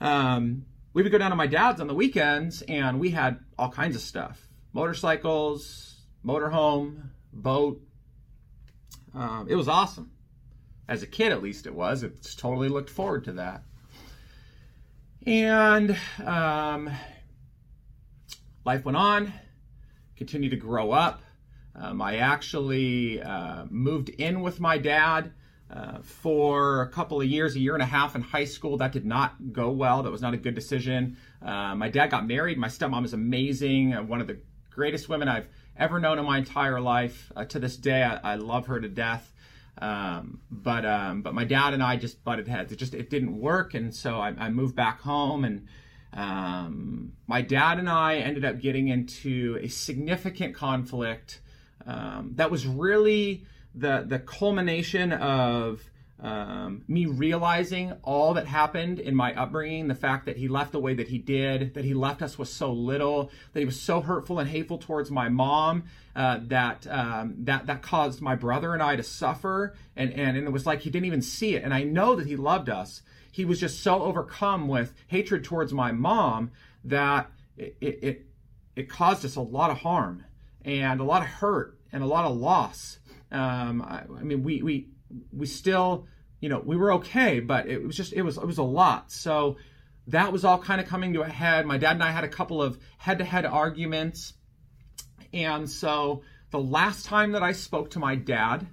Um, 0.00 0.64
we 0.92 1.02
would 1.02 1.12
go 1.12 1.18
down 1.18 1.30
to 1.30 1.36
my 1.36 1.46
dad's 1.46 1.80
on 1.80 1.86
the 1.86 1.94
weekends, 1.94 2.62
and 2.62 3.00
we 3.00 3.10
had 3.10 3.40
all 3.58 3.70
kinds 3.70 3.96
of 3.96 4.02
stuff: 4.02 4.48
motorcycles, 4.72 5.96
motorhome, 6.24 7.10
boat. 7.32 7.80
Um, 9.14 9.46
it 9.48 9.54
was 9.54 9.68
awesome. 9.68 10.12
As 10.88 11.02
a 11.02 11.06
kid, 11.06 11.32
at 11.32 11.42
least, 11.42 11.66
it 11.66 11.74
was. 11.74 12.02
It 12.02 12.26
totally 12.36 12.68
looked 12.68 12.90
forward 12.90 13.24
to 13.24 13.32
that. 13.32 13.62
And 15.24 15.96
um, 16.24 16.90
life 18.64 18.84
went 18.84 18.96
on, 18.96 19.32
continued 20.16 20.50
to 20.50 20.56
grow 20.56 20.90
up. 20.90 21.22
Um, 21.74 22.02
I 22.02 22.16
actually 22.16 23.22
uh, 23.22 23.66
moved 23.70 24.08
in 24.08 24.42
with 24.42 24.60
my 24.60 24.78
dad 24.78 25.32
uh, 25.72 25.98
for 26.02 26.82
a 26.82 26.88
couple 26.88 27.20
of 27.20 27.26
years, 27.26 27.56
a 27.56 27.60
year 27.60 27.74
and 27.74 27.82
a 27.82 27.86
half 27.86 28.14
in 28.14 28.20
high 28.20 28.44
school. 28.44 28.76
That 28.76 28.92
did 28.92 29.06
not 29.06 29.52
go 29.52 29.70
well. 29.70 30.02
That 30.02 30.10
was 30.10 30.20
not 30.20 30.34
a 30.34 30.36
good 30.36 30.54
decision. 30.54 31.16
Uh, 31.40 31.74
my 31.74 31.88
dad 31.88 32.10
got 32.10 32.26
married. 32.26 32.58
My 32.58 32.68
stepmom 32.68 33.04
is 33.04 33.14
amazing, 33.14 33.94
uh, 33.94 34.02
one 34.02 34.20
of 34.20 34.26
the 34.26 34.38
greatest 34.70 35.08
women 35.08 35.28
I've 35.28 35.48
ever 35.76 35.98
known 35.98 36.18
in 36.18 36.24
my 36.24 36.38
entire 36.38 36.80
life. 36.80 37.32
Uh, 37.34 37.44
to 37.46 37.58
this 37.58 37.76
day, 37.76 38.02
I, 38.02 38.32
I, 38.32 38.34
love 38.36 38.66
her 38.66 38.80
to 38.80 38.88
death. 38.88 39.32
Um, 39.78 40.40
but 40.50 40.84
um, 40.84 41.22
but 41.22 41.34
my 41.34 41.44
dad 41.44 41.72
and 41.72 41.82
I 41.82 41.96
just 41.96 42.22
butted 42.22 42.48
heads. 42.48 42.72
It 42.72 42.76
just 42.76 42.92
it 42.92 43.08
didn't 43.08 43.38
work, 43.38 43.72
and 43.72 43.94
so 43.94 44.16
I, 44.16 44.34
I 44.38 44.50
moved 44.50 44.76
back 44.76 45.00
home 45.00 45.44
and 45.44 45.66
um, 46.12 47.12
my 47.26 47.40
dad 47.40 47.78
and 47.78 47.88
I 47.88 48.16
ended 48.16 48.44
up 48.44 48.60
getting 48.60 48.88
into 48.88 49.58
a 49.62 49.68
significant 49.68 50.54
conflict 50.54 51.40
um, 51.86 52.32
that 52.34 52.50
was 52.50 52.66
really 52.66 53.46
the 53.74 54.04
the 54.06 54.18
culmination 54.18 55.12
of 55.12 55.82
um, 56.22 56.84
me 56.86 57.06
realizing 57.06 57.92
all 58.04 58.34
that 58.34 58.46
happened 58.46 59.00
in 59.00 59.14
my 59.14 59.34
upbringing, 59.34 59.88
the 59.88 59.94
fact 59.94 60.26
that 60.26 60.36
he 60.36 60.46
left 60.46 60.70
the 60.70 60.78
way 60.78 60.94
that 60.94 61.08
he 61.08 61.18
did, 61.18 61.74
that 61.74 61.84
he 61.84 61.94
left 61.94 62.22
us 62.22 62.38
with 62.38 62.48
so 62.48 62.72
little, 62.72 63.32
that 63.52 63.58
he 63.58 63.66
was 63.66 63.80
so 63.80 64.00
hurtful 64.00 64.38
and 64.38 64.48
hateful 64.48 64.78
towards 64.78 65.10
my 65.10 65.28
mom, 65.28 65.84
uh, 66.14 66.38
that 66.42 66.86
um, 66.88 67.34
that 67.38 67.66
that 67.66 67.82
caused 67.82 68.20
my 68.20 68.36
brother 68.36 68.72
and 68.72 68.82
I 68.82 68.94
to 68.96 69.02
suffer, 69.02 69.74
and, 69.96 70.12
and 70.12 70.36
and 70.36 70.46
it 70.46 70.52
was 70.52 70.64
like 70.64 70.82
he 70.82 70.90
didn't 70.90 71.06
even 71.06 71.22
see 71.22 71.56
it. 71.56 71.64
And 71.64 71.74
I 71.74 71.82
know 71.82 72.14
that 72.14 72.26
he 72.26 72.36
loved 72.36 72.68
us. 72.68 73.02
He 73.32 73.44
was 73.44 73.58
just 73.58 73.82
so 73.82 74.02
overcome 74.02 74.68
with 74.68 74.94
hatred 75.08 75.42
towards 75.42 75.72
my 75.72 75.90
mom 75.90 76.52
that 76.84 77.30
it 77.56 77.76
it, 77.80 78.26
it 78.76 78.88
caused 78.88 79.24
us 79.24 79.34
a 79.34 79.40
lot 79.40 79.70
of 79.70 79.78
harm 79.78 80.24
and 80.64 81.00
a 81.00 81.04
lot 81.04 81.22
of 81.22 81.28
hurt 81.28 81.78
and 81.92 82.02
a 82.02 82.06
lot 82.06 82.24
of 82.24 82.36
loss. 82.36 82.98
Um, 83.32 83.82
I, 83.82 84.04
I, 84.18 84.22
mean, 84.22 84.42
we 84.42 84.62
we 84.62 84.88
we 85.32 85.46
still, 85.46 86.06
you 86.40 86.48
know, 86.48 86.62
we 86.64 86.76
were 86.76 86.92
okay, 86.94 87.40
but 87.40 87.66
it 87.66 87.82
was 87.82 87.96
just 87.96 88.12
it 88.12 88.22
was 88.22 88.36
it 88.36 88.46
was 88.46 88.58
a 88.58 88.62
lot. 88.62 89.10
So 89.10 89.56
that 90.08 90.32
was 90.32 90.44
all 90.44 90.58
kind 90.58 90.80
of 90.80 90.86
coming 90.86 91.14
to 91.14 91.22
a 91.22 91.28
head. 91.28 91.66
My 91.66 91.78
dad 91.78 91.92
and 91.92 92.02
I 92.02 92.10
had 92.10 92.24
a 92.24 92.28
couple 92.28 92.62
of 92.62 92.78
head-to-head 92.98 93.46
arguments, 93.46 94.34
and 95.32 95.68
so 95.68 96.22
the 96.50 96.60
last 96.60 97.06
time 97.06 97.32
that 97.32 97.42
I 97.42 97.52
spoke 97.52 97.90
to 97.90 97.98
my 97.98 98.14
dad 98.14 98.66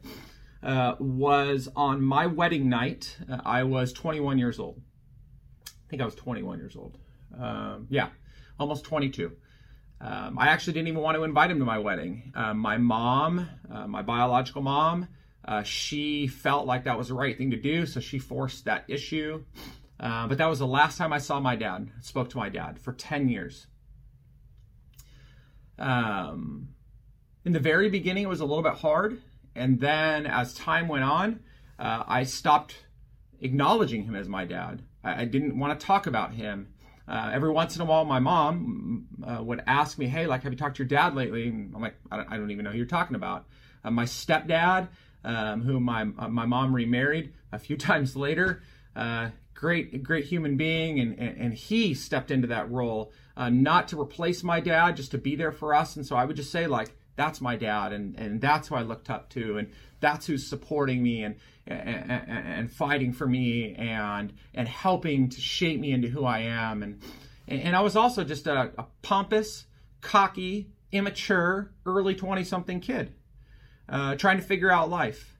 uh, 0.61 0.95
was 0.99 1.69
on 1.75 2.01
my 2.01 2.27
wedding 2.27 2.67
night. 2.69 3.17
Uh, 3.29 3.39
I 3.45 3.63
was 3.63 3.93
21 3.93 4.37
years 4.37 4.59
old. 4.59 4.81
I 5.65 5.89
think 5.89 6.01
I 6.01 6.05
was 6.05 6.15
21 6.15 6.59
years 6.59 6.75
old. 6.75 6.97
Um, 7.39 7.87
yeah, 7.89 8.09
almost 8.59 8.83
22. 8.83 9.31
Um, 10.01 10.39
I 10.39 10.47
actually 10.47 10.73
didn't 10.73 10.87
even 10.87 11.01
want 11.01 11.15
to 11.17 11.23
invite 11.23 11.51
him 11.51 11.59
to 11.59 11.65
my 11.65 11.77
wedding. 11.77 12.31
Uh, 12.33 12.53
my 12.53 12.77
mom, 12.77 13.49
uh, 13.69 13.85
my 13.87 14.01
biological 14.01 14.61
mom, 14.61 15.07
uh, 15.43 15.63
she 15.63 16.27
felt 16.27 16.65
like 16.65 16.85
that 16.85 16.97
was 16.97 17.09
the 17.09 17.13
right 17.13 17.37
thing 17.37 17.51
to 17.51 17.57
do, 17.57 17.85
so 17.85 17.99
she 17.99 18.19
forced 18.19 18.65
that 18.65 18.85
issue. 18.87 19.43
Uh, 19.99 20.27
but 20.27 20.37
that 20.37 20.47
was 20.47 20.59
the 20.59 20.67
last 20.67 20.97
time 20.97 21.11
I 21.11 21.17
saw 21.17 21.39
my 21.39 21.55
dad, 21.55 21.89
spoke 22.01 22.29
to 22.29 22.37
my 22.37 22.49
dad 22.49 22.79
for 22.79 22.93
10 22.93 23.27
years. 23.27 23.67
Um, 25.77 26.69
in 27.43 27.51
the 27.51 27.59
very 27.59 27.89
beginning, 27.89 28.23
it 28.23 28.29
was 28.29 28.39
a 28.39 28.45
little 28.45 28.63
bit 28.63 28.75
hard. 28.75 29.21
And 29.55 29.79
then 29.79 30.25
as 30.25 30.53
time 30.53 30.87
went 30.87 31.03
on, 31.03 31.41
uh, 31.77 32.03
I 32.07 32.23
stopped 32.23 32.75
acknowledging 33.41 34.03
him 34.03 34.15
as 34.15 34.29
my 34.29 34.45
dad. 34.45 34.83
I, 35.03 35.21
I 35.21 35.25
didn't 35.25 35.57
want 35.57 35.77
to 35.77 35.85
talk 35.85 36.07
about 36.07 36.33
him. 36.33 36.73
Uh, 37.09 37.31
every 37.33 37.49
once 37.49 37.75
in 37.75 37.81
a 37.81 37.85
while, 37.85 38.05
my 38.05 38.19
mom 38.19 39.07
uh, 39.23 39.41
would 39.43 39.63
ask 39.65 39.97
me, 39.97 40.07
"Hey, 40.07 40.27
like, 40.27 40.43
have 40.43 40.53
you 40.53 40.57
talked 40.57 40.77
to 40.77 40.83
your 40.83 40.87
dad 40.87 41.15
lately?" 41.15 41.47
And 41.47 41.73
I'm 41.75 41.81
like, 41.81 41.95
"I 42.11 42.17
don't, 42.17 42.31
I 42.31 42.37
don't 42.37 42.51
even 42.51 42.65
know 42.65 42.71
who 42.71 42.77
you're 42.77 42.85
talking 42.85 43.15
about." 43.15 43.47
Uh, 43.83 43.89
my 43.89 44.05
stepdad, 44.05 44.89
um, 45.23 45.61
who 45.61 45.79
my 45.79 46.03
uh, 46.19 46.27
my 46.27 46.45
mom 46.45 46.73
remarried 46.73 47.33
a 47.51 47.57
few 47.57 47.77
times 47.89 48.15
later, 48.15 48.61
uh, 48.95 49.29
great 49.55 50.03
great 50.03 50.25
human 50.25 50.55
being, 50.55 50.99
and, 50.99 51.17
and, 51.17 51.37
and 51.37 51.53
he 51.55 51.95
stepped 51.95 52.29
into 52.29 52.47
that 52.47 52.69
role, 52.69 53.11
uh, 53.35 53.49
not 53.49 53.87
to 53.87 53.99
replace 53.99 54.43
my 54.43 54.59
dad, 54.59 54.95
just 54.95 55.09
to 55.09 55.17
be 55.17 55.35
there 55.35 55.51
for 55.51 55.73
us. 55.73 55.95
And 55.95 56.05
so 56.05 56.15
I 56.15 56.25
would 56.25 56.35
just 56.35 56.51
say, 56.51 56.67
like, 56.67 56.95
that's 57.15 57.41
my 57.41 57.55
dad, 57.55 57.91
and 57.91 58.15
and 58.19 58.39
that's 58.39 58.67
who 58.67 58.75
I 58.75 58.83
looked 58.83 59.09
up 59.09 59.29
to, 59.31 59.57
and 59.57 59.71
that's 59.99 60.27
who's 60.27 60.45
supporting 60.45 61.01
me, 61.01 61.23
and 61.23 61.37
and, 61.69 62.11
and 62.29 62.71
fighting 62.71 63.13
for 63.13 63.27
me 63.27 63.75
and 63.75 64.33
and 64.53 64.67
helping 64.67 65.29
to 65.29 65.41
shape 65.41 65.79
me 65.79 65.91
into 65.91 66.07
who 66.07 66.25
I 66.25 66.39
am. 66.39 66.83
And 66.83 67.01
and 67.47 67.75
I 67.75 67.81
was 67.81 67.95
also 67.95 68.23
just 68.23 68.47
a, 68.47 68.71
a 68.77 68.85
pompous, 69.01 69.65
cocky, 70.01 70.71
immature, 70.91 71.71
early 71.85 72.15
twenty 72.15 72.43
something 72.43 72.79
kid, 72.79 73.13
uh, 73.87 74.15
trying 74.15 74.37
to 74.37 74.43
figure 74.43 74.71
out 74.71 74.89
life, 74.89 75.37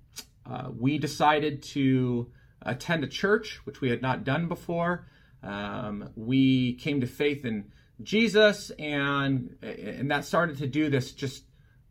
uh, 0.44 0.70
we 0.76 0.98
decided 0.98 1.62
to 1.62 2.32
attend 2.62 3.04
a 3.04 3.08
church, 3.08 3.60
which 3.64 3.80
we 3.80 3.90
had 3.90 4.02
not 4.02 4.24
done 4.24 4.48
before. 4.48 5.06
Um, 5.42 6.10
we 6.16 6.74
came 6.74 7.00
to 7.00 7.06
faith 7.06 7.44
in 7.44 7.72
Jesus, 8.02 8.70
and 8.78 9.56
and 9.62 10.10
that 10.10 10.24
started 10.24 10.58
to 10.58 10.66
do 10.66 10.88
this 10.88 11.12
just 11.12 11.44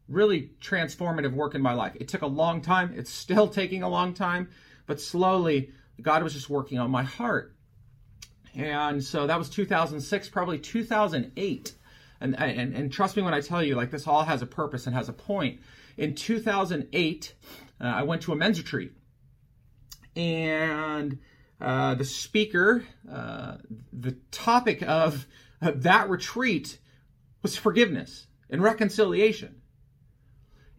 really 0.07 0.51
transformative 0.61 1.33
work 1.33 1.55
in 1.55 1.61
my 1.61 1.73
life. 1.73 1.93
It 1.95 2.07
took 2.07 2.21
a 2.21 2.27
long 2.27 2.61
time. 2.61 2.93
It's 2.95 3.11
still 3.11 3.47
taking 3.61 3.83
a 3.83 3.89
long 3.89 4.13
time, 4.13 4.49
but 4.85 5.01
slowly 5.01 5.71
God 6.01 6.23
was 6.23 6.33
just 6.33 6.49
working 6.49 6.79
on 6.79 6.91
my 6.91 7.03
heart. 7.03 7.55
And 8.55 9.03
so 9.03 9.27
that 9.27 9.37
was 9.37 9.49
2006, 9.49 10.29
probably 10.29 10.57
2008. 10.57 11.73
And, 12.19 12.39
and, 12.39 12.73
and 12.73 12.91
trust 12.91 13.15
me 13.15 13.21
when 13.21 13.33
I 13.33 13.41
tell 13.41 13.63
you, 13.63 13.75
like 13.75 13.91
this 13.91 14.07
all 14.07 14.23
has 14.23 14.41
a 14.41 14.47
purpose 14.47 14.87
and 14.87 14.95
has 14.95 15.09
a 15.09 15.13
point. 15.13 15.59
In 15.97 16.15
2008, 16.15 17.33
uh, 17.79 17.83
I 17.83 18.03
went 18.03 18.23
to 18.23 18.31
a 18.31 18.35
men's 18.35 18.59
retreat. 18.59 18.93
And 20.15 21.19
uh, 21.59 21.95
the 21.95 22.05
speaker, 22.05 22.85
uh, 23.11 23.57
the 23.91 24.17
topic 24.31 24.81
of 24.83 25.25
that 25.61 26.09
retreat 26.09 26.77
was 27.41 27.57
forgiveness 27.57 28.27
and 28.49 28.61
reconciliation 28.61 29.61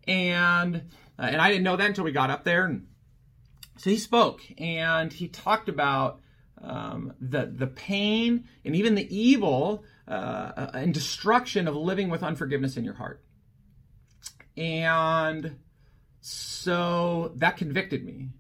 and 0.08 0.76
uh, 1.18 1.22
and 1.22 1.40
I 1.40 1.48
didn't 1.48 1.64
know 1.64 1.76
that 1.76 1.86
until 1.86 2.04
we 2.04 2.12
got 2.12 2.30
up 2.30 2.44
there. 2.44 2.64
And 2.64 2.86
so 3.76 3.90
he 3.90 3.96
spoke, 3.96 4.40
and 4.56 5.12
he 5.12 5.28
talked 5.28 5.68
about 5.68 6.20
um, 6.60 7.12
the 7.20 7.46
the 7.46 7.66
pain 7.66 8.48
and 8.64 8.74
even 8.74 8.94
the 8.94 9.16
evil 9.16 9.84
uh, 10.08 10.70
and 10.74 10.92
destruction 10.92 11.68
of 11.68 11.76
living 11.76 12.08
with 12.08 12.22
unforgiveness 12.22 12.76
in 12.76 12.84
your 12.84 12.94
heart. 12.94 13.22
And 14.56 15.58
so 16.20 17.32
that 17.36 17.56
convicted 17.56 18.04
me. 18.04 18.30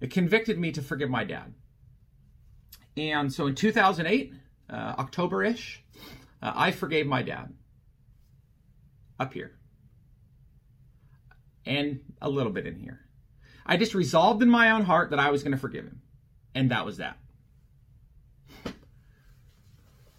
It 0.00 0.10
convicted 0.10 0.58
me 0.58 0.72
to 0.72 0.82
forgive 0.82 1.10
my 1.10 1.24
dad. 1.24 1.52
And 2.96 3.32
so 3.32 3.46
in 3.46 3.54
2008, 3.54 4.34
uh, 4.68 4.74
October 4.74 5.42
ish, 5.42 5.82
uh, 6.42 6.52
I 6.54 6.70
forgave 6.70 7.06
my 7.06 7.22
dad 7.22 7.52
up 9.18 9.32
here 9.32 9.52
and 11.64 12.00
a 12.20 12.28
little 12.28 12.52
bit 12.52 12.66
in 12.66 12.78
here. 12.78 13.00
I 13.64 13.76
just 13.76 13.94
resolved 13.94 14.42
in 14.42 14.50
my 14.50 14.70
own 14.70 14.82
heart 14.82 15.10
that 15.10 15.20
I 15.20 15.30
was 15.30 15.42
going 15.42 15.52
to 15.52 15.58
forgive 15.58 15.84
him. 15.84 16.02
And 16.54 16.70
that 16.70 16.84
was 16.84 16.98
that. 16.98 17.16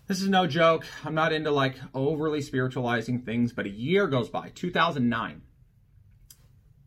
This 0.08 0.22
is 0.22 0.30
no 0.30 0.48
joke. 0.48 0.86
I'm 1.06 1.16
not 1.16 1.34
into 1.34 1.52
like 1.52 1.76
overly 1.94 2.42
spiritualizing 2.42 3.22
things, 3.22 3.54
but 3.54 3.66
a 3.66 3.70
year 3.70 4.08
goes 4.08 4.30
by, 4.30 4.50
2009. 4.50 5.42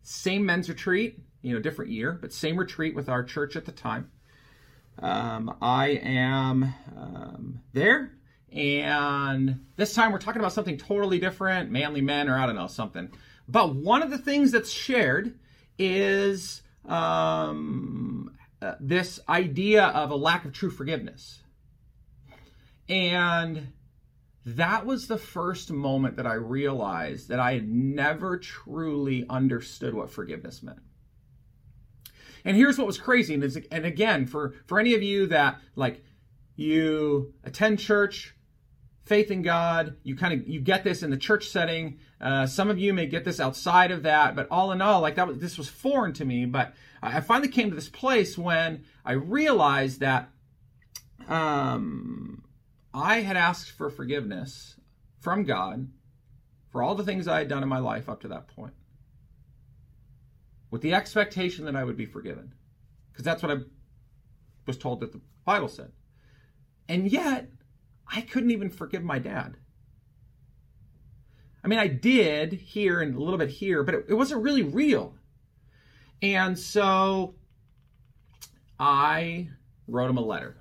Same 0.02 0.46
men's 0.46 0.68
retreat, 0.68 1.18
you 1.42 1.54
know, 1.54 1.60
different 1.60 1.90
year, 1.90 2.12
but 2.12 2.32
same 2.32 2.56
retreat 2.56 2.94
with 2.94 3.08
our 3.08 3.24
church 3.24 3.56
at 3.56 3.64
the 3.64 3.72
time. 3.72 4.10
Um, 4.98 5.56
I 5.60 5.88
am 6.02 6.74
um, 6.96 7.60
there, 7.72 8.12
and 8.50 9.66
this 9.76 9.94
time 9.94 10.12
we're 10.12 10.18
talking 10.18 10.40
about 10.40 10.52
something 10.52 10.78
totally 10.78 11.18
different 11.18 11.70
manly 11.70 12.00
men, 12.00 12.28
or 12.28 12.38
I 12.38 12.46
don't 12.46 12.56
know, 12.56 12.66
something. 12.66 13.10
But 13.48 13.74
one 13.74 14.02
of 14.02 14.10
the 14.10 14.18
things 14.18 14.52
that's 14.52 14.70
shared 14.70 15.38
is 15.78 16.62
um, 16.86 18.34
uh, 18.62 18.74
this 18.80 19.20
idea 19.28 19.84
of 19.84 20.10
a 20.10 20.16
lack 20.16 20.44
of 20.44 20.52
true 20.52 20.70
forgiveness. 20.70 21.42
And 22.88 23.72
that 24.46 24.86
was 24.86 25.08
the 25.08 25.18
first 25.18 25.72
moment 25.72 26.16
that 26.16 26.26
I 26.26 26.34
realized 26.34 27.28
that 27.28 27.40
I 27.40 27.54
had 27.54 27.68
never 27.68 28.38
truly 28.38 29.26
understood 29.28 29.92
what 29.92 30.10
forgiveness 30.10 30.62
meant. 30.62 30.78
And 32.46 32.56
here's 32.56 32.78
what 32.78 32.86
was 32.86 32.96
crazy, 32.96 33.34
and, 33.34 33.66
and 33.70 33.84
again, 33.84 34.24
for 34.24 34.54
for 34.66 34.78
any 34.78 34.94
of 34.94 35.02
you 35.02 35.26
that 35.26 35.58
like 35.74 36.02
you 36.54 37.34
attend 37.44 37.78
church, 37.78 38.34
faith 39.06 39.30
in 39.30 39.42
God. 39.42 39.96
You 40.02 40.16
kind 40.16 40.34
of 40.34 40.46
you 40.48 40.60
get 40.60 40.84
this 40.84 41.02
in 41.02 41.10
the 41.10 41.16
church 41.16 41.48
setting. 41.48 41.98
Uh, 42.20 42.46
some 42.46 42.70
of 42.70 42.78
you 42.78 42.92
may 42.92 43.06
get 43.06 43.24
this 43.24 43.40
outside 43.40 43.90
of 43.90 44.02
that, 44.02 44.34
but 44.34 44.48
all 44.50 44.72
in 44.72 44.80
all, 44.82 45.00
like 45.00 45.14
that 45.14 45.26
was 45.26 45.38
this 45.38 45.56
was 45.56 45.68
foreign 45.68 46.12
to 46.14 46.24
me. 46.24 46.44
But 46.44 46.74
I 47.02 47.20
finally 47.20 47.48
came 47.48 47.70
to 47.70 47.74
this 47.74 47.88
place 47.88 48.36
when 48.36 48.84
I 49.04 49.12
realized 49.12 50.00
that 50.00 50.30
um, 51.28 52.44
I 52.92 53.20
had 53.20 53.36
asked 53.36 53.70
for 53.70 53.90
forgiveness 53.90 54.76
from 55.20 55.44
God 55.44 55.88
for 56.70 56.82
all 56.82 56.94
the 56.94 57.04
things 57.04 57.26
I 57.26 57.38
had 57.38 57.48
done 57.48 57.62
in 57.62 57.68
my 57.68 57.78
life 57.78 58.08
up 58.08 58.20
to 58.22 58.28
that 58.28 58.48
point, 58.48 58.74
with 60.70 60.82
the 60.82 60.94
expectation 60.94 61.64
that 61.64 61.76
I 61.76 61.84
would 61.84 61.96
be 61.96 62.06
forgiven, 62.06 62.52
because 63.12 63.24
that's 63.24 63.42
what 63.42 63.52
I 63.52 63.60
was 64.66 64.76
told 64.76 65.00
that 65.00 65.12
the 65.12 65.20
Bible 65.44 65.68
said. 65.68 65.92
And 66.88 67.10
yet, 67.10 67.48
I 68.06 68.20
couldn't 68.20 68.50
even 68.50 68.70
forgive 68.70 69.02
my 69.02 69.18
dad. 69.18 69.56
I 71.64 71.68
mean, 71.68 71.78
I 71.78 71.88
did 71.88 72.52
here 72.52 73.00
and 73.00 73.16
a 73.16 73.18
little 73.18 73.38
bit 73.38 73.50
here, 73.50 73.82
but 73.82 73.94
it, 73.94 74.06
it 74.10 74.14
wasn't 74.14 74.42
really 74.44 74.62
real. 74.62 75.14
And 76.22 76.58
so 76.58 77.34
I 78.78 79.50
wrote 79.88 80.10
him 80.10 80.18
a 80.18 80.22
letter. 80.22 80.56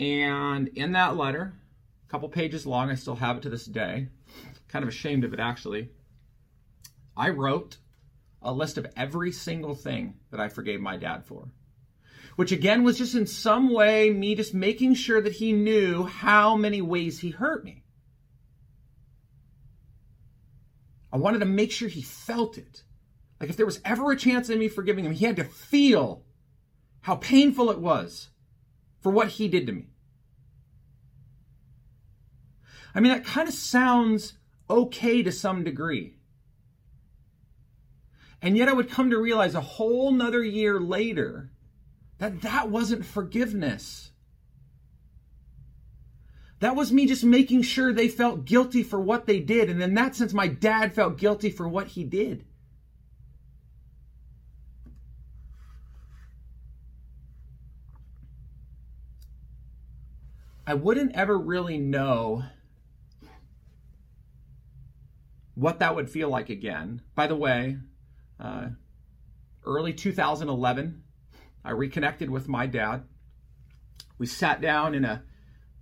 And 0.00 0.68
in 0.68 0.92
that 0.92 1.16
letter, 1.16 1.54
a 2.06 2.10
couple 2.10 2.28
pages 2.28 2.66
long, 2.66 2.90
I 2.90 2.94
still 2.94 3.16
have 3.16 3.36
it 3.36 3.42
to 3.42 3.50
this 3.50 3.66
day, 3.66 4.08
kind 4.68 4.82
of 4.82 4.88
ashamed 4.88 5.24
of 5.24 5.32
it 5.32 5.40
actually. 5.40 5.90
I 7.16 7.30
wrote 7.30 7.78
a 8.46 8.52
list 8.52 8.78
of 8.78 8.86
every 8.96 9.32
single 9.32 9.74
thing 9.74 10.14
that 10.30 10.40
I 10.40 10.48
forgave 10.48 10.80
my 10.80 10.96
dad 10.96 11.24
for 11.26 11.48
which 12.36 12.52
again 12.52 12.84
was 12.84 12.98
just 12.98 13.14
in 13.14 13.26
some 13.26 13.72
way 13.72 14.10
me 14.10 14.34
just 14.34 14.54
making 14.54 14.94
sure 14.94 15.20
that 15.20 15.32
he 15.32 15.52
knew 15.52 16.04
how 16.04 16.54
many 16.54 16.80
ways 16.80 17.18
he 17.18 17.30
hurt 17.30 17.64
me. 17.64 17.82
I 21.12 21.16
wanted 21.16 21.38
to 21.38 21.46
make 21.46 21.72
sure 21.72 21.88
he 21.88 22.02
felt 22.02 22.58
it. 22.58 22.82
Like 23.40 23.48
if 23.48 23.56
there 23.56 23.66
was 23.66 23.80
ever 23.84 24.12
a 24.12 24.16
chance 24.16 24.50
in 24.50 24.58
me 24.58 24.68
forgiving 24.68 25.06
him, 25.06 25.12
he 25.12 25.24
had 25.24 25.36
to 25.36 25.44
feel 25.44 26.24
how 27.00 27.16
painful 27.16 27.70
it 27.70 27.78
was 27.78 28.28
for 29.00 29.10
what 29.10 29.28
he 29.28 29.48
did 29.48 29.66
to 29.66 29.72
me. 29.72 29.88
I 32.94 33.00
mean, 33.00 33.12
that 33.12 33.24
kind 33.24 33.48
of 33.48 33.54
sounds 33.54 34.34
okay 34.68 35.22
to 35.22 35.32
some 35.32 35.64
degree. 35.64 36.15
And 38.42 38.56
yet 38.56 38.68
I 38.68 38.72
would 38.72 38.90
come 38.90 39.10
to 39.10 39.18
realize 39.18 39.54
a 39.54 39.60
whole 39.60 40.12
nother 40.12 40.44
year 40.44 40.78
later 40.80 41.50
that 42.18 42.42
that 42.42 42.70
wasn't 42.70 43.04
forgiveness. 43.04 44.10
That 46.60 46.76
was 46.76 46.92
me 46.92 47.06
just 47.06 47.24
making 47.24 47.62
sure 47.62 47.92
they 47.92 48.08
felt 48.08 48.46
guilty 48.46 48.82
for 48.82 49.00
what 49.00 49.26
they 49.26 49.40
did. 49.40 49.68
And 49.68 49.82
in 49.82 49.94
that 49.94 50.14
sense, 50.14 50.32
my 50.32 50.46
dad 50.46 50.94
felt 50.94 51.18
guilty 51.18 51.50
for 51.50 51.68
what 51.68 51.88
he 51.88 52.04
did. 52.04 52.44
I 60.66 60.74
wouldn't 60.74 61.14
ever 61.14 61.38
really 61.38 61.78
know 61.78 62.42
what 65.54 65.78
that 65.78 65.94
would 65.94 66.10
feel 66.10 66.28
like 66.28 66.48
again. 66.48 67.02
By 67.14 67.28
the 67.28 67.36
way, 67.36 67.78
uh, 68.38 68.68
early 69.64 69.92
2011, 69.92 71.02
I 71.64 71.70
reconnected 71.70 72.30
with 72.30 72.48
my 72.48 72.66
dad. 72.66 73.04
We 74.18 74.26
sat 74.26 74.60
down 74.60 74.94
in 74.94 75.04
a 75.04 75.24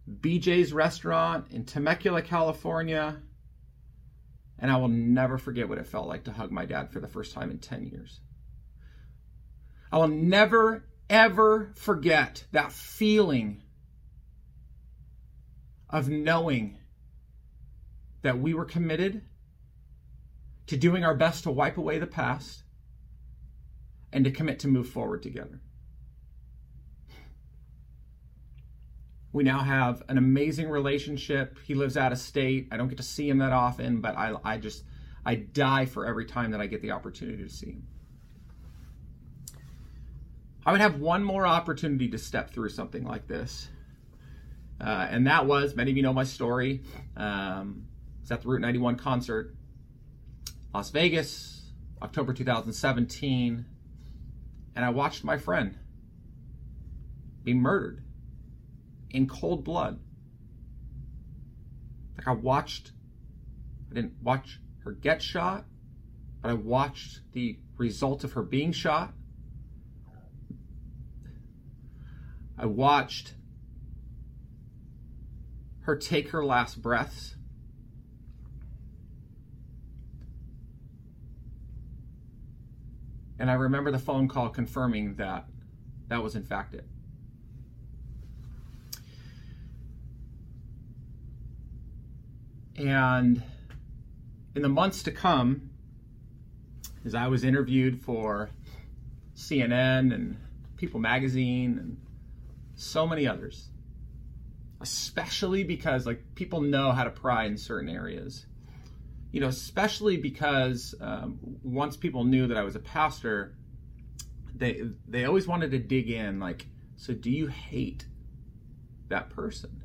BJ's 0.08 0.72
restaurant 0.72 1.46
in 1.50 1.64
Temecula, 1.64 2.22
California, 2.22 3.22
and 4.58 4.70
I 4.70 4.76
will 4.76 4.88
never 4.88 5.38
forget 5.38 5.68
what 5.68 5.78
it 5.78 5.86
felt 5.86 6.08
like 6.08 6.24
to 6.24 6.32
hug 6.32 6.50
my 6.50 6.64
dad 6.64 6.90
for 6.90 7.00
the 7.00 7.08
first 7.08 7.34
time 7.34 7.50
in 7.50 7.58
10 7.58 7.84
years. 7.84 8.20
I 9.90 9.98
will 9.98 10.08
never, 10.08 10.86
ever 11.08 11.72
forget 11.76 12.44
that 12.52 12.72
feeling 12.72 13.62
of 15.90 16.08
knowing 16.08 16.78
that 18.22 18.38
we 18.38 18.54
were 18.54 18.64
committed 18.64 19.22
to 20.66 20.76
doing 20.76 21.04
our 21.04 21.14
best 21.14 21.44
to 21.44 21.50
wipe 21.50 21.76
away 21.76 21.98
the 21.98 22.06
past 22.06 22.62
and 24.12 24.24
to 24.24 24.30
commit 24.30 24.60
to 24.60 24.68
move 24.68 24.88
forward 24.88 25.22
together. 25.22 25.60
We 29.32 29.42
now 29.42 29.58
have 29.58 30.02
an 30.08 30.16
amazing 30.16 30.68
relationship. 30.68 31.58
He 31.66 31.74
lives 31.74 31.96
out 31.96 32.12
of 32.12 32.18
state. 32.18 32.68
I 32.70 32.76
don't 32.76 32.86
get 32.88 32.98
to 32.98 33.02
see 33.02 33.28
him 33.28 33.38
that 33.38 33.52
often, 33.52 34.00
but 34.00 34.16
I, 34.16 34.36
I 34.44 34.58
just, 34.58 34.84
I 35.26 35.34
die 35.34 35.86
for 35.86 36.06
every 36.06 36.24
time 36.24 36.52
that 36.52 36.60
I 36.60 36.66
get 36.68 36.82
the 36.82 36.92
opportunity 36.92 37.42
to 37.42 37.50
see 37.50 37.72
him. 37.72 37.88
I 40.64 40.70
would 40.70 40.80
have 40.80 41.00
one 41.00 41.24
more 41.24 41.44
opportunity 41.46 42.08
to 42.08 42.18
step 42.18 42.50
through 42.50 42.70
something 42.70 43.04
like 43.04 43.26
this. 43.26 43.68
Uh, 44.80 45.08
and 45.10 45.26
that 45.26 45.46
was, 45.46 45.74
many 45.74 45.90
of 45.90 45.96
you 45.96 46.04
know 46.04 46.12
my 46.12 46.24
story. 46.24 46.82
Um, 47.16 47.86
it's 48.22 48.30
at 48.30 48.42
the 48.42 48.48
Route 48.48 48.60
91 48.60 48.96
concert, 48.96 49.54
Las 50.74 50.90
Vegas, 50.90 51.70
October 52.02 52.32
2017. 52.34 53.64
And 54.74 54.84
I 54.84 54.90
watched 54.90 55.22
my 55.22 55.38
friend 55.38 55.78
be 57.44 57.54
murdered 57.54 58.02
in 59.08 59.28
cold 59.28 59.62
blood. 59.62 60.00
Like 62.18 62.26
I 62.26 62.32
watched, 62.32 62.90
I 63.88 63.94
didn't 63.94 64.14
watch 64.20 64.58
her 64.82 64.90
get 64.90 65.22
shot, 65.22 65.64
but 66.42 66.50
I 66.50 66.54
watched 66.54 67.20
the 67.32 67.60
result 67.76 68.24
of 68.24 68.32
her 68.32 68.42
being 68.42 68.72
shot. 68.72 69.14
I 72.58 72.66
watched 72.66 73.34
her 75.82 75.94
take 75.94 76.30
her 76.30 76.44
last 76.44 76.82
breaths. 76.82 77.36
And 83.38 83.50
I 83.50 83.54
remember 83.54 83.90
the 83.90 83.98
phone 83.98 84.28
call 84.28 84.48
confirming 84.48 85.16
that 85.16 85.46
that 86.08 86.22
was 86.22 86.36
in 86.36 86.44
fact 86.44 86.74
it. 86.74 86.86
And 92.76 93.42
in 94.54 94.62
the 94.62 94.68
months 94.68 95.02
to 95.04 95.10
come, 95.10 95.70
as 97.04 97.14
I 97.14 97.28
was 97.28 97.44
interviewed 97.44 98.00
for 98.00 98.50
CNN 99.36 100.14
and 100.14 100.36
People 100.76 101.00
Magazine 101.00 101.78
and 101.78 101.96
so 102.74 103.06
many 103.06 103.26
others, 103.26 103.68
especially 104.80 105.64
because 105.64 106.06
like 106.06 106.34
people 106.34 106.60
know 106.60 106.92
how 106.92 107.04
to 107.04 107.10
pry 107.10 107.44
in 107.44 107.56
certain 107.56 107.88
areas. 107.88 108.46
You 109.34 109.40
know, 109.40 109.48
especially 109.48 110.16
because 110.16 110.94
um, 111.00 111.40
once 111.64 111.96
people 111.96 112.22
knew 112.22 112.46
that 112.46 112.56
I 112.56 112.62
was 112.62 112.76
a 112.76 112.78
pastor, 112.78 113.56
they 114.54 114.82
they 115.08 115.24
always 115.24 115.48
wanted 115.48 115.72
to 115.72 115.80
dig 115.80 116.08
in. 116.08 116.38
Like, 116.38 116.68
so 116.94 117.14
do 117.14 117.32
you 117.32 117.48
hate 117.48 118.06
that 119.08 119.30
person? 119.30 119.82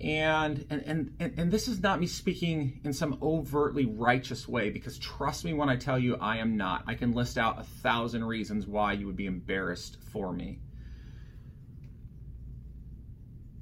And, 0.00 0.64
and 0.70 1.16
and 1.18 1.36
and 1.36 1.50
this 1.50 1.66
is 1.66 1.80
not 1.80 1.98
me 1.98 2.06
speaking 2.06 2.78
in 2.84 2.92
some 2.92 3.18
overtly 3.20 3.86
righteous 3.86 4.46
way 4.46 4.70
because 4.70 4.96
trust 4.98 5.44
me 5.44 5.52
when 5.52 5.68
I 5.68 5.74
tell 5.74 5.98
you 5.98 6.14
I 6.14 6.36
am 6.36 6.56
not. 6.56 6.84
I 6.86 6.94
can 6.94 7.10
list 7.10 7.36
out 7.36 7.58
a 7.58 7.64
thousand 7.64 8.22
reasons 8.22 8.68
why 8.68 8.92
you 8.92 9.06
would 9.06 9.16
be 9.16 9.26
embarrassed 9.26 9.96
for 10.12 10.32
me. 10.32 10.60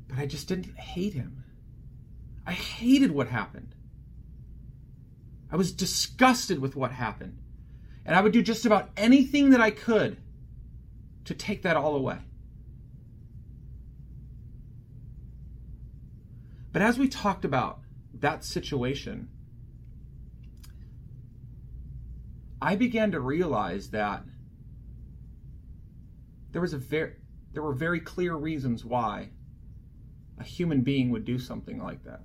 But 0.08 0.18
I 0.18 0.26
just 0.26 0.48
didn't 0.48 0.76
hate 0.76 1.14
him. 1.14 1.39
I 2.46 2.52
hated 2.52 3.10
what 3.10 3.28
happened. 3.28 3.74
I 5.50 5.56
was 5.56 5.72
disgusted 5.72 6.58
with 6.58 6.76
what 6.76 6.92
happened. 6.92 7.38
And 8.04 8.16
I 8.16 8.20
would 8.20 8.32
do 8.32 8.42
just 8.42 8.64
about 8.64 8.90
anything 8.96 9.50
that 9.50 9.60
I 9.60 9.70
could 9.70 10.18
to 11.24 11.34
take 11.34 11.62
that 11.62 11.76
all 11.76 11.94
away. 11.94 12.18
But 16.72 16.82
as 16.82 16.98
we 16.98 17.08
talked 17.08 17.44
about 17.44 17.80
that 18.14 18.44
situation, 18.44 19.28
I 22.62 22.76
began 22.76 23.10
to 23.12 23.20
realize 23.20 23.90
that 23.90 24.24
there 26.52 26.60
was 26.60 26.72
a 26.72 26.78
very 26.78 27.14
there 27.52 27.62
were 27.62 27.72
very 27.72 27.98
clear 27.98 28.36
reasons 28.36 28.84
why 28.84 29.30
a 30.40 30.42
human 30.42 30.80
being 30.80 31.10
would 31.10 31.24
do 31.24 31.38
something 31.38 31.78
like 31.82 32.02
that 32.04 32.22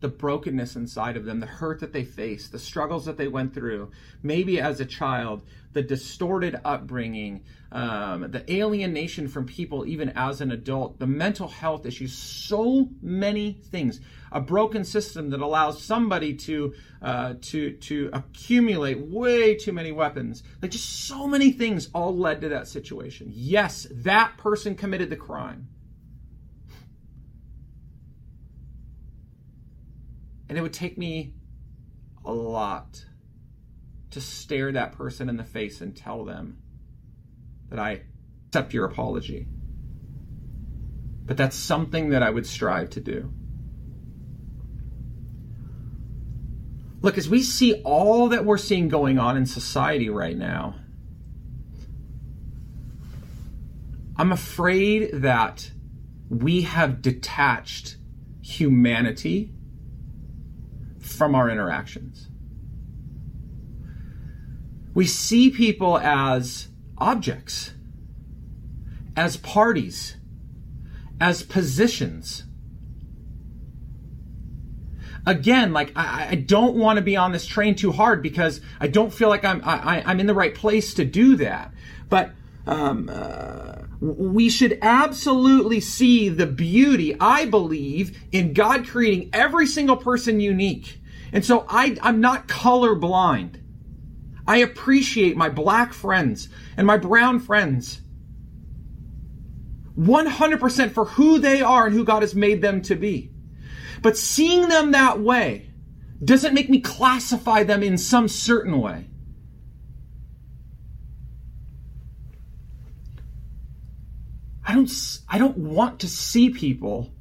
the 0.00 0.08
brokenness 0.08 0.76
inside 0.76 1.16
of 1.16 1.24
them, 1.24 1.40
the 1.40 1.46
hurt 1.46 1.80
that 1.80 1.92
they 1.92 2.04
faced, 2.04 2.52
the 2.52 2.58
struggles 2.58 3.04
that 3.04 3.16
they 3.16 3.28
went 3.28 3.54
through, 3.54 3.90
maybe 4.22 4.60
as 4.60 4.80
a 4.80 4.86
child, 4.86 5.42
the 5.72 5.82
distorted 5.82 6.58
upbringing, 6.64 7.44
um, 7.70 8.30
the 8.30 8.52
alienation 8.52 9.28
from 9.28 9.46
people 9.46 9.86
even 9.86 10.08
as 10.16 10.40
an 10.40 10.50
adult, 10.50 10.98
the 10.98 11.06
mental 11.06 11.48
health 11.48 11.86
issues, 11.86 12.12
so 12.12 12.88
many 13.02 13.52
things. 13.52 14.00
A 14.32 14.40
broken 14.40 14.84
system 14.84 15.30
that 15.30 15.40
allows 15.40 15.82
somebody 15.82 16.34
to 16.34 16.72
uh, 17.02 17.34
to 17.42 17.72
to 17.72 18.10
accumulate 18.12 18.98
way 18.98 19.56
too 19.56 19.72
many 19.72 19.90
weapons. 19.90 20.44
Like 20.62 20.70
just 20.70 21.08
so 21.08 21.26
many 21.26 21.50
things 21.50 21.90
all 21.92 22.16
led 22.16 22.40
to 22.42 22.48
that 22.50 22.68
situation. 22.68 23.32
Yes, 23.32 23.88
that 23.90 24.36
person 24.36 24.76
committed 24.76 25.10
the 25.10 25.16
crime. 25.16 25.66
And 30.50 30.58
it 30.58 30.62
would 30.62 30.72
take 30.72 30.98
me 30.98 31.32
a 32.24 32.32
lot 32.32 33.06
to 34.10 34.20
stare 34.20 34.72
that 34.72 34.90
person 34.90 35.28
in 35.28 35.36
the 35.36 35.44
face 35.44 35.80
and 35.80 35.96
tell 35.96 36.24
them 36.24 36.58
that 37.68 37.78
I 37.78 38.02
accept 38.48 38.74
your 38.74 38.84
apology. 38.84 39.46
But 41.24 41.36
that's 41.36 41.54
something 41.54 42.10
that 42.10 42.24
I 42.24 42.30
would 42.30 42.48
strive 42.48 42.90
to 42.90 43.00
do. 43.00 43.32
Look, 47.00 47.16
as 47.16 47.28
we 47.28 47.44
see 47.44 47.80
all 47.84 48.30
that 48.30 48.44
we're 48.44 48.58
seeing 48.58 48.88
going 48.88 49.20
on 49.20 49.36
in 49.36 49.46
society 49.46 50.10
right 50.10 50.36
now, 50.36 50.74
I'm 54.16 54.32
afraid 54.32 55.10
that 55.12 55.70
we 56.28 56.62
have 56.62 57.02
detached 57.02 57.98
humanity 58.42 59.54
from 61.20 61.34
our 61.34 61.50
interactions. 61.50 62.28
We 64.94 65.06
see 65.06 65.50
people 65.50 65.98
as 65.98 66.68
objects, 66.96 67.74
as 69.18 69.36
parties, 69.36 70.16
as 71.20 71.42
positions. 71.42 72.44
Again, 75.26 75.74
like 75.74 75.92
I, 75.94 76.28
I 76.30 76.34
don't 76.36 76.76
want 76.76 76.96
to 76.96 77.02
be 77.02 77.18
on 77.18 77.32
this 77.32 77.44
train 77.44 77.74
too 77.74 77.92
hard 77.92 78.22
because 78.22 78.62
I 78.80 78.86
don't 78.86 79.12
feel 79.12 79.28
like 79.28 79.44
I'm 79.44 79.60
I, 79.62 80.02
I'm 80.06 80.20
in 80.20 80.26
the 80.26 80.32
right 80.32 80.54
place 80.54 80.94
to 80.94 81.04
do 81.04 81.36
that. 81.36 81.74
But 82.08 82.30
um, 82.66 83.10
uh, 83.12 83.74
we 84.00 84.48
should 84.48 84.78
absolutely 84.80 85.80
see 85.80 86.30
the 86.30 86.46
beauty, 86.46 87.14
I 87.20 87.44
believe, 87.44 88.18
in 88.32 88.54
God 88.54 88.88
creating 88.88 89.28
every 89.34 89.66
single 89.66 89.98
person 89.98 90.40
unique. 90.40 90.99
And 91.32 91.44
so 91.44 91.64
I, 91.68 91.96
I'm 92.02 92.20
not 92.20 92.48
colorblind. 92.48 93.62
I 94.46 94.58
appreciate 94.58 95.36
my 95.36 95.48
black 95.48 95.92
friends 95.92 96.48
and 96.76 96.86
my 96.86 96.96
brown 96.96 97.38
friends 97.38 98.00
100% 99.98 100.92
for 100.92 101.04
who 101.04 101.38
they 101.38 101.62
are 101.62 101.86
and 101.86 101.94
who 101.94 102.04
God 102.04 102.22
has 102.22 102.34
made 102.34 102.62
them 102.62 102.82
to 102.82 102.94
be. 102.94 103.30
But 104.02 104.16
seeing 104.16 104.68
them 104.68 104.92
that 104.92 105.20
way 105.20 105.70
doesn't 106.24 106.54
make 106.54 106.70
me 106.70 106.80
classify 106.80 107.64
them 107.64 107.82
in 107.82 107.98
some 107.98 108.28
certain 108.28 108.80
way. 108.80 109.06
I 114.64 114.74
don't, 114.74 114.90
I 115.28 115.38
don't 115.38 115.58
want 115.58 116.00
to 116.00 116.08
see 116.08 116.50
people 116.50 117.12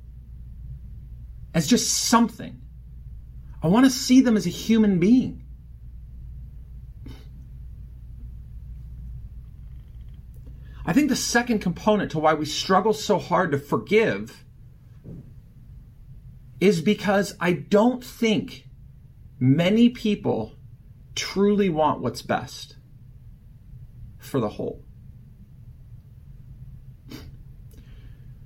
as 1.53 1.67
just 1.67 1.91
something. 1.91 2.61
I 3.61 3.67
want 3.67 3.85
to 3.85 3.91
see 3.91 4.21
them 4.21 4.37
as 4.37 4.45
a 4.45 4.51
human 4.51 4.99
being. 4.99 5.43
I 10.85 10.93
think 10.93 11.09
the 11.09 11.15
second 11.15 11.59
component 11.59 12.11
to 12.11 12.19
why 12.19 12.33
we 12.33 12.45
struggle 12.45 12.93
so 12.93 13.19
hard 13.19 13.51
to 13.51 13.59
forgive 13.59 14.43
is 16.59 16.81
because 16.81 17.35
I 17.39 17.53
don't 17.53 18.03
think 18.03 18.67
many 19.39 19.89
people 19.89 20.55
truly 21.15 21.69
want 21.69 22.01
what's 22.01 22.21
best 22.21 22.77
for 24.17 24.39
the 24.39 24.49
whole. 24.49 24.83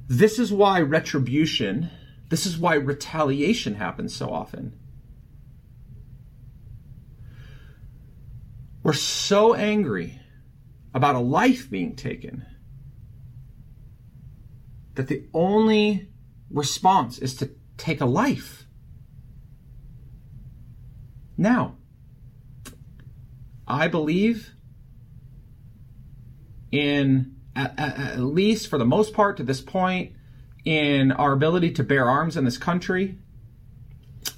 This 0.07 0.37
is 0.37 0.51
why 0.51 0.81
retribution, 0.81 1.89
this 2.29 2.45
is 2.45 2.57
why 2.57 2.75
retaliation 2.75 3.75
happens 3.75 4.13
so 4.13 4.29
often. 4.29 4.77
We're 8.83 8.93
so 8.93 9.55
angry 9.55 10.19
about 10.93 11.15
a 11.15 11.19
life 11.19 11.69
being 11.69 11.95
taken 11.95 12.45
that 14.95 15.07
the 15.07 15.25
only 15.33 16.09
response 16.51 17.17
is 17.17 17.35
to 17.37 17.51
take 17.77 18.01
a 18.01 18.05
life. 18.05 18.65
Now, 21.37 21.77
I 23.67 23.87
believe 23.87 24.51
in, 26.71 27.37
at, 27.55 27.79
at, 27.79 28.19
least 28.19 28.67
for 28.67 28.77
the 28.77 28.85
most 28.85 29.13
part 29.13 29.37
to 29.37 29.43
this 29.43 29.61
point, 29.61 30.13
in 30.65 31.11
our 31.11 31.31
ability 31.31 31.71
to 31.71 31.83
bear 31.83 32.07
arms 32.09 32.37
in 32.37 32.45
this 32.45 32.57
country. 32.57 33.17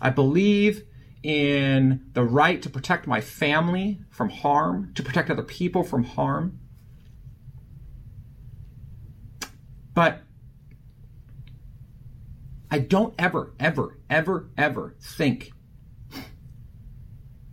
I 0.01 0.09
believe 0.09 0.83
in 1.25 2.05
the 2.13 2.23
right 2.23 2.61
to 2.61 2.69
protect 2.69 3.07
my 3.07 3.19
family 3.19 3.99
from 4.11 4.29
harm, 4.29 4.91
to 4.93 5.01
protect 5.01 5.31
other 5.31 5.41
people 5.41 5.83
from 5.83 6.03
harm. 6.03 6.59
But 9.95 10.21
I 12.69 12.77
don't 12.77 13.15
ever, 13.17 13.55
ever, 13.59 13.97
ever, 14.07 14.51
ever 14.55 14.95
think 15.01 15.51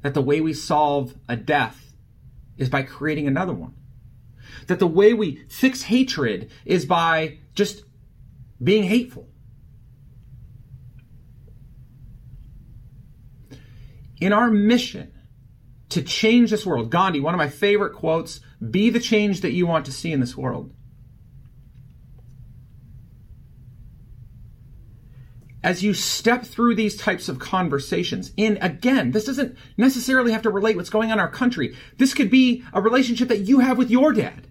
that 0.03 0.13
the 0.13 0.21
way 0.21 0.43
we 0.43 0.53
solve 0.53 1.15
a 1.27 1.37
death 1.37 1.95
is 2.59 2.69
by 2.69 2.83
creating 2.83 3.27
another 3.27 3.55
one. 3.55 3.73
That 4.67 4.81
the 4.81 4.87
way 4.87 5.15
we 5.15 5.47
fix 5.49 5.85
hatred 5.85 6.51
is 6.67 6.85
by 6.85 7.39
just 7.55 7.85
being 8.63 8.83
hateful. 8.83 9.32
In 14.23 14.33
our 14.33 14.53
mission 14.53 15.13
to 15.89 16.01
change 16.01 16.53
this 16.53 16.65
world, 16.65 16.91
Gandhi, 16.91 17.19
one 17.19 17.35
of 17.35 17.39
my 17.39 17.49
favorite 17.49 17.93
quotes, 17.93 18.39
be 18.71 18.89
the 18.89 19.01
change 19.01 19.41
that 19.41 19.51
you 19.51 19.67
want 19.67 19.85
to 19.87 19.93
see 19.93 20.13
in 20.13 20.21
this 20.21 20.37
world. 20.37 20.73
as 25.65 25.83
you 25.83 25.95
step 25.95 26.45
through 26.45 26.75
these 26.75 26.97
types 26.97 27.29
of 27.29 27.39
conversations, 27.39 28.33
in 28.37 28.59
again, 28.61 29.13
this 29.13 29.25
doesn't 29.25 29.57
necessarily 29.77 30.33
have 30.33 30.43
to 30.43 30.51
relate 30.51 30.77
what's 30.77 30.91
going 30.91 31.11
on 31.13 31.19
in 31.19 31.21
our 31.21 31.31
country. 31.31 31.77
This 31.99 32.15
could 32.15 32.31
be 32.31 32.65
a 32.73 32.81
relationship 32.81 33.29
that 33.29 33.43
you 33.43 33.61
have 33.61 33.79
with 33.79 33.89
your 33.89 34.13
dad. 34.13 34.49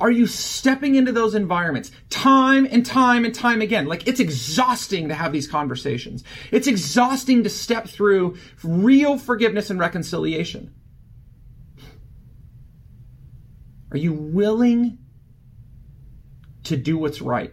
Are 0.00 0.10
you 0.10 0.26
stepping 0.26 0.96
into 0.96 1.12
those 1.12 1.34
environments 1.34 1.90
time 2.10 2.66
and 2.70 2.84
time 2.84 3.24
and 3.24 3.34
time 3.34 3.62
again? 3.62 3.86
Like 3.86 4.08
it's 4.08 4.20
exhausting 4.20 5.08
to 5.08 5.14
have 5.14 5.32
these 5.32 5.46
conversations. 5.46 6.24
It's 6.50 6.66
exhausting 6.66 7.44
to 7.44 7.50
step 7.50 7.88
through 7.88 8.36
real 8.62 9.18
forgiveness 9.18 9.70
and 9.70 9.78
reconciliation. 9.78 10.74
Are 13.90 13.98
you 13.98 14.12
willing 14.12 14.98
to 16.64 16.76
do 16.76 16.98
what's 16.98 17.20
right? 17.20 17.52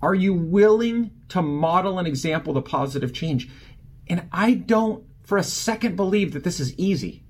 Are 0.00 0.14
you 0.14 0.32
willing 0.32 1.10
to 1.28 1.42
model 1.42 1.98
an 1.98 2.06
example 2.06 2.56
of 2.56 2.64
positive 2.64 3.12
change? 3.12 3.50
And 4.08 4.28
I 4.32 4.54
don't 4.54 5.04
for 5.24 5.36
a 5.36 5.42
second 5.42 5.96
believe 5.96 6.32
that 6.32 6.44
this 6.44 6.58
is 6.58 6.72
easy, 6.78 7.22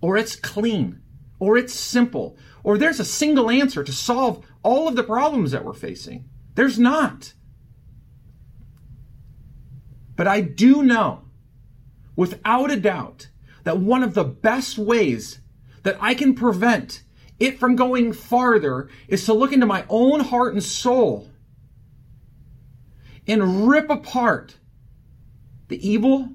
or 0.00 0.16
it's 0.16 0.34
clean, 0.34 1.00
or 1.40 1.56
it's 1.56 1.74
simple, 1.74 2.36
or 2.62 2.78
there's 2.78 3.00
a 3.00 3.04
single 3.04 3.50
answer 3.50 3.82
to 3.82 3.92
solve 3.92 4.46
all 4.62 4.86
of 4.86 4.94
the 4.94 5.02
problems 5.02 5.50
that 5.50 5.64
we're 5.64 5.72
facing. 5.72 6.28
There's 6.54 6.78
not. 6.78 7.32
But 10.14 10.28
I 10.28 10.42
do 10.42 10.82
know, 10.82 11.22
without 12.14 12.70
a 12.70 12.76
doubt, 12.76 13.30
that 13.64 13.78
one 13.78 14.02
of 14.02 14.14
the 14.14 14.24
best 14.24 14.78
ways 14.78 15.40
that 15.82 15.96
I 16.00 16.14
can 16.14 16.34
prevent 16.34 17.02
it 17.38 17.58
from 17.58 17.74
going 17.74 18.12
farther 18.12 18.88
is 19.08 19.24
to 19.24 19.32
look 19.32 19.52
into 19.52 19.66
my 19.66 19.84
own 19.88 20.20
heart 20.20 20.52
and 20.52 20.62
soul 20.62 21.30
and 23.26 23.66
rip 23.66 23.88
apart 23.88 24.56
the 25.68 25.88
evil, 25.88 26.28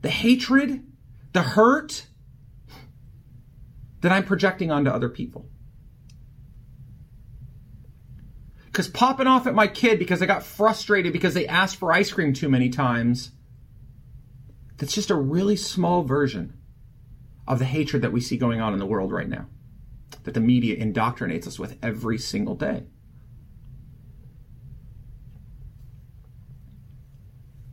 the 0.00 0.08
hatred, 0.08 0.86
the 1.32 1.42
hurt 1.42 2.07
that 4.00 4.12
I'm 4.12 4.24
projecting 4.24 4.70
onto 4.70 4.90
other 4.90 5.08
people. 5.08 5.48
Because 8.66 8.88
popping 8.88 9.26
off 9.26 9.46
at 9.46 9.54
my 9.54 9.66
kid 9.66 9.98
because 9.98 10.22
I 10.22 10.26
got 10.26 10.42
frustrated 10.42 11.12
because 11.12 11.34
they 11.34 11.46
asked 11.46 11.76
for 11.76 11.92
ice 11.92 12.12
cream 12.12 12.32
too 12.32 12.48
many 12.48 12.68
times, 12.68 13.32
that's 14.76 14.94
just 14.94 15.10
a 15.10 15.16
really 15.16 15.56
small 15.56 16.02
version 16.02 16.54
of 17.46 17.58
the 17.58 17.64
hatred 17.64 18.02
that 18.02 18.12
we 18.12 18.20
see 18.20 18.36
going 18.36 18.60
on 18.60 18.72
in 18.72 18.78
the 18.78 18.86
world 18.86 19.10
right 19.10 19.28
now 19.28 19.46
that 20.24 20.34
the 20.34 20.40
media 20.40 20.76
indoctrinates 20.76 21.46
us 21.46 21.58
with 21.58 21.76
every 21.82 22.18
single 22.18 22.54
day. 22.54 22.84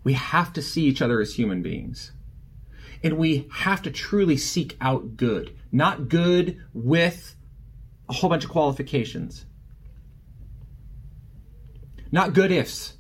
We 0.03 0.13
have 0.13 0.53
to 0.53 0.61
see 0.61 0.86
each 0.86 1.01
other 1.01 1.19
as 1.19 1.36
human 1.36 1.61
beings. 1.61 2.11
And 3.06 3.20
we 3.20 3.47
have 3.51 3.84
to 3.84 3.91
truly 3.91 4.36
seek 4.36 4.76
out 4.82 5.16
good, 5.16 5.56
not 5.72 6.10
good 6.10 6.60
with 6.74 7.36
a 8.10 8.14
whole 8.14 8.32
bunch 8.32 8.43
of 8.43 8.49
qualifications. 8.49 9.45
Not 12.12 12.34
good 12.34 12.51
ifs. 12.51 12.93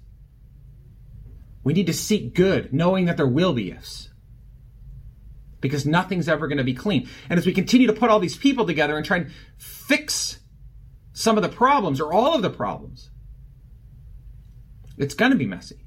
We 1.63 1.73
need 1.73 1.87
to 1.87 1.93
seek 1.93 2.35
good, 2.35 2.71
knowing 2.71 3.05
that 3.05 3.17
there 3.17 3.27
will 3.27 3.53
be 3.53 3.71
ifs 3.71 4.09
because 5.59 5.87
nothing's 5.87 6.29
ever 6.29 6.47
going 6.47 6.59
to 6.59 6.63
be 6.63 6.75
clean. 6.75 7.09
And 7.27 7.39
as 7.39 7.47
we 7.47 7.53
continue 7.53 7.87
to 7.87 7.93
put 7.93 8.11
all 8.11 8.19
these 8.19 8.37
people 8.37 8.67
together 8.67 8.97
and 8.97 9.03
try 9.03 9.17
and 9.17 9.31
fix 9.57 10.39
some 11.13 11.35
of 11.35 11.41
the 11.41 11.49
problems 11.49 11.99
or 11.99 12.13
all 12.13 12.35
of 12.35 12.43
the 12.43 12.51
problems, 12.51 13.09
it's 14.99 15.15
going 15.15 15.31
to 15.31 15.37
be 15.37 15.47
messy. 15.47 15.84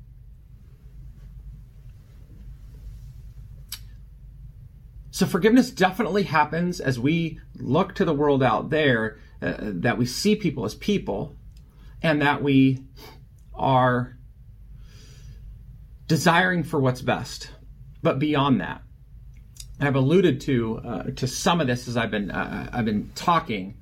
So 5.19 5.27
forgiveness 5.27 5.73
definitely 5.73 6.23
happens 6.23 6.79
as 6.79 7.01
we 7.01 7.41
look 7.57 7.97
to 7.97 8.05
the 8.05 8.14
world 8.14 8.41
out 8.41 8.71
there, 8.71 9.19
uh, 9.43 9.55
that 9.59 9.99
we 9.99 10.07
see 10.07 10.37
people 10.37 10.64
as 10.64 10.77
people, 10.77 11.35
and 12.01 12.23
that 12.23 12.41
we 12.41 12.85
are 13.53 14.16
desiring 16.07 16.62
for 16.62 16.79
what's 16.79 17.01
best. 17.03 17.51
But 18.01 18.21
beyond 18.21 18.61
that, 18.61 18.83
I've 19.81 19.97
alluded 19.97 20.41
to 20.43 20.79
uh, 20.85 21.03
to 21.16 21.27
some 21.27 21.61
of 21.61 21.66
this 21.66 21.89
as 21.89 21.97
I've 21.97 22.12
been 22.12 22.31
uh, 22.31 22.71
I've 22.73 22.85
been 22.85 23.11
talking 23.16 23.77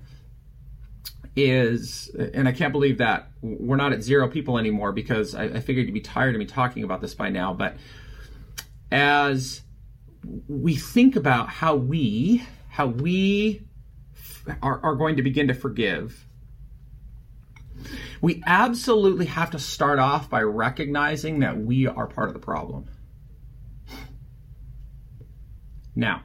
is 1.36 2.08
and 2.32 2.48
I 2.48 2.52
can't 2.52 2.72
believe 2.72 2.96
that 2.96 3.28
we're 3.42 3.76
not 3.76 3.92
at 3.92 4.02
zero 4.02 4.26
people 4.26 4.56
anymore 4.56 4.92
because 4.92 5.34
I, 5.34 5.44
I 5.44 5.60
figured 5.60 5.84
you'd 5.84 5.92
be 5.92 6.00
tired 6.00 6.34
of 6.34 6.38
me 6.38 6.46
talking 6.46 6.82
about 6.82 7.02
this 7.02 7.14
by 7.14 7.28
now. 7.28 7.52
But 7.52 7.76
as 8.90 9.60
we 10.48 10.76
think 10.76 11.16
about 11.16 11.48
how 11.48 11.76
we 11.76 12.44
how 12.68 12.86
we 12.86 13.66
are, 14.62 14.80
are 14.82 14.94
going 14.94 15.16
to 15.16 15.22
begin 15.22 15.48
to 15.48 15.54
forgive, 15.54 16.26
we 18.20 18.42
absolutely 18.46 19.26
have 19.26 19.50
to 19.50 19.58
start 19.58 19.98
off 19.98 20.28
by 20.28 20.42
recognizing 20.42 21.40
that 21.40 21.58
we 21.58 21.86
are 21.86 22.06
part 22.06 22.28
of 22.28 22.34
the 22.34 22.40
problem. 22.40 22.86
Now, 25.94 26.22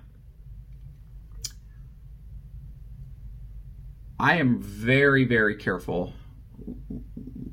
I 4.20 4.38
am 4.38 4.62
very, 4.62 5.24
very 5.24 5.56
careful 5.56 6.14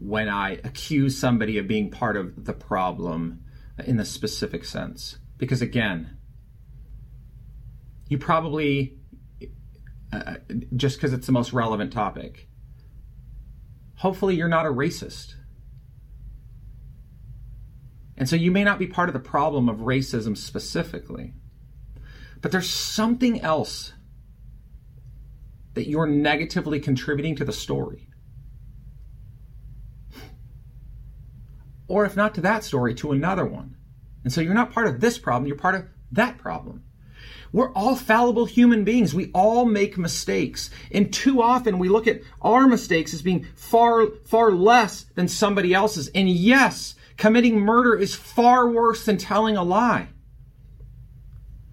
when 0.01 0.29
I 0.29 0.53
accuse 0.65 1.17
somebody 1.17 1.59
of 1.59 1.69
being 1.69 1.91
part 1.91 2.17
of 2.17 2.45
the 2.45 2.53
problem 2.53 3.45
in 3.85 3.97
the 3.97 4.05
specific 4.05 4.65
sense. 4.65 5.19
Because 5.39 5.63
again, 5.63 6.18
you 8.09 8.19
probably, 8.19 8.99
uh, 10.13 10.37
just 10.77 10.97
because 10.97 11.13
it's 11.13 11.27
the 11.27 11.33
most 11.33 11.53
relevant 11.53 11.93
topic, 11.93 12.49
hopefully 13.97 14.37
you're 14.37 14.49
not 14.49 14.67
a 14.67 14.71
racist. 14.71 15.35
And 18.17 18.29
so 18.29 18.35
you 18.35 18.51
may 18.51 18.65
not 18.65 18.79
be 18.79 18.87
part 18.87 19.09
of 19.09 19.13
the 19.13 19.21
problem 19.21 19.69
of 19.69 19.79
racism 19.79 20.37
specifically. 20.37 21.35
But 22.41 22.53
there's 22.53 22.69
something 22.69 23.41
else 23.41 23.93
that 25.75 25.89
you're 25.89 26.07
negatively 26.07 26.81
contributing 26.81 27.37
to 27.37 27.45
the 27.45 27.53
story. 27.53 28.09
Or 31.87 32.05
if 32.05 32.17
not 32.17 32.35
to 32.35 32.41
that 32.43 32.65
story, 32.65 32.95
to 32.97 33.13
another 33.13 33.47
one. 33.47 33.77
And 34.25 34.33
so 34.33 34.41
you're 34.41 34.55
not 34.55 34.73
part 34.73 34.89
of 34.89 35.01
this 35.01 35.19
problem, 35.19 35.47
you're 35.47 35.57
part 35.57 35.77
of 35.77 35.87
that 36.13 36.39
problem. 36.39 36.83
We're 37.53 37.73
all 37.73 37.97
fallible 37.97 38.45
human 38.45 38.85
beings. 38.85 39.15
We 39.15 39.31
all 39.33 39.65
make 39.65 39.97
mistakes. 39.97 40.71
And 40.91 41.13
too 41.13 41.41
often 41.43 41.79
we 41.79 41.89
look 41.89 42.07
at 42.07 42.21
our 42.43 42.67
mistakes 42.67 43.15
as 43.15 43.23
being 43.23 43.47
far, 43.55 44.07
far 44.27 44.53
less 44.53 45.05
than 45.15 45.29
somebody 45.29 45.73
else's. 45.73 46.09
And 46.09 46.29
yes, 46.29 46.95
committing 47.17 47.61
murder 47.61 47.97
is 47.97 48.15
far 48.15 48.69
worse 48.69 49.05
than 49.05 49.17
telling 49.17 49.57
a 49.57 49.63
lie. 49.63 50.09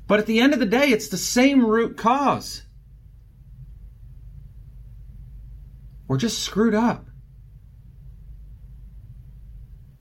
But 0.07 0.19
at 0.19 0.27
the 0.27 0.39
end 0.39 0.53
of 0.53 0.59
the 0.59 0.65
day, 0.65 0.89
it's 0.89 1.09
the 1.09 1.17
same 1.17 1.65
root 1.65 1.97
cause. 1.97 2.63
We're 6.07 6.17
just 6.17 6.43
screwed 6.43 6.75
up. 6.75 7.07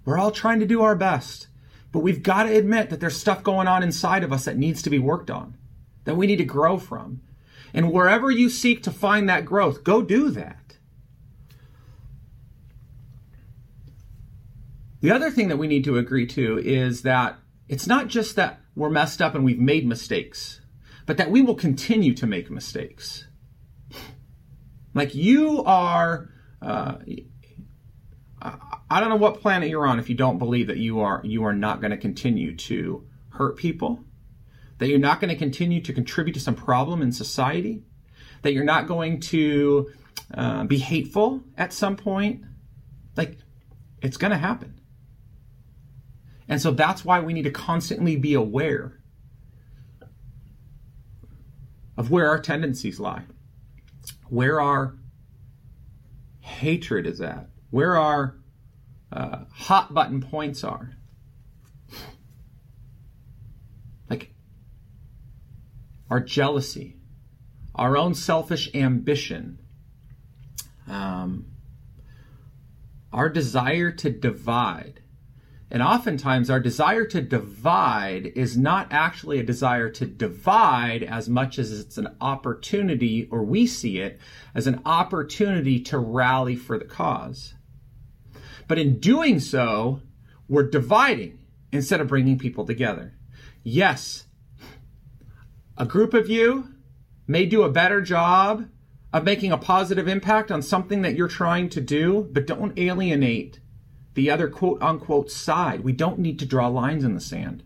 We're 0.04 0.18
all 0.18 0.30
trying 0.30 0.60
to 0.60 0.66
do 0.66 0.82
our 0.82 0.94
best, 0.94 1.48
but 1.90 2.00
we've 2.00 2.22
got 2.22 2.42
to 2.42 2.54
admit 2.54 2.90
that 2.90 3.00
there's 3.00 3.16
stuff 3.16 3.42
going 3.42 3.66
on 3.66 3.82
inside 3.82 4.22
of 4.22 4.32
us 4.32 4.44
that 4.44 4.58
needs 4.58 4.82
to 4.82 4.90
be 4.90 4.98
worked 4.98 5.30
on, 5.30 5.56
that 6.04 6.16
we 6.16 6.26
need 6.26 6.36
to 6.36 6.44
grow 6.44 6.78
from. 6.78 7.20
And 7.72 7.92
wherever 7.92 8.30
you 8.30 8.48
seek 8.48 8.82
to 8.84 8.90
find 8.90 9.28
that 9.28 9.44
growth, 9.44 9.82
go 9.82 10.02
do 10.02 10.30
that. 10.30 10.76
The 15.00 15.10
other 15.10 15.30
thing 15.30 15.48
that 15.48 15.58
we 15.58 15.66
need 15.66 15.84
to 15.84 15.98
agree 15.98 16.26
to 16.28 16.58
is 16.58 17.02
that 17.02 17.38
it's 17.68 17.86
not 17.86 18.08
just 18.08 18.36
that 18.36 18.60
we're 18.74 18.90
messed 18.90 19.20
up 19.20 19.34
and 19.34 19.44
we've 19.44 19.58
made 19.58 19.86
mistakes, 19.86 20.60
but 21.04 21.16
that 21.18 21.30
we 21.30 21.42
will 21.42 21.54
continue 21.54 22.14
to 22.14 22.26
make 22.26 22.50
mistakes. 22.50 23.26
Like 24.94 25.14
you 25.14 25.62
are, 25.64 26.30
uh, 26.62 26.94
I 28.40 29.00
don't 29.00 29.08
know 29.08 29.16
what 29.16 29.40
planet 29.40 29.68
you're 29.68 29.86
on 29.86 29.98
if 29.98 30.08
you 30.08 30.14
don't 30.14 30.38
believe 30.38 30.68
that 30.68 30.76
you 30.76 31.00
are 31.00 31.20
you 31.24 31.44
are 31.44 31.52
not 31.52 31.80
going 31.80 31.90
to 31.90 31.96
continue 31.96 32.54
to 32.56 33.06
hurt 33.30 33.56
people, 33.56 34.04
that 34.78 34.88
you're 34.88 34.98
not 34.98 35.20
going 35.20 35.28
to 35.28 35.36
continue 35.36 35.80
to 35.80 35.92
contribute 35.92 36.34
to 36.34 36.40
some 36.40 36.54
problem 36.54 37.02
in 37.02 37.12
society, 37.12 37.82
that 38.42 38.52
you're 38.52 38.64
not 38.64 38.86
going 38.86 39.20
to 39.20 39.90
uh, 40.34 40.64
be 40.64 40.78
hateful 40.78 41.42
at 41.56 41.72
some 41.72 41.96
point. 41.96 42.42
Like 43.16 43.38
it's 44.02 44.16
going 44.16 44.32
to 44.32 44.38
happen. 44.38 44.80
And 46.48 46.60
so 46.60 46.72
that's 46.72 47.04
why 47.04 47.20
we 47.20 47.32
need 47.32 47.44
to 47.44 47.50
constantly 47.50 48.16
be 48.16 48.34
aware 48.34 49.00
of 51.96 52.10
where 52.10 52.28
our 52.28 52.40
tendencies 52.40 53.00
lie, 53.00 53.22
where 54.28 54.60
our 54.60 54.96
hatred 56.40 57.06
is 57.06 57.20
at, 57.20 57.48
where 57.70 57.96
our 57.96 58.36
uh, 59.12 59.44
hot 59.52 59.94
button 59.94 60.20
points 60.20 60.64
are. 60.64 60.96
Like 64.10 64.34
our 66.10 66.20
jealousy, 66.20 66.96
our 67.74 67.96
own 67.96 68.14
selfish 68.14 68.70
ambition, 68.74 69.58
um, 70.88 71.46
our 73.12 73.28
desire 73.28 73.90
to 73.90 74.10
divide 74.10 75.00
and 75.74 75.82
oftentimes, 75.82 76.50
our 76.50 76.60
desire 76.60 77.04
to 77.06 77.20
divide 77.20 78.26
is 78.36 78.56
not 78.56 78.86
actually 78.92 79.40
a 79.40 79.42
desire 79.42 79.90
to 79.90 80.06
divide 80.06 81.02
as 81.02 81.28
much 81.28 81.58
as 81.58 81.72
it's 81.72 81.98
an 81.98 82.14
opportunity, 82.20 83.26
or 83.28 83.42
we 83.42 83.66
see 83.66 83.98
it 83.98 84.20
as 84.54 84.68
an 84.68 84.80
opportunity 84.86 85.80
to 85.80 85.98
rally 85.98 86.54
for 86.54 86.78
the 86.78 86.84
cause. 86.84 87.54
But 88.68 88.78
in 88.78 89.00
doing 89.00 89.40
so, 89.40 90.00
we're 90.48 90.70
dividing 90.70 91.40
instead 91.72 92.00
of 92.00 92.06
bringing 92.06 92.38
people 92.38 92.64
together. 92.64 93.14
Yes, 93.64 94.26
a 95.76 95.86
group 95.86 96.14
of 96.14 96.28
you 96.28 96.68
may 97.26 97.46
do 97.46 97.62
a 97.62 97.70
better 97.70 98.00
job 98.00 98.68
of 99.12 99.24
making 99.24 99.52
a 99.52 99.58
positive 99.58 100.08
impact 100.08 100.50
on 100.50 100.60
something 100.62 101.02
that 101.02 101.14
you're 101.14 101.28
trying 101.28 101.68
to 101.70 101.80
do, 101.80 102.28
but 102.32 102.46
don't 102.46 102.78
alienate 102.78 103.60
the 104.14 104.30
other 104.30 104.48
quote 104.48 104.82
unquote 104.82 105.30
side. 105.30 105.82
We 105.82 105.92
don't 105.92 106.18
need 106.18 106.38
to 106.40 106.46
draw 106.46 106.68
lines 106.68 107.04
in 107.04 107.14
the 107.14 107.20
sand. 107.20 107.62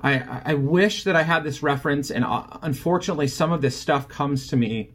I, 0.00 0.42
I 0.44 0.54
wish 0.54 1.04
that 1.04 1.16
I 1.16 1.22
had 1.22 1.42
this 1.42 1.62
reference, 1.62 2.10
and 2.10 2.24
uh, 2.24 2.44
unfortunately, 2.62 3.26
some 3.26 3.50
of 3.50 3.60
this 3.60 3.76
stuff 3.76 4.08
comes 4.08 4.46
to 4.48 4.56
me 4.56 4.94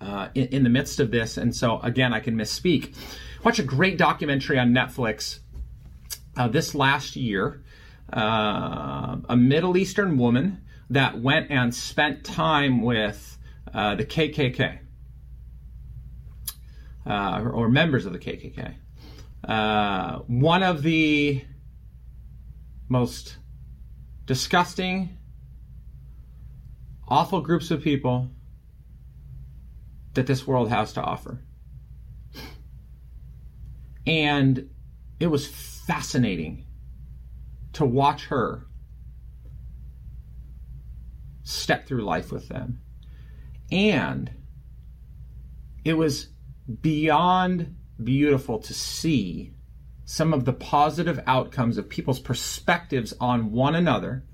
uh, 0.00 0.28
in, 0.34 0.46
in, 0.48 0.62
the 0.64 0.70
midst 0.70 0.98
of 0.98 1.12
this, 1.12 1.36
and 1.36 1.54
so 1.54 1.78
again, 1.80 2.12
I 2.12 2.18
can 2.18 2.34
misspeak. 2.34 2.96
Watch 3.44 3.60
a 3.60 3.62
great 3.62 3.98
documentary 3.98 4.58
on 4.58 4.72
Netflix 4.72 5.40
uh, 6.36 6.48
this 6.48 6.74
last 6.74 7.16
year. 7.16 7.62
Uh, 8.12 9.16
a 9.28 9.36
Middle 9.36 9.76
Eastern 9.76 10.18
woman 10.18 10.62
that 10.90 11.18
went 11.18 11.50
and 11.50 11.74
spent 11.74 12.24
time 12.24 12.82
with 12.82 13.38
uh, 13.72 13.94
the 13.94 14.04
KKK 14.04 14.80
uh, 17.06 17.40
or 17.52 17.68
members 17.68 18.06
of 18.06 18.12
the 18.12 18.18
KKK. 18.18 18.74
Uh, 19.44 20.18
one 20.26 20.62
of 20.62 20.82
the 20.82 21.42
most 22.88 23.36
disgusting, 24.26 25.16
awful 27.08 27.40
groups 27.40 27.70
of 27.70 27.82
people 27.82 28.30
that 30.14 30.26
this 30.26 30.46
world 30.46 30.68
has 30.68 30.92
to 30.92 31.00
offer. 31.00 31.42
And 34.06 34.68
it 35.18 35.28
was 35.28 35.46
fascinating 35.86 36.66
to 37.74 37.84
watch 37.84 38.26
her 38.26 38.66
step 41.42 41.86
through 41.86 42.04
life 42.04 42.30
with 42.30 42.48
them. 42.48 42.80
And 43.70 44.30
it 45.84 45.94
was 45.94 46.28
beyond 46.80 47.76
beautiful 48.02 48.58
to 48.60 48.74
see 48.74 49.54
some 50.04 50.32
of 50.32 50.44
the 50.44 50.52
positive 50.52 51.20
outcomes 51.26 51.78
of 51.78 51.88
people's 51.88 52.20
perspectives 52.20 53.14
on 53.20 53.52
one 53.52 53.74
another 53.74 54.24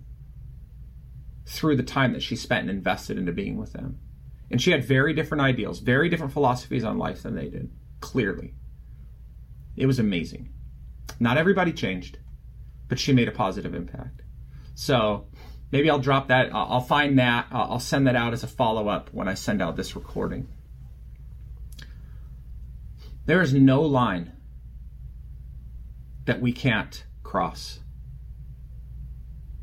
through 1.46 1.76
the 1.76 1.82
time 1.82 2.12
that 2.12 2.22
she 2.22 2.36
spent 2.36 2.68
and 2.68 2.70
invested 2.70 3.16
into 3.16 3.32
being 3.32 3.56
with 3.56 3.72
them. 3.72 3.98
And 4.50 4.60
she 4.60 4.70
had 4.70 4.84
very 4.84 5.14
different 5.14 5.42
ideals, 5.42 5.80
very 5.80 6.08
different 6.08 6.32
philosophies 6.32 6.84
on 6.84 6.98
life 6.98 7.22
than 7.22 7.34
they 7.34 7.48
did, 7.48 7.70
clearly. 8.00 8.54
It 9.76 9.86
was 9.86 9.98
amazing. 9.98 10.52
Not 11.20 11.38
everybody 11.38 11.72
changed, 11.72 12.18
but 12.88 12.98
she 12.98 13.12
made 13.12 13.28
a 13.28 13.32
positive 13.32 13.74
impact. 13.74 14.22
So 14.74 15.26
maybe 15.72 15.90
I'll 15.90 15.98
drop 15.98 16.28
that. 16.28 16.50
I'll 16.52 16.80
find 16.80 17.18
that. 17.18 17.46
I'll 17.50 17.80
send 17.80 18.06
that 18.06 18.16
out 18.16 18.32
as 18.32 18.44
a 18.44 18.48
follow 18.48 18.88
up 18.88 19.10
when 19.12 19.28
I 19.28 19.34
send 19.34 19.60
out 19.60 19.76
this 19.76 19.96
recording. 19.96 20.48
There 23.26 23.42
is 23.42 23.52
no 23.52 23.82
line 23.82 24.32
that 26.24 26.40
we 26.40 26.52
can't 26.52 27.04
cross 27.22 27.80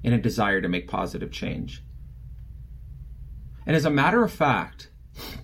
in 0.04 0.14
a 0.14 0.20
desire 0.20 0.62
to 0.62 0.68
make 0.68 0.88
positive 0.88 1.32
change. 1.32 1.84
And 3.66 3.76
as 3.76 3.86
a 3.86 3.89
matter 3.89 4.24
of 4.24 4.32
fact, 4.32 4.91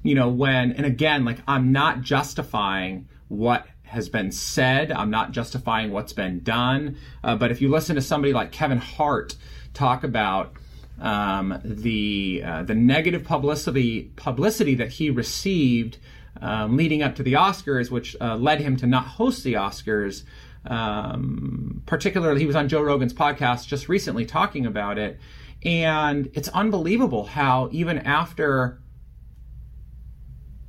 you 0.03 0.13
know, 0.13 0.29
when, 0.29 0.73
and 0.73 0.85
again, 0.85 1.25
like 1.25 1.39
I'm 1.47 1.71
not 1.71 2.01
justifying 2.01 3.07
what 3.27 3.65
has 3.91 4.09
been 4.09 4.31
said, 4.31 4.91
I'm 4.91 5.09
not 5.09 5.31
justifying 5.31 5.91
what's 5.91 6.13
been 6.13 6.39
done, 6.41 6.97
uh, 7.23 7.35
but 7.35 7.51
if 7.51 7.61
you 7.61 7.69
listen 7.69 7.95
to 7.95 8.01
somebody 8.01 8.33
like 8.33 8.51
Kevin 8.51 8.77
Hart 8.77 9.35
talk 9.73 10.03
about 10.03 10.53
um, 10.99 11.59
the 11.63 12.41
uh, 12.45 12.63
the 12.63 12.75
negative 12.75 13.23
publicity 13.23 14.11
publicity 14.15 14.75
that 14.75 14.89
he 14.89 15.09
received 15.09 15.97
um, 16.41 16.77
leading 16.77 17.03
up 17.03 17.15
to 17.15 17.23
the 17.23 17.33
Oscars, 17.33 17.91
which 17.91 18.15
uh, 18.21 18.35
led 18.35 18.61
him 18.61 18.77
to 18.77 18.87
not 18.87 19.05
host 19.05 19.43
the 19.43 19.53
Oscars. 19.53 20.23
Um, 20.65 21.81
particularly, 21.85 22.39
he 22.39 22.45
was 22.45 22.55
on 22.55 22.69
Joe 22.69 22.81
Rogan's 22.81 23.13
podcast 23.13 23.67
just 23.67 23.89
recently 23.89 24.25
talking 24.25 24.65
about 24.65 24.97
it. 24.97 25.19
And 25.63 26.29
it's 26.33 26.47
unbelievable 26.49 27.25
how, 27.25 27.69
even 27.71 27.99
after 27.99 28.79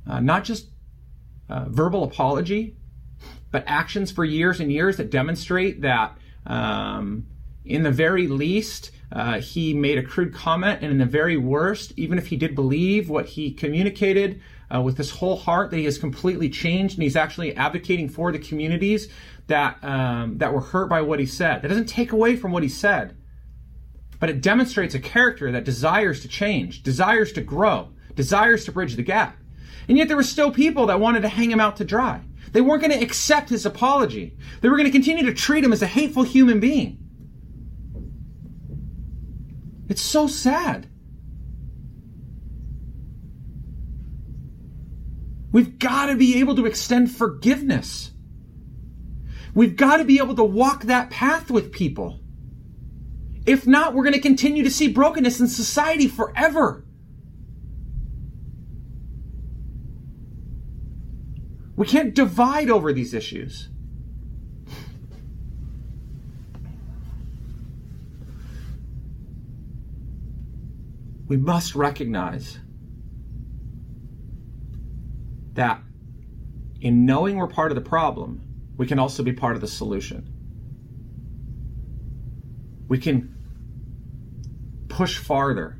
uh, 0.07 0.19
not 0.19 0.43
just 0.43 0.67
uh, 1.49 1.65
verbal 1.69 2.03
apology, 2.03 2.75
but 3.53 3.63
actions 3.67 4.11
for 4.11 4.25
years 4.25 4.59
and 4.59 4.71
years 4.71 4.97
that 4.97 5.11
demonstrate 5.11 5.81
that, 5.81 6.17
um, 6.47 7.27
in 7.63 7.83
the 7.83 7.91
very 7.91 8.27
least, 8.27 8.89
uh, 9.11 9.39
he 9.39 9.75
made 9.75 9.99
a 9.99 10.03
crude 10.03 10.33
comment, 10.33 10.81
and 10.81 10.91
in 10.91 10.97
the 10.97 11.05
very 11.05 11.37
worst, 11.37 11.93
even 11.95 12.17
if 12.17 12.27
he 12.27 12.35
did 12.35 12.55
believe 12.55 13.11
what 13.11 13.27
he 13.27 13.51
communicated, 13.51 14.41
uh, 14.73 14.81
with 14.81 14.97
his 14.97 15.11
whole 15.11 15.35
heart 15.35 15.69
that 15.69 15.77
he 15.77 15.85
has 15.85 15.99
completely 15.99 16.49
changed 16.49 16.95
and 16.95 17.03
he's 17.03 17.15
actually 17.15 17.55
advocating 17.55 18.09
for 18.09 18.31
the 18.31 18.39
communities 18.39 19.07
that 19.45 19.77
um, 19.83 20.39
that 20.39 20.51
were 20.51 20.61
hurt 20.61 20.89
by 20.89 21.01
what 21.01 21.19
he 21.19 21.27
said. 21.27 21.61
That 21.61 21.67
doesn't 21.67 21.85
take 21.85 22.11
away 22.11 22.35
from 22.35 22.51
what 22.51 22.63
he 22.63 22.69
said, 22.69 23.15
but 24.19 24.31
it 24.31 24.41
demonstrates 24.41 24.95
a 24.95 24.99
character 24.99 25.51
that 25.51 25.63
desires 25.63 26.21
to 26.21 26.27
change, 26.27 26.81
desires 26.81 27.31
to 27.33 27.41
grow, 27.41 27.89
desires 28.15 28.65
to 28.65 28.71
bridge 28.71 28.95
the 28.95 29.03
gap. 29.03 29.37
And 29.87 29.95
yet 29.95 30.07
there 30.07 30.17
were 30.17 30.23
still 30.23 30.49
people 30.49 30.87
that 30.87 30.99
wanted 30.99 31.21
to 31.21 31.29
hang 31.29 31.51
him 31.51 31.59
out 31.59 31.75
to 31.77 31.85
dry. 31.85 32.21
They 32.53 32.61
weren't 32.61 32.81
going 32.81 32.97
to 32.97 33.03
accept 33.03 33.49
his 33.49 33.65
apology. 33.65 34.37
They 34.61 34.69
were 34.69 34.77
going 34.77 34.85
to 34.85 34.91
continue 34.91 35.25
to 35.25 35.33
treat 35.33 35.63
him 35.63 35.73
as 35.73 35.81
a 35.81 35.87
hateful 35.87 36.23
human 36.23 36.59
being. 36.59 36.99
It's 39.89 40.01
so 40.01 40.27
sad. 40.27 40.87
We've 45.51 45.77
got 45.77 46.07
to 46.07 46.15
be 46.15 46.39
able 46.39 46.55
to 46.55 46.65
extend 46.65 47.11
forgiveness. 47.11 48.11
We've 49.55 49.75
got 49.75 49.97
to 49.97 50.03
be 50.03 50.19
able 50.19 50.35
to 50.35 50.43
walk 50.43 50.83
that 50.83 51.09
path 51.09 51.51
with 51.51 51.71
people. 51.71 52.19
If 53.45 53.67
not, 53.67 53.93
we're 53.93 54.03
going 54.03 54.13
to 54.13 54.21
continue 54.21 54.63
to 54.63 54.71
see 54.71 54.87
brokenness 54.87 55.39
in 55.39 55.47
society 55.47 56.07
forever. 56.07 56.85
We 61.83 61.89
can't 61.89 62.15
divide 62.15 62.69
over 62.69 62.93
these 62.93 63.13
issues. 63.13 63.67
We 71.27 71.35
must 71.35 71.75
recognize 71.75 72.57
that 75.55 75.81
in 76.79 77.05
knowing 77.05 77.35
we're 77.35 77.47
part 77.47 77.69
of 77.69 77.75
the 77.75 77.81
problem, 77.81 78.39
we 78.77 78.87
can 78.87 78.97
also 78.97 79.21
be 79.21 79.33
part 79.33 79.55
of 79.55 79.59
the 79.59 79.67
solution. 79.67 80.25
We 82.87 82.97
can 82.97 83.35
push 84.87 85.17
farther 85.17 85.75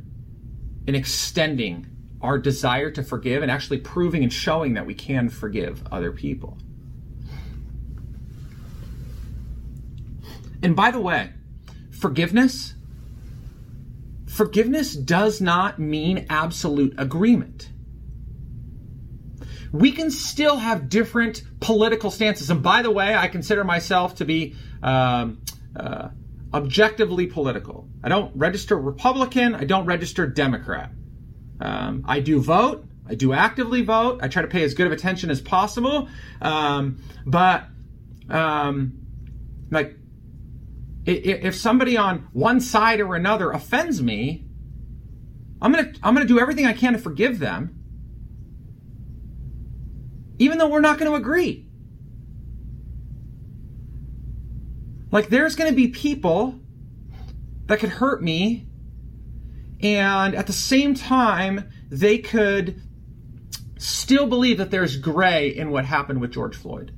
in 0.86 0.96
extending 0.96 1.93
our 2.24 2.38
desire 2.38 2.90
to 2.90 3.04
forgive 3.04 3.44
and 3.44 3.52
actually 3.52 3.80
proving 3.80 4.24
and 4.24 4.32
showing 4.32 4.74
that 4.74 4.86
we 4.86 4.96
can 4.96 5.30
forgive 5.30 5.84
other 5.92 6.12
people. 6.12 6.58
And 10.64 10.76
by 10.76 10.92
the 10.92 11.02
way, 11.02 11.32
forgiveness 11.92 12.74
forgiveness 14.26 14.96
does 14.96 15.42
not 15.42 15.78
mean 15.78 16.26
absolute 16.30 16.96
agreement. 16.98 17.70
We 19.72 19.92
can 19.92 20.10
still 20.10 20.58
have 20.58 20.90
different 20.90 21.44
political 21.60 22.10
stances. 22.10 22.50
And 22.50 22.64
by 22.64 22.82
the 22.82 22.90
way, 22.90 23.14
I 23.16 23.28
consider 23.28 23.64
myself 23.64 24.16
to 24.16 24.26
be 24.26 24.56
um, 24.82 25.42
uh, 25.76 26.10
objectively 26.54 27.28
political. 27.28 27.88
I 28.04 28.10
don't 28.10 28.36
register 28.36 28.78
Republican, 28.78 29.54
I 29.56 29.66
don't 29.66 29.86
register 29.86 30.26
Democrat. 30.26 30.92
Um, 31.64 32.04
I 32.06 32.20
do 32.20 32.42
vote. 32.42 32.86
I 33.08 33.16
do 33.16 33.32
actively 33.34 33.82
vote. 33.82 34.20
I 34.22 34.28
try 34.28 34.42
to 34.42 34.48
pay 34.48 34.64
as 34.64 34.74
good 34.74 34.86
of 34.86 34.92
attention 34.92 35.30
as 35.30 35.42
possible. 35.42 36.10
Um, 36.42 37.02
but, 37.26 37.66
um, 38.30 39.00
like, 39.72 39.98
if 41.06 41.56
somebody 41.56 41.98
on 41.98 42.28
one 42.34 42.60
side 42.60 43.00
or 43.00 43.16
another 43.16 43.52
offends 43.52 44.02
me, 44.02 44.46
I'm 45.62 45.72
gonna 45.72 45.94
I'm 46.04 46.14
gonna 46.14 46.26
do 46.26 46.40
everything 46.40 46.66
I 46.66 46.74
can 46.74 46.94
to 46.94 47.00
forgive 47.00 47.40
them, 47.40 47.82
even 50.40 50.58
though 50.58 50.68
we're 50.68 50.82
not 50.82 50.98
going 50.98 51.12
to 51.12 51.18
agree. 51.18 51.68
Like, 55.12 55.30
there's 55.30 55.56
going 55.56 55.70
to 55.70 55.76
be 55.76 55.90
people 55.90 56.60
that 57.68 57.80
could 57.80 57.90
hurt 57.90 58.24
me 58.24 58.68
and 59.84 60.34
at 60.34 60.48
the 60.48 60.54
same 60.54 60.96
time, 60.96 61.70
they 61.90 62.18
could 62.18 62.82
still 63.78 64.28
believe 64.28 64.58
that 64.58 64.72
there's 64.72 64.96
gray 64.96 65.50
in 65.50 65.70
what 65.70 65.84
happened 65.84 66.22
with 66.22 66.32
George 66.32 66.56
Floyd. 66.56 66.96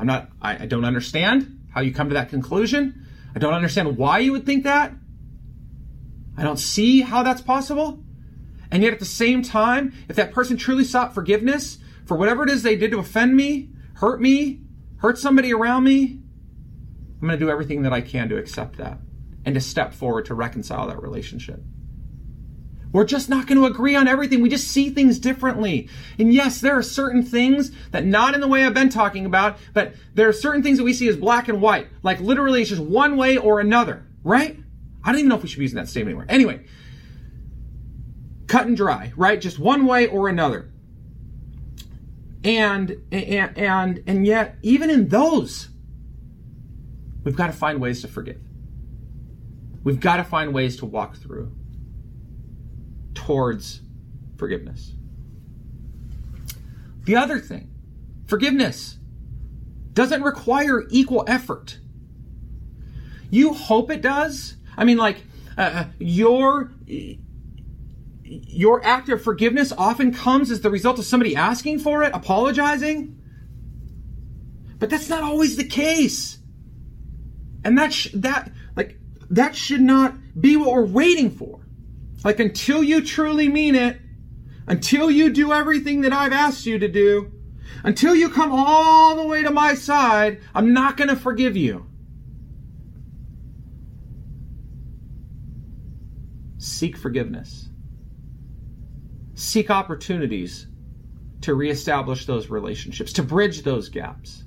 I'm 0.00 0.06
not, 0.08 0.30
I, 0.42 0.64
I 0.64 0.66
don't 0.66 0.84
understand 0.84 1.60
how 1.72 1.80
you 1.80 1.94
come 1.94 2.08
to 2.08 2.14
that 2.14 2.30
conclusion. 2.30 3.06
I 3.36 3.38
don't 3.38 3.54
understand 3.54 3.96
why 3.96 4.18
you 4.18 4.32
would 4.32 4.44
think 4.44 4.64
that. 4.64 4.92
I 6.36 6.42
don't 6.42 6.58
see 6.58 7.02
how 7.02 7.22
that's 7.22 7.40
possible. 7.40 8.02
And 8.72 8.82
yet 8.82 8.92
at 8.92 8.98
the 8.98 9.04
same 9.04 9.42
time, 9.42 9.94
if 10.08 10.16
that 10.16 10.32
person 10.32 10.56
truly 10.56 10.82
sought 10.82 11.14
forgiveness 11.14 11.78
for 12.06 12.16
whatever 12.16 12.42
it 12.42 12.50
is 12.50 12.64
they 12.64 12.74
did 12.74 12.90
to 12.90 12.98
offend 12.98 13.36
me, 13.36 13.70
hurt 13.94 14.20
me, 14.20 14.60
hurt 14.96 15.18
somebody 15.18 15.54
around 15.54 15.84
me, 15.84 16.18
I'm 17.14 17.28
going 17.28 17.38
to 17.38 17.44
do 17.44 17.50
everything 17.50 17.82
that 17.82 17.92
I 17.92 18.00
can 18.00 18.28
to 18.30 18.36
accept 18.36 18.78
that 18.78 18.98
and 19.44 19.54
to 19.54 19.60
step 19.60 19.94
forward 19.94 20.24
to 20.26 20.34
reconcile 20.34 20.88
that 20.88 21.00
relationship. 21.00 21.60
We're 22.94 23.04
just 23.04 23.28
not 23.28 23.48
going 23.48 23.58
to 23.58 23.66
agree 23.66 23.96
on 23.96 24.06
everything. 24.06 24.40
We 24.40 24.48
just 24.48 24.68
see 24.68 24.88
things 24.88 25.18
differently. 25.18 25.88
And 26.16 26.32
yes, 26.32 26.60
there 26.60 26.78
are 26.78 26.82
certain 26.82 27.24
things 27.24 27.72
that 27.90 28.04
not 28.04 28.36
in 28.36 28.40
the 28.40 28.46
way 28.46 28.64
I've 28.64 28.72
been 28.72 28.88
talking 28.88 29.26
about, 29.26 29.58
but 29.72 29.94
there 30.14 30.28
are 30.28 30.32
certain 30.32 30.62
things 30.62 30.78
that 30.78 30.84
we 30.84 30.92
see 30.92 31.08
as 31.08 31.16
black 31.16 31.48
and 31.48 31.60
white. 31.60 31.88
Like 32.04 32.20
literally 32.20 32.60
it's 32.60 32.70
just 32.70 32.80
one 32.80 33.16
way 33.16 33.36
or 33.36 33.58
another, 33.58 34.06
right? 34.22 34.60
I 35.02 35.10
don't 35.10 35.18
even 35.18 35.28
know 35.28 35.34
if 35.34 35.42
we 35.42 35.48
should 35.48 35.58
be 35.58 35.64
using 35.64 35.78
that 35.78 35.88
statement 35.88 36.10
anymore. 36.10 36.26
Anyway, 36.28 36.66
cut 38.46 38.68
and 38.68 38.76
dry, 38.76 39.12
right? 39.16 39.40
Just 39.40 39.58
one 39.58 39.86
way 39.86 40.06
or 40.06 40.28
another. 40.28 40.70
And, 42.44 42.96
and, 43.10 43.58
and, 43.58 44.04
and 44.06 44.24
yet, 44.24 44.54
even 44.62 44.88
in 44.88 45.08
those, 45.08 45.68
we've 47.24 47.34
got 47.34 47.48
to 47.48 47.52
find 47.54 47.80
ways 47.80 48.02
to 48.02 48.08
forgive. 48.08 48.40
We've 49.82 49.98
got 49.98 50.18
to 50.18 50.24
find 50.24 50.54
ways 50.54 50.76
to 50.76 50.86
walk 50.86 51.16
through 51.16 51.50
towards 53.14 53.80
forgiveness. 54.36 54.92
The 57.04 57.16
other 57.16 57.38
thing, 57.38 57.70
forgiveness 58.26 58.98
doesn't 59.92 60.22
require 60.22 60.84
equal 60.90 61.24
effort. 61.26 61.78
You 63.30 63.52
hope 63.52 63.90
it 63.90 64.00
does. 64.02 64.56
I 64.76 64.84
mean, 64.84 64.96
like, 64.96 65.22
uh, 65.56 65.60
uh 65.60 65.84
your 65.98 66.72
your 68.24 68.84
act 68.84 69.08
of 69.10 69.22
forgiveness 69.22 69.72
often 69.76 70.12
comes 70.12 70.50
as 70.50 70.60
the 70.62 70.70
result 70.70 70.98
of 70.98 71.04
somebody 71.04 71.36
asking 71.36 71.78
for 71.78 72.02
it, 72.02 72.12
apologizing. 72.14 73.20
But 74.78 74.90
that's 74.90 75.08
not 75.08 75.22
always 75.22 75.56
the 75.56 75.64
case. 75.64 76.38
And 77.64 77.78
that 77.78 77.92
sh- 77.92 78.10
that 78.14 78.50
like 78.76 78.98
that 79.30 79.54
should 79.56 79.80
not 79.80 80.14
be 80.38 80.56
what 80.56 80.72
we're 80.72 80.84
waiting 80.84 81.30
for. 81.30 81.63
Like 82.24 82.40
until 82.40 82.82
you 82.82 83.02
truly 83.02 83.48
mean 83.48 83.74
it, 83.74 84.00
until 84.66 85.10
you 85.10 85.30
do 85.30 85.52
everything 85.52 86.00
that 86.00 86.12
I've 86.12 86.32
asked 86.32 86.64
you 86.64 86.78
to 86.78 86.88
do, 86.88 87.30
until 87.84 88.14
you 88.14 88.30
come 88.30 88.50
all 88.50 89.14
the 89.14 89.26
way 89.26 89.42
to 89.42 89.50
my 89.50 89.74
side, 89.74 90.40
I'm 90.54 90.72
not 90.72 90.96
going 90.96 91.10
to 91.10 91.16
forgive 91.16 91.54
you. 91.54 91.86
Seek 96.56 96.96
forgiveness. 96.96 97.68
Seek 99.34 99.70
opportunities 99.70 100.66
to 101.42 101.54
reestablish 101.54 102.24
those 102.24 102.48
relationships, 102.48 103.12
to 103.12 103.22
bridge 103.22 103.62
those 103.62 103.90
gaps. 103.90 104.44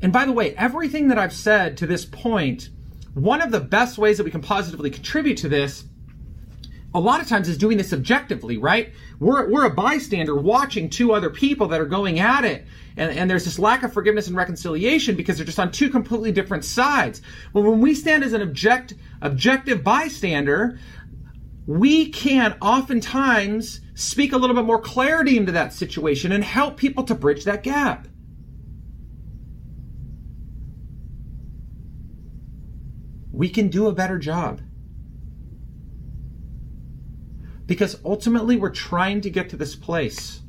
And 0.00 0.12
by 0.12 0.24
the 0.24 0.32
way, 0.32 0.54
everything 0.54 1.08
that 1.08 1.18
I've 1.18 1.32
said 1.32 1.76
to 1.78 1.86
this 1.86 2.04
point 2.04 2.70
one 3.14 3.42
of 3.42 3.50
the 3.50 3.60
best 3.60 3.98
ways 3.98 4.16
that 4.16 4.24
we 4.24 4.30
can 4.30 4.40
positively 4.40 4.90
contribute 4.90 5.36
to 5.38 5.48
this 5.48 5.84
a 6.94 7.00
lot 7.00 7.20
of 7.20 7.28
times 7.28 7.48
is 7.48 7.56
doing 7.56 7.78
this 7.78 7.92
objectively, 7.92 8.58
right? 8.58 8.92
We're, 9.18 9.48
we're 9.50 9.64
a 9.64 9.70
bystander 9.70 10.34
watching 10.34 10.90
two 10.90 11.12
other 11.12 11.30
people 11.30 11.68
that 11.68 11.80
are 11.80 11.86
going 11.86 12.20
at 12.20 12.44
it. 12.44 12.66
And, 12.96 13.16
and 13.16 13.30
there's 13.30 13.44
this 13.44 13.58
lack 13.58 13.82
of 13.82 13.92
forgiveness 13.92 14.26
and 14.26 14.36
reconciliation 14.36 15.16
because 15.16 15.36
they're 15.36 15.46
just 15.46 15.58
on 15.58 15.72
two 15.72 15.88
completely 15.88 16.32
different 16.32 16.64
sides. 16.64 17.22
But 17.54 17.62
when 17.62 17.80
we 17.80 17.94
stand 17.94 18.24
as 18.24 18.34
an 18.34 18.42
object, 18.42 18.94
objective 19.22 19.82
bystander, 19.82 20.78
we 21.66 22.10
can 22.10 22.56
oftentimes 22.60 23.80
speak 23.94 24.32
a 24.32 24.36
little 24.36 24.56
bit 24.56 24.66
more 24.66 24.80
clarity 24.80 25.38
into 25.38 25.52
that 25.52 25.72
situation 25.72 26.32
and 26.32 26.44
help 26.44 26.76
people 26.76 27.04
to 27.04 27.14
bridge 27.14 27.44
that 27.44 27.62
gap. 27.62 28.06
We 33.32 33.48
can 33.48 33.68
do 33.68 33.86
a 33.88 33.92
better 33.92 34.18
job. 34.18 34.60
Because 37.66 37.98
ultimately, 38.04 38.56
we're 38.56 38.70
trying 38.70 39.22
to 39.22 39.30
get 39.30 39.50
to 39.50 39.56
this 39.56 39.74
place 39.74 40.40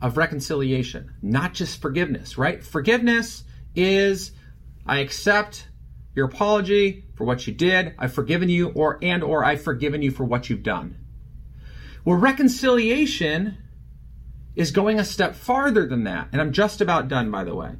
of 0.00 0.16
reconciliation, 0.16 1.14
not 1.22 1.54
just 1.54 1.80
forgiveness, 1.80 2.36
right? 2.36 2.62
Forgiveness 2.62 3.44
is 3.74 4.32
I 4.86 4.98
accept 4.98 5.68
your 6.14 6.26
apology 6.26 7.04
for 7.14 7.24
what 7.24 7.46
you 7.46 7.54
did, 7.54 7.94
I've 7.98 8.12
forgiven 8.12 8.48
you, 8.48 8.68
or 8.70 8.98
and 9.02 9.22
or 9.22 9.44
I've 9.44 9.62
forgiven 9.62 10.02
you 10.02 10.10
for 10.10 10.24
what 10.24 10.50
you've 10.50 10.62
done. 10.62 10.96
Well, 12.04 12.16
reconciliation 12.16 13.58
is 14.54 14.70
going 14.70 14.98
a 14.98 15.04
step 15.04 15.34
farther 15.34 15.86
than 15.86 16.04
that, 16.04 16.28
and 16.32 16.40
I'm 16.40 16.52
just 16.52 16.80
about 16.80 17.08
done, 17.08 17.30
by 17.30 17.44
the 17.44 17.54
way. 17.54 17.72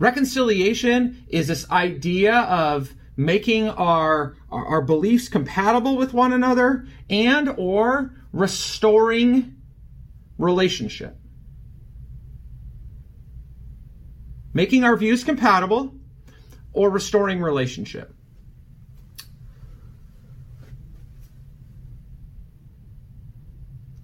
Reconciliation 0.00 1.26
is 1.28 1.46
this 1.46 1.70
idea 1.70 2.34
of 2.34 2.94
making 3.18 3.68
our, 3.68 4.34
our, 4.50 4.80
beliefs 4.80 5.28
compatible 5.28 5.98
with 5.98 6.14
one 6.14 6.32
another 6.32 6.86
and 7.10 7.52
or 7.58 8.14
restoring 8.32 9.56
relationship. 10.38 11.18
Making 14.54 14.84
our 14.84 14.96
views 14.96 15.22
compatible 15.22 15.94
or 16.72 16.88
restoring 16.88 17.42
relationship. 17.42 18.14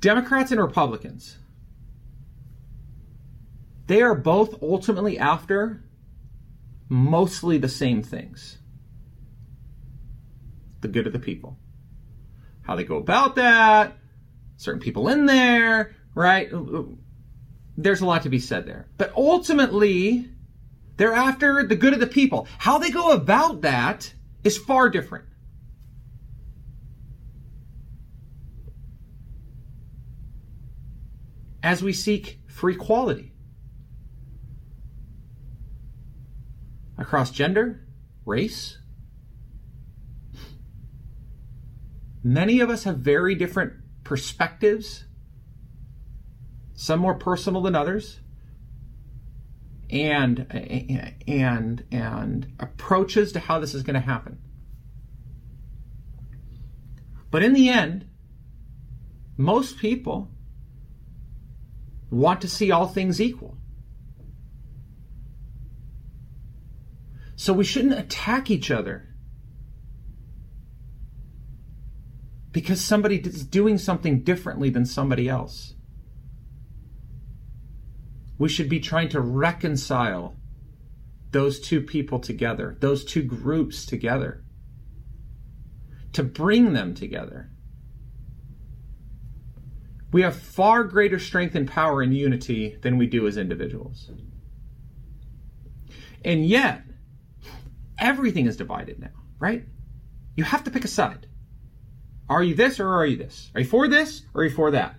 Democrats 0.01 0.51
and 0.51 0.61
Republicans, 0.61 1.39
they 3.87 4.03
are 4.03 4.15
both 4.15 4.63
ultimately 4.63 5.19
after 5.19 5.83
mostly 6.89 7.59
the 7.59 7.69
same 7.69 8.03
things 8.03 8.59
the 10.81 10.89
good 10.89 11.07
of 11.07 11.13
the 11.13 11.19
people. 11.19 11.59
How 12.63 12.77
they 12.77 12.85
go 12.85 12.97
about 12.97 13.37
that, 13.37 13.97
certain 14.57 14.81
people 14.81 15.09
in 15.09 15.27
there, 15.27 15.97
right? 16.15 16.49
There's 17.77 18.01
a 18.01 18.07
lot 18.07 18.23
to 18.23 18.29
be 18.29 18.39
said 18.39 18.67
there. 18.67 18.89
But 18.97 19.13
ultimately, 19.17 20.31
they're 20.97 21.13
after 21.13 21.67
the 21.67 21.77
good 21.77 21.93
of 21.93 22.01
the 22.01 22.07
people. 22.07 22.47
How 22.59 22.79
they 22.79 22.91
go 22.91 23.11
about 23.11 23.63
that 23.63 24.13
is 24.45 24.59
far 24.59 24.89
different. 24.91 25.27
As 31.63 31.83
we 31.83 31.93
seek 31.93 32.41
free 32.47 32.75
equality 32.75 33.33
across 36.99 37.31
gender, 37.31 37.87
race, 38.25 38.79
many 42.23 42.61
of 42.61 42.71
us 42.71 42.85
have 42.85 42.99
very 42.99 43.35
different 43.35 43.73
perspectives, 44.05 45.05
some 46.75 47.01
more 47.01 47.15
personal 47.15 47.63
than 47.63 47.75
others 47.75 48.21
and 49.91 50.47
and 51.29 51.85
and 51.93 52.53
approaches 52.59 53.33
to 53.33 53.41
how 53.41 53.59
this 53.59 53.75
is 53.75 53.83
going 53.83 53.95
to 53.95 54.01
happen. 54.01 54.39
But 57.31 57.43
in 57.43 57.53
the 57.53 57.69
end, 57.69 58.09
most 59.37 59.79
people 59.79 60.31
want 62.11 62.41
to 62.41 62.49
see 62.49 62.71
all 62.71 62.87
things 62.87 63.21
equal. 63.21 63.59
So 67.37 67.53
we 67.53 67.65
shouldn't 67.65 67.99
attack 67.99 68.51
each 68.51 68.71
other 68.71 69.15
because 72.51 72.81
somebody 72.81 73.19
is 73.19 73.45
doing 73.45 73.77
something 73.77 74.23
differently 74.23 74.71
than 74.71 74.87
somebody 74.87 75.29
else. 75.29 75.75
We 78.39 78.49
should 78.49 78.71
be 78.71 78.81
trying 78.81 79.11
to 79.11 79.21
reconcile 79.21 80.37
those 81.31 81.61
two 81.61 81.83
people 81.83 82.19
together, 82.19 82.79
those 82.81 83.05
two 83.05 83.23
groups 83.23 83.85
together, 83.85 84.43
to 86.15 86.23
bring 86.23 86.73
them 86.73 86.95
together. 86.95 87.51
We 90.13 90.23
have 90.23 90.37
far 90.37 90.85
greater 90.85 91.19
strength 91.19 91.55
and 91.55 91.69
power 91.69 92.03
in 92.03 92.13
unity 92.13 92.79
than 92.81 92.97
we 92.97 93.07
do 93.07 93.27
as 93.27 93.37
individuals. 93.37 94.11
And 96.25 96.47
yet, 96.47 96.85
everything 97.99 98.47
is 98.47 98.57
divided 98.57 98.99
now, 98.99 99.11
right? 99.39 99.65
You 100.37 100.45
have 100.45 100.65
to 100.65 100.71
pick 100.71 100.85
a 100.85 100.89
side. 100.89 101.27
Are 102.29 102.43
you 102.43 102.55
this 102.55 102.81
or 102.81 102.89
are 102.89 103.07
you 103.07 103.17
this? 103.17 103.51
Are 103.55 103.61
you 103.61 103.67
for 103.67 103.89
this 103.89 104.23
or 104.35 104.43
are 104.43 104.45
you 104.45 104.51
for 104.51 104.71
that? 104.73 104.97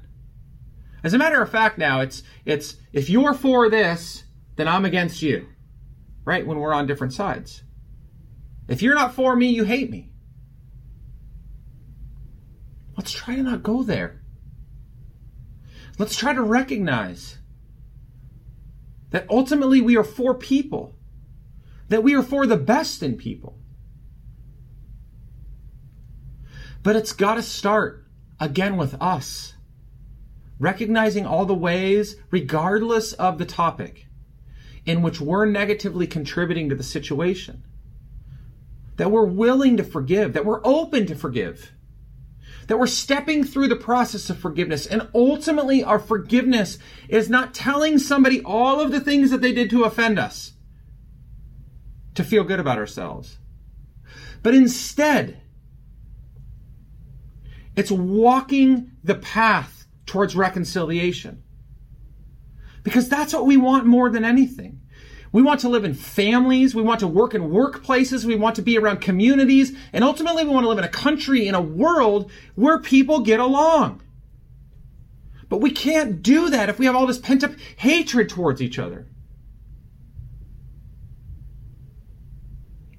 As 1.04 1.14
a 1.14 1.18
matter 1.18 1.42
of 1.42 1.50
fact, 1.50 1.78
now 1.78 2.02
it's 2.02 2.24
it's 2.46 2.76
if 2.92 3.10
you're 3.10 3.34
for 3.34 3.70
this, 3.70 4.24
then 4.56 4.68
I'm 4.68 4.86
against 4.86 5.22
you. 5.22 5.48
Right? 6.26 6.46
When 6.46 6.60
we're 6.60 6.74
on 6.74 6.88
different 6.88 7.14
sides. 7.14 7.64
If 8.68 8.82
you're 8.82 8.96
not 8.96 9.14
for 9.14 9.36
me, 9.36 9.50
you 9.50 9.64
hate 9.64 9.90
me. 9.90 10.12
Let's 12.98 13.12
try 13.12 13.36
to 13.36 13.44
not 13.44 13.64
go 13.64 13.84
there. 13.84 14.22
Let's 15.98 16.16
try 16.16 16.34
to 16.34 16.42
recognize 16.42 17.38
that 19.12 19.26
ultimately 19.30 19.82
we 19.82 19.96
are 19.96 20.04
for 20.04 20.34
people, 20.34 20.97
that 21.90 22.04
we 22.04 22.16
are 22.16 22.24
for 22.24 22.46
the 22.46 22.58
best 22.58 23.02
in 23.02 23.18
people. 23.18 23.58
But 26.84 26.96
it's 26.96 27.14
got 27.14 27.36
to 27.36 27.42
start 27.42 28.06
again 28.40 28.78
with 28.78 28.96
us 29.02 29.54
recognizing 30.60 31.26
all 31.26 31.46
the 31.46 31.54
ways, 31.54 32.16
regardless 32.32 33.14
of 33.14 33.38
the 33.38 33.46
topic, 33.46 34.08
in 34.86 35.02
which 35.02 35.22
we're 35.22 35.46
negatively 35.46 36.08
contributing 36.08 36.70
to 36.70 36.76
the 36.76 36.84
situation. 36.84 37.64
That 38.96 39.12
we're 39.12 39.26
willing 39.26 39.78
to 39.78 39.84
forgive, 39.84 40.34
that 40.34 40.46
we're 40.46 40.66
open 40.66 41.06
to 41.08 41.16
forgive, 41.16 41.74
that 42.68 42.80
we're 42.80 42.88
stepping 42.88 43.44
through 43.44 43.68
the 43.68 43.76
process 43.76 44.30
of 44.30 44.40
forgiveness. 44.40 44.88
And 44.88 45.08
ultimately, 45.14 45.84
our 45.84 46.00
forgiveness 46.00 46.80
is 47.08 47.30
not 47.30 47.54
telling 47.54 48.00
somebody 48.00 48.42
all 48.42 48.80
of 48.82 48.92
the 48.92 49.00
things 49.00 49.30
that 49.30 49.42
they 49.42 49.54
did 49.54 49.70
to 49.70 49.84
offend 49.84 50.18
us 50.18 50.54
to 52.18 52.24
feel 52.24 52.44
good 52.44 52.60
about 52.60 52.78
ourselves. 52.78 53.38
But 54.44 54.54
instead, 54.54 55.40
it's 57.76 57.92
walking 57.92 58.92
the 59.04 59.16
path 59.16 59.86
towards 60.06 60.36
reconciliation. 60.36 61.44
Because 62.84 63.08
that's 63.08 63.34
what 63.34 63.46
we 63.46 63.56
want 63.56 63.86
more 63.86 64.10
than 64.10 64.26
anything. 64.26 64.82
We 65.32 65.44
want 65.44 65.60
to 65.62 65.70
live 65.70 65.86
in 65.86 65.94
families. 65.94 66.74
We 66.74 66.82
want 66.82 67.02
to 67.02 67.08
work 67.08 67.36
in 67.36 67.52
workplaces. 67.52 68.26
We 68.26 68.36
want 68.36 68.56
to 68.56 68.62
be 68.62 68.78
around 68.78 69.02
communities. 69.02 69.78
And 69.94 70.04
ultimately, 70.04 70.44
we 70.44 70.50
want 70.50 70.64
to 70.64 70.70
live 70.70 70.78
in 70.80 70.84
a 70.84 70.90
country, 70.90 71.48
in 71.48 71.54
a 71.54 71.62
world 71.62 72.32
where 72.56 72.80
people 72.80 73.20
get 73.20 73.40
along. 73.40 74.02
But 75.50 75.62
we 75.62 75.70
can't 75.70 76.24
do 76.24 76.50
that 76.50 76.70
if 76.70 76.80
we 76.80 76.88
have 76.88 76.96
all 76.96 77.06
this 77.06 77.20
pent 77.20 77.44
up 77.44 77.52
hatred 77.76 78.30
towards 78.30 78.62
each 78.62 78.80
other. 78.80 79.08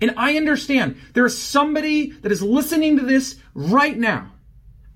And 0.01 0.15
I 0.17 0.37
understand 0.37 0.97
there 1.15 1.27
is 1.27 1.41
somebody 1.41 2.11
that 2.11 2.33
is 2.33 2.43
listening 2.43 2.97
to 2.99 3.05
this 3.05 3.37
right 3.55 3.97
now 3.97 4.33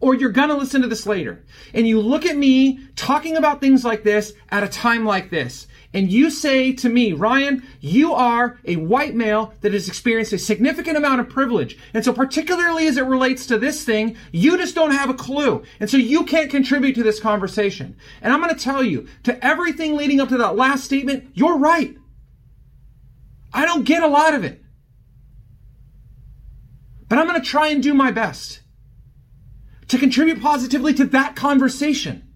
or 0.03 0.17
you're 0.17 0.31
gonna 0.31 0.57
listen 0.57 0.83
to 0.83 0.89
this 0.89 1.07
later. 1.07 1.45
And 1.73 1.87
you 1.87 2.01
look 2.01 2.27
at 2.27 2.37
me 2.37 2.81
talking 2.97 3.37
about 3.37 3.61
things 3.61 3.85
like 3.85 4.03
this 4.03 4.33
at 4.51 4.65
a 4.65 4.69
time 4.69 5.05
like 5.05 5.31
this. 5.31 5.69
And 5.95 6.11
you 6.11 6.31
say 6.31 6.73
to 6.73 6.89
me, 6.89 7.13
Ryan, 7.13 7.63
you 7.81 8.13
are 8.15 8.59
a 8.65 8.77
white 8.77 9.15
male 9.15 9.55
that 9.61 9.75
has 9.75 9.89
experienced 9.89 10.33
a 10.33 10.39
significant 10.39 10.97
amount 10.97 11.21
of 11.21 11.29
privilege. 11.29 11.79
And 11.95 12.05
so 12.05 12.13
particularly 12.13 12.89
as 12.89 12.97
it 12.97 13.05
relates 13.05 13.47
to 13.47 13.59
this 13.59 13.85
thing, 13.85 14.17
you 14.33 14.57
just 14.57 14.75
don't 14.75 14.91
have 14.91 15.11
a 15.11 15.15
clue. 15.15 15.63
And 15.79 15.89
so 15.89 15.99
you 15.99 16.25
can't 16.25 16.51
contribute 16.51 16.95
to 16.95 17.03
this 17.03 17.21
conversation. 17.21 17.95
And 18.23 18.33
I'm 18.33 18.43
going 18.43 18.55
to 18.55 18.61
tell 18.61 18.83
you, 18.83 19.07
to 19.25 19.45
everything 19.45 19.95
leading 19.95 20.21
up 20.21 20.31
to 20.31 20.39
that 20.39 20.57
last 20.57 20.85
statement, 20.85 21.31
you're 21.35 21.59
right. 21.59 21.95
I 23.53 23.67
don't 23.67 23.85
get 23.85 24.03
a 24.03 24.09
lot 24.09 24.35
of 24.35 24.45
it. 24.45 24.62
But 27.13 27.19
I'm 27.19 27.27
going 27.27 27.43
to 27.43 27.47
try 27.47 27.69
and 27.69 27.83
do 27.83 27.93
my 27.93 28.11
best 28.11 28.63
to 29.89 29.99
contribute 29.99 30.41
positively 30.41 30.95
to 30.95 31.05
that 31.09 31.37
conversation. 31.37 32.33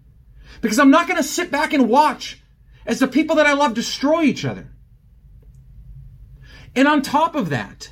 Because 0.61 0.77
I'm 0.77 0.91
not 0.91 1.07
going 1.07 1.17
to 1.17 1.27
sit 1.27 1.49
back 1.49 1.73
and 1.73 1.89
watch 1.89 2.43
as 2.85 2.99
the 2.99 3.07
people 3.07 3.37
that 3.37 3.47
I 3.47 3.53
love 3.53 3.73
destroy 3.73 4.21
each 4.21 4.45
other. 4.45 4.67
And 6.75 6.87
on 6.87 7.01
top 7.01 7.33
of 7.33 7.49
that, 7.49 7.91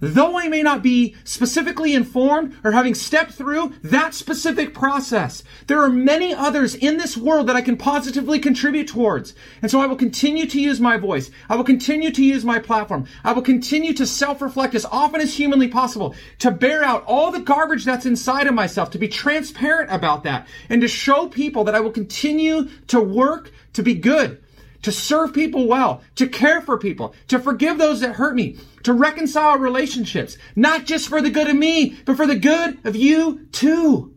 though 0.00 0.38
I 0.38 0.48
may 0.48 0.62
not 0.62 0.82
be 0.82 1.14
specifically 1.24 1.94
informed 1.94 2.56
or 2.64 2.72
having 2.72 2.94
stepped 2.94 3.32
through 3.32 3.74
that 3.84 4.14
specific 4.14 4.74
process, 4.74 5.42
there 5.66 5.82
are 5.82 5.88
many 5.88 6.34
others 6.34 6.74
in 6.74 6.98
this 6.98 7.16
world 7.16 7.48
that 7.48 7.56
I 7.56 7.62
can 7.62 7.76
positively 7.76 8.38
contribute 8.38 8.88
towards. 8.88 9.34
And 9.62 9.70
so 9.70 9.80
I 9.80 9.86
will 9.86 9.96
continue 9.96 10.46
to 10.46 10.60
use 10.60 10.80
my 10.80 10.96
voice. 10.96 11.30
I 11.48 11.56
will 11.56 11.64
continue 11.64 12.10
to 12.10 12.24
use 12.24 12.44
my 12.44 12.58
platform. 12.58 13.06
I 13.24 13.32
will 13.32 13.42
continue 13.42 13.92
to 13.94 14.06
self-reflect 14.06 14.74
as 14.74 14.84
often 14.86 15.20
as 15.20 15.36
humanly 15.36 15.68
possible, 15.68 16.14
to 16.40 16.50
bear 16.50 16.82
out 16.82 17.04
all 17.04 17.30
the 17.30 17.40
garbage 17.40 17.84
that's 17.84 18.06
inside 18.06 18.46
of 18.46 18.54
myself, 18.54 18.90
to 18.90 18.98
be 18.98 19.08
transparent 19.08 19.90
about 19.92 20.24
that, 20.24 20.46
and 20.68 20.80
to 20.80 20.88
show 20.88 21.28
people 21.28 21.64
that 21.64 21.74
I 21.74 21.80
will 21.80 21.90
continue 21.90 22.68
to 22.88 23.00
work 23.00 23.50
to 23.74 23.82
be 23.82 23.94
good 23.94 24.42
to 24.82 24.92
serve 24.92 25.32
people 25.32 25.66
well, 25.66 26.02
to 26.16 26.28
care 26.28 26.60
for 26.60 26.78
people, 26.78 27.14
to 27.28 27.38
forgive 27.38 27.78
those 27.78 28.00
that 28.00 28.16
hurt 28.16 28.34
me, 28.34 28.56
to 28.82 28.92
reconcile 28.92 29.58
relationships, 29.58 30.36
not 30.54 30.84
just 30.84 31.08
for 31.08 31.20
the 31.20 31.30
good 31.30 31.48
of 31.48 31.56
me, 31.56 31.96
but 32.04 32.16
for 32.16 32.26
the 32.26 32.38
good 32.38 32.78
of 32.84 32.96
you 32.96 33.46
too. 33.52 34.16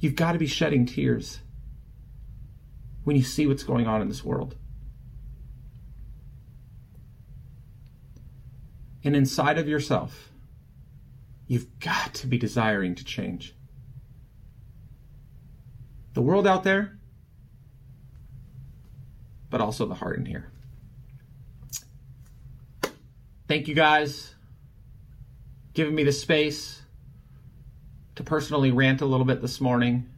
You've 0.00 0.16
got 0.16 0.32
to 0.32 0.38
be 0.38 0.46
shedding 0.46 0.86
tears 0.86 1.40
when 3.04 3.16
you 3.16 3.22
see 3.22 3.46
what's 3.46 3.62
going 3.62 3.86
on 3.86 4.00
in 4.00 4.08
this 4.08 4.24
world. 4.24 4.56
And 9.04 9.14
inside 9.14 9.58
of 9.58 9.68
yourself, 9.68 10.29
You've 11.50 11.80
got 11.80 12.14
to 12.14 12.28
be 12.28 12.38
desiring 12.38 12.94
to 12.94 13.04
change. 13.04 13.56
The 16.14 16.22
world 16.22 16.46
out 16.46 16.62
there, 16.62 16.96
but 19.50 19.60
also 19.60 19.84
the 19.84 19.96
heart 19.96 20.16
in 20.20 20.26
here. 20.26 20.52
Thank 23.48 23.66
you 23.66 23.74
guys 23.74 24.36
giving 25.74 25.92
me 25.92 26.04
the 26.04 26.12
space 26.12 26.82
to 28.14 28.22
personally 28.22 28.70
rant 28.70 29.00
a 29.00 29.06
little 29.06 29.26
bit 29.26 29.42
this 29.42 29.60
morning. 29.60 30.08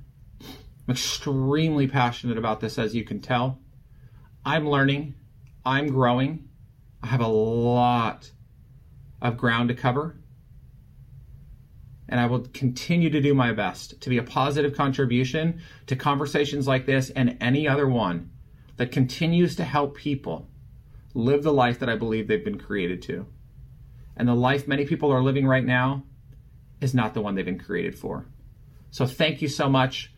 I'm 0.43 0.93
extremely 0.93 1.87
passionate 1.87 2.37
about 2.37 2.61
this, 2.61 2.79
as 2.79 2.95
you 2.95 3.05
can 3.05 3.21
tell. 3.21 3.59
I'm 4.45 4.69
learning. 4.69 5.15
I'm 5.65 5.87
growing. 5.87 6.51
I 7.03 7.07
have 7.07 7.23
a 7.23 7.27
lot 7.27 8.31
of 9.23 9.39
ground 9.39 9.71
to 9.71 9.75
cover. 9.75 10.19
And 12.13 12.21
I 12.21 12.27
will 12.27 12.41
continue 12.53 13.09
to 13.09 13.23
do 13.23 13.33
my 13.33 13.55
best 13.55 13.99
to 14.03 14.11
be 14.11 14.19
a 14.19 14.23
positive 14.23 14.77
contribution 14.77 15.63
to 15.87 15.97
conversations 15.97 16.69
like 16.69 16.85
this 16.85 17.09
and 17.09 17.39
any 17.41 17.67
other 17.67 17.89
one 17.89 18.31
that 18.77 18.93
continues 18.93 19.57
to 19.57 19.65
help 19.65 19.97
people 19.97 20.47
live 21.15 21.43
the 21.43 21.55
life 21.55 21.79
that 21.79 21.89
I 21.89 21.97
believe 21.97 22.29
they've 22.29 22.45
been 22.45 22.59
created 22.59 23.01
to. 23.05 23.25
And 24.15 24.29
the 24.29 24.35
life 24.35 24.69
many 24.69 24.85
people 24.85 25.11
are 25.11 25.23
living 25.23 25.47
right 25.47 25.65
now 25.65 26.03
is 26.83 26.93
not 26.93 27.15
the 27.15 27.23
one 27.23 27.35
they've 27.35 27.47
been 27.47 27.59
created 27.59 27.99
for. 27.99 28.27
So 28.91 29.07
thank 29.07 29.41
you 29.41 29.49
so 29.49 29.71
much. 29.71 30.13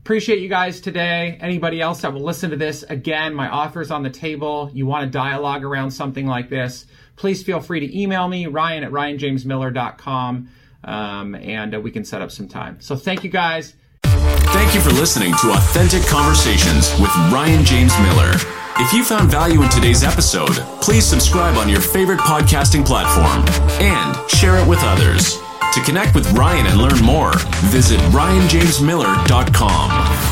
Appreciate 0.00 0.40
you 0.40 0.48
guys 0.50 0.82
today. 0.82 1.38
Anybody 1.40 1.80
else 1.80 2.02
that 2.02 2.12
will 2.12 2.20
listen 2.20 2.50
to 2.50 2.56
this, 2.56 2.82
again, 2.82 3.34
my 3.34 3.48
offer's 3.48 3.90
on 3.90 4.02
the 4.02 4.10
table. 4.10 4.70
You 4.74 4.84
want 4.84 5.04
to 5.04 5.10
dialogue 5.10 5.64
around 5.64 5.92
something 5.92 6.26
like 6.26 6.50
this, 6.50 6.84
please 7.16 7.42
feel 7.42 7.60
free 7.60 7.80
to 7.80 7.98
email 7.98 8.28
me, 8.28 8.46
ryan 8.46 8.84
at 8.84 8.90
ryanjamesmiller.com, 8.90 10.50
um, 10.84 11.34
and 11.34 11.74
uh, 11.74 11.80
we 11.80 11.90
can 11.90 12.04
set 12.04 12.22
up 12.22 12.30
some 12.30 12.46
time. 12.48 12.80
So 12.80 12.96
thank 12.96 13.22
you 13.24 13.30
guys. 13.30 13.74
Thank 14.02 14.74
you 14.74 14.80
for 14.80 14.90
listening 14.90 15.32
to 15.42 15.52
Authentic 15.52 16.02
Conversations 16.06 16.90
with 17.00 17.10
Ryan 17.32 17.64
James 17.64 17.92
Miller. 18.00 18.32
If 18.78 18.92
you 18.92 19.04
found 19.04 19.30
value 19.30 19.62
in 19.62 19.68
today's 19.68 20.02
episode, 20.02 20.56
please 20.80 21.04
subscribe 21.04 21.56
on 21.56 21.68
your 21.68 21.80
favorite 21.80 22.18
podcasting 22.20 22.84
platform 22.84 23.44
and 23.80 24.16
share 24.30 24.56
it 24.56 24.66
with 24.66 24.80
others. 24.82 25.38
To 25.74 25.80
connect 25.82 26.16
with 26.16 26.28
Ryan 26.32 26.66
and 26.66 26.80
learn 26.80 27.00
more, 27.04 27.32
visit 27.70 28.00
ryanjamesmiller.com. 28.10 30.29